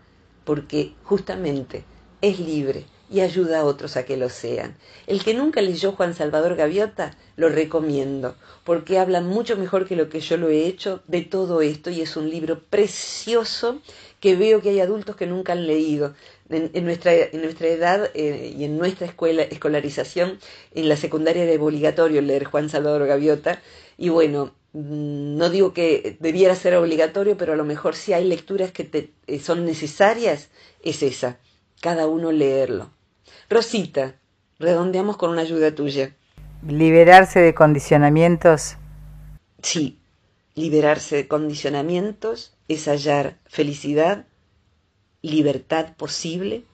porque 0.44 0.94
justamente 1.04 1.84
es 2.20 2.38
libre 2.38 2.86
y 3.14 3.20
ayuda 3.20 3.60
a 3.60 3.64
otros 3.64 3.96
a 3.96 4.04
que 4.04 4.16
lo 4.16 4.28
sean. 4.28 4.76
El 5.06 5.22
que 5.22 5.34
nunca 5.34 5.62
leyó 5.62 5.92
Juan 5.92 6.14
Salvador 6.14 6.56
Gaviota, 6.56 7.16
lo 7.36 7.48
recomiendo, 7.48 8.34
porque 8.64 8.98
habla 8.98 9.20
mucho 9.20 9.56
mejor 9.56 9.86
que 9.86 9.94
lo 9.94 10.08
que 10.08 10.18
yo 10.18 10.36
lo 10.36 10.48
he 10.48 10.66
hecho 10.66 11.00
de 11.06 11.22
todo 11.22 11.60
esto 11.60 11.90
y 11.90 12.00
es 12.00 12.16
un 12.16 12.28
libro 12.28 12.58
precioso 12.58 13.80
que 14.18 14.34
veo 14.34 14.60
que 14.60 14.70
hay 14.70 14.80
adultos 14.80 15.14
que 15.14 15.28
nunca 15.28 15.52
han 15.52 15.68
leído. 15.68 16.14
En, 16.50 16.84
nuestra, 16.84 17.14
en 17.14 17.40
nuestra 17.40 17.68
edad 17.68 18.10
eh, 18.14 18.52
y 18.56 18.64
en 18.64 18.78
nuestra 18.78 19.06
escuela, 19.06 19.42
escolarización, 19.42 20.38
en 20.74 20.88
la 20.88 20.96
secundaria 20.96 21.44
era 21.44 21.62
obligatorio 21.62 22.20
leer 22.20 22.44
Juan 22.44 22.68
Salvador 22.68 23.06
Gaviota 23.06 23.62
y 23.96 24.08
bueno, 24.08 24.54
mm, 24.72 25.36
no 25.36 25.50
digo 25.50 25.72
que 25.72 26.16
debiera 26.18 26.56
ser 26.56 26.74
obligatorio, 26.74 27.36
pero 27.36 27.52
a 27.52 27.56
lo 27.56 27.64
mejor 27.64 27.94
si 27.94 28.12
hay 28.12 28.24
lecturas 28.24 28.72
que 28.72 28.82
te, 28.82 29.12
eh, 29.28 29.38
son 29.38 29.64
necesarias, 29.64 30.48
es 30.82 31.02
esa, 31.04 31.38
cada 31.80 32.08
uno 32.08 32.32
leerlo. 32.32 32.93
Rosita, 33.48 34.16
redondeamos 34.58 35.16
con 35.16 35.30
una 35.30 35.42
ayuda 35.42 35.74
tuya. 35.74 36.14
Liberarse 36.66 37.40
de 37.40 37.54
condicionamientos. 37.54 38.76
Sí, 39.62 39.98
liberarse 40.54 41.16
de 41.16 41.28
condicionamientos 41.28 42.54
es 42.68 42.86
hallar 42.86 43.38
felicidad, 43.46 44.26
libertad 45.22 45.96
posible, 45.96 46.64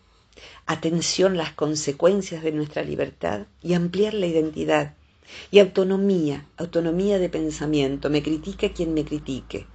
atención 0.66 1.34
a 1.34 1.36
las 1.36 1.52
consecuencias 1.52 2.42
de 2.42 2.52
nuestra 2.52 2.82
libertad 2.82 3.46
y 3.62 3.74
ampliar 3.74 4.14
la 4.14 4.26
identidad. 4.26 4.94
Y 5.50 5.60
autonomía, 5.60 6.46
autonomía 6.56 7.18
de 7.18 7.28
pensamiento, 7.28 8.10
me 8.10 8.22
critique 8.22 8.72
quien 8.72 8.94
me 8.94 9.04
critique. 9.04 9.66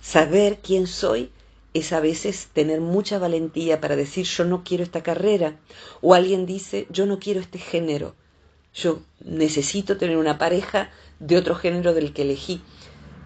Saber 0.00 0.58
quién 0.58 0.86
soy 0.86 1.30
es 1.78 1.92
a 1.92 2.00
veces 2.00 2.48
tener 2.52 2.80
mucha 2.80 3.18
valentía 3.18 3.80
para 3.80 3.96
decir 3.96 4.24
yo 4.24 4.44
no 4.44 4.64
quiero 4.64 4.84
esta 4.84 5.02
carrera 5.02 5.56
o 6.00 6.14
alguien 6.14 6.46
dice 6.46 6.86
yo 6.90 7.06
no 7.06 7.18
quiero 7.18 7.40
este 7.40 7.58
género, 7.58 8.14
yo 8.74 9.00
necesito 9.24 9.96
tener 9.96 10.16
una 10.16 10.38
pareja 10.38 10.90
de 11.18 11.36
otro 11.36 11.54
género 11.54 11.94
del 11.94 12.12
que 12.12 12.22
elegí. 12.22 12.60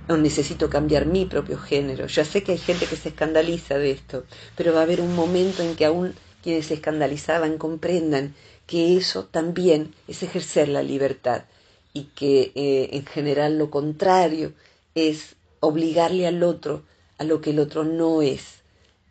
O 0.09 0.17
necesito 0.17 0.71
cambiar 0.71 1.07
mi 1.07 1.25
propio 1.25 1.59
género. 1.59 2.07
Ya 2.07 2.25
sé 2.25 2.43
que 2.43 2.53
hay 2.53 2.59
gente 2.59 2.87
que 2.87 2.97
se 2.97 3.11
escandaliza 3.11 3.79
de 3.79 3.93
esto, 3.93 4.25
pero 4.57 4.73
va 4.73 4.81
a 4.81 4.83
haber 4.83 5.01
un 5.01 5.15
momento 5.15 5.63
en 5.63 5.77
que 5.77 5.85
aún 5.85 6.15
quienes 6.43 6.67
se 6.67 6.75
escandalizaban 6.75 7.59
comprendan 7.59 8.35
que 8.67 8.97
eso 8.97 9.25
también 9.25 9.95
es 10.09 10.23
ejercer 10.23 10.69
la 10.69 10.83
libertad 10.83 11.45
y 11.93 12.05
que 12.15 12.53
eh, 12.55 12.91
en 12.93 13.05
general 13.05 13.59
lo 13.59 13.71
contrario 13.71 14.53
es 14.95 15.37
obligarle 15.61 16.27
al 16.27 16.43
otro 16.43 16.85
a 17.21 17.25
lo 17.25 17.43
que 17.43 17.51
el 17.51 17.61
otro 17.61 17.85
no 17.85 18.23
es. 18.23 18.63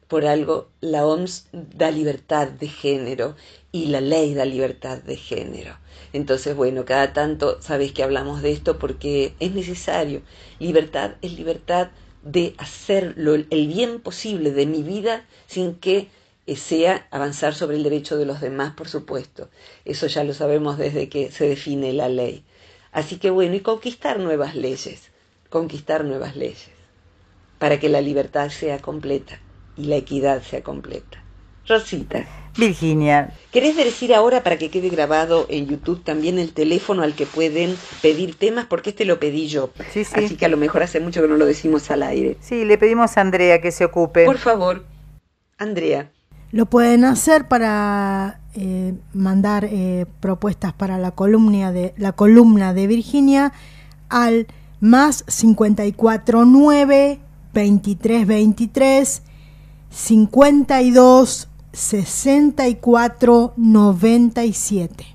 Por 0.07 0.25
algo 0.25 0.67
la 0.81 1.05
OMS 1.05 1.45
da 1.51 1.91
libertad 1.91 2.47
de 2.47 2.67
género 2.67 3.35
y 3.71 3.85
la 3.85 4.01
ley 4.01 4.33
da 4.33 4.45
libertad 4.45 4.97
de 4.97 5.15
género. 5.15 5.77
Entonces, 6.11 6.55
bueno, 6.55 6.85
cada 6.85 7.13
tanto 7.13 7.61
sabes 7.61 7.91
que 7.91 8.01
hablamos 8.01 8.41
de 8.41 8.51
esto 8.51 8.79
porque 8.79 9.35
es 9.39 9.53
necesario. 9.53 10.23
Libertad 10.57 11.17
es 11.21 11.33
libertad 11.33 11.91
de 12.23 12.55
hacer 12.57 13.13
el 13.15 13.67
bien 13.67 14.01
posible 14.01 14.51
de 14.53 14.65
mi 14.65 14.81
vida 14.81 15.23
sin 15.45 15.75
que 15.75 16.07
eh, 16.47 16.55
sea 16.55 17.07
avanzar 17.11 17.53
sobre 17.53 17.77
el 17.77 17.83
derecho 17.83 18.17
de 18.17 18.25
los 18.25 18.41
demás, 18.41 18.73
por 18.73 18.89
supuesto. 18.89 19.49
Eso 19.85 20.07
ya 20.07 20.23
lo 20.23 20.33
sabemos 20.33 20.79
desde 20.79 21.09
que 21.09 21.31
se 21.31 21.47
define 21.47 21.93
la 21.93 22.09
ley. 22.09 22.43
Así 22.91 23.17
que 23.17 23.29
bueno, 23.29 23.53
y 23.53 23.59
conquistar 23.59 24.19
nuevas 24.19 24.55
leyes, 24.55 25.11
conquistar 25.51 26.03
nuevas 26.05 26.35
leyes 26.35 26.78
para 27.59 27.79
que 27.79 27.89
la 27.89 28.01
libertad 28.01 28.49
sea 28.49 28.79
completa 28.79 29.39
y 29.77 29.85
la 29.85 29.97
equidad 29.97 30.41
sea 30.41 30.63
completa. 30.63 31.23
Rosita. 31.67 32.25
Virginia. 32.57 33.31
¿Querés 33.51 33.77
decir 33.77 34.13
ahora 34.13 34.43
para 34.43 34.57
que 34.57 34.69
quede 34.69 34.89
grabado 34.89 35.45
en 35.49 35.67
YouTube 35.67 36.03
también 36.03 36.39
el 36.39 36.51
teléfono 36.51 37.03
al 37.03 37.13
que 37.13 37.27
pueden 37.27 37.75
pedir 38.01 38.35
temas? 38.35 38.65
Porque 38.65 38.89
este 38.89 39.05
lo 39.05 39.19
pedí 39.19 39.47
yo. 39.47 39.69
Sí, 39.91 40.03
sí. 40.03 40.13
Así 40.15 40.35
que 40.35 40.45
a 40.45 40.49
lo 40.49 40.57
mejor 40.57 40.81
hace 40.81 40.99
mucho 40.99 41.21
que 41.21 41.27
no 41.27 41.35
lo 41.35 41.45
decimos 41.45 41.91
al 41.91 42.03
aire. 42.03 42.37
Sí, 42.41 42.65
le 42.65 42.77
pedimos 42.79 43.17
a 43.17 43.21
Andrea 43.21 43.61
que 43.61 43.71
se 43.71 43.85
ocupe. 43.85 44.25
Por 44.25 44.39
favor, 44.39 44.83
Andrea. 45.59 46.11
Lo 46.51 46.65
pueden 46.65 47.05
hacer 47.05 47.47
para 47.47 48.41
eh, 48.55 48.95
mandar 49.13 49.65
eh, 49.65 50.07
propuestas 50.19 50.73
para 50.73 50.97
la 50.97 51.11
columna 51.11 51.71
de 51.71 51.93
la 51.97 52.13
columna 52.13 52.73
de 52.73 52.87
Virginia 52.87 53.53
al 54.09 54.47
más 54.79 55.23
549 55.23 57.19
2323 57.53 59.21
52 59.89 61.47
64 61.71 63.53
97. 63.57 65.05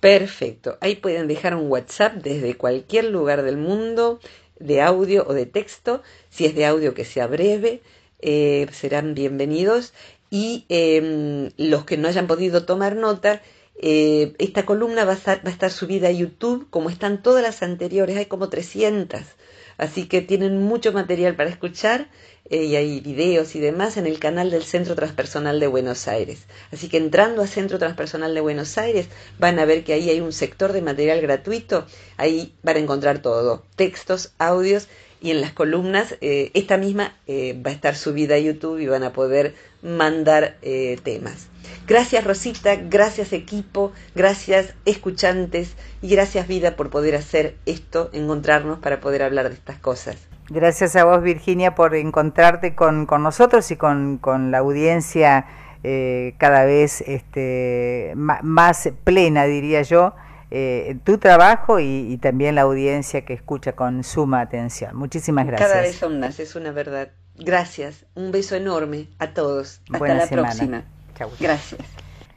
Perfecto. 0.00 0.78
Ahí 0.80 0.96
pueden 0.96 1.26
dejar 1.26 1.54
un 1.54 1.70
WhatsApp 1.70 2.14
desde 2.22 2.56
cualquier 2.56 3.06
lugar 3.06 3.42
del 3.42 3.56
mundo, 3.56 4.20
de 4.58 4.82
audio 4.82 5.24
o 5.26 5.34
de 5.34 5.46
texto. 5.46 6.02
Si 6.28 6.44
es 6.44 6.54
de 6.54 6.66
audio, 6.66 6.94
que 6.94 7.04
sea 7.04 7.26
breve, 7.26 7.82
eh, 8.20 8.66
serán 8.72 9.14
bienvenidos. 9.14 9.94
Y 10.30 10.64
em, 10.68 11.50
los 11.56 11.84
que 11.84 11.96
no 11.96 12.08
hayan 12.08 12.26
podido 12.26 12.64
tomar 12.64 12.96
nota, 12.96 13.42
eh, 13.80 14.34
esta 14.38 14.66
columna 14.66 15.04
va 15.04 15.12
a, 15.12 15.16
estar, 15.16 15.38
va 15.44 15.50
a 15.50 15.52
estar 15.52 15.70
subida 15.70 16.08
a 16.08 16.12
YouTube, 16.12 16.68
como 16.70 16.90
están 16.90 17.22
todas 17.22 17.42
las 17.42 17.62
anteriores, 17.62 18.16
hay 18.16 18.26
como 18.26 18.48
300. 18.48 19.20
Así 19.78 20.06
que 20.06 20.22
tienen 20.22 20.62
mucho 20.62 20.92
material 20.92 21.36
para 21.36 21.50
escuchar 21.50 22.08
eh, 22.48 22.64
y 22.64 22.76
hay 22.76 23.00
videos 23.00 23.56
y 23.56 23.60
demás 23.60 23.96
en 23.96 24.06
el 24.06 24.18
canal 24.18 24.50
del 24.50 24.62
Centro 24.62 24.94
Transpersonal 24.94 25.58
de 25.58 25.66
Buenos 25.66 26.06
Aires. 26.08 26.44
Así 26.72 26.88
que 26.88 26.96
entrando 26.96 27.42
a 27.42 27.46
Centro 27.46 27.78
Transpersonal 27.78 28.34
de 28.34 28.40
Buenos 28.40 28.78
Aires 28.78 29.08
van 29.38 29.58
a 29.58 29.64
ver 29.64 29.84
que 29.84 29.92
ahí 29.92 30.08
hay 30.10 30.20
un 30.20 30.32
sector 30.32 30.72
de 30.72 30.82
material 30.82 31.20
gratuito. 31.20 31.86
Ahí 32.16 32.54
van 32.62 32.76
a 32.76 32.80
encontrar 32.80 33.20
todo, 33.20 33.64
textos, 33.74 34.32
audios 34.38 34.88
y 35.20 35.30
en 35.30 35.40
las 35.40 35.52
columnas 35.52 36.16
eh, 36.20 36.50
esta 36.54 36.76
misma 36.76 37.16
eh, 37.26 37.60
va 37.64 37.70
a 37.70 37.74
estar 37.74 37.96
subida 37.96 38.36
a 38.36 38.38
YouTube 38.38 38.78
y 38.78 38.86
van 38.86 39.02
a 39.02 39.12
poder 39.12 39.54
mandar 39.82 40.58
temas. 41.02 41.48
Gracias 41.86 42.24
Rosita, 42.24 42.76
gracias 42.76 43.32
equipo, 43.32 43.92
gracias 44.14 44.74
escuchantes 44.84 45.76
y 46.02 46.08
gracias 46.08 46.48
vida 46.48 46.76
por 46.76 46.90
poder 46.90 47.14
hacer 47.14 47.56
esto, 47.66 48.10
encontrarnos 48.12 48.78
para 48.78 49.00
poder 49.00 49.22
hablar 49.22 49.48
de 49.48 49.54
estas 49.54 49.78
cosas. 49.78 50.16
Gracias 50.48 50.94
a 50.94 51.04
vos 51.04 51.22
Virginia 51.22 51.74
por 51.74 51.94
encontrarte 51.94 52.74
con, 52.74 53.06
nosotros 53.06 53.70
y 53.70 53.76
con, 53.76 54.20
la 54.50 54.58
audiencia 54.58 55.46
eh, 55.82 56.34
cada 56.38 56.64
vez 56.64 57.00
este, 57.00 58.12
más 58.14 58.90
plena, 59.04 59.44
diría 59.44 59.82
yo, 59.82 60.14
eh, 60.52 60.96
tu 61.02 61.18
trabajo 61.18 61.80
y, 61.80 62.18
también 62.18 62.54
la 62.54 62.62
audiencia 62.62 63.24
que 63.24 63.32
escucha 63.32 63.72
con 63.72 64.04
suma 64.04 64.40
atención. 64.40 64.96
Muchísimas 64.96 65.46
gracias. 65.46 65.68
Cada 65.68 65.82
vez 65.82 65.96
son 65.96 66.20
más, 66.20 66.38
es 66.38 66.54
una 66.54 66.70
verdad. 66.70 67.10
Gracias, 67.34 68.06
un 68.14 68.30
beso 68.30 68.54
enorme 68.54 69.08
a 69.18 69.34
todos. 69.34 69.80
Hasta 69.92 70.14
la 70.14 70.26
próxima. 70.28 70.84
Gracias. 71.40 71.80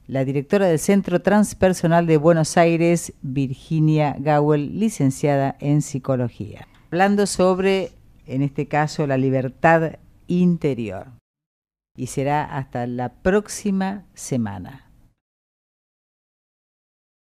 La 0.07 0.25
directora 0.25 0.67
del 0.67 0.79
Centro 0.79 1.21
Transpersonal 1.21 2.07
de 2.07 2.17
Buenos 2.17 2.57
Aires, 2.57 3.13
Virginia 3.21 4.15
Gawel, 4.17 4.79
licenciada 4.79 5.55
en 5.59 5.83
Psicología. 5.83 6.67
Hablando 6.91 7.27
sobre, 7.27 7.91
en 8.25 8.41
este 8.41 8.67
caso, 8.67 9.05
la 9.05 9.17
libertad 9.17 9.99
interior. 10.25 11.07
Y 11.95 12.07
será 12.07 12.43
hasta 12.57 12.87
la 12.87 13.09
próxima 13.21 14.05
semana. 14.15 14.88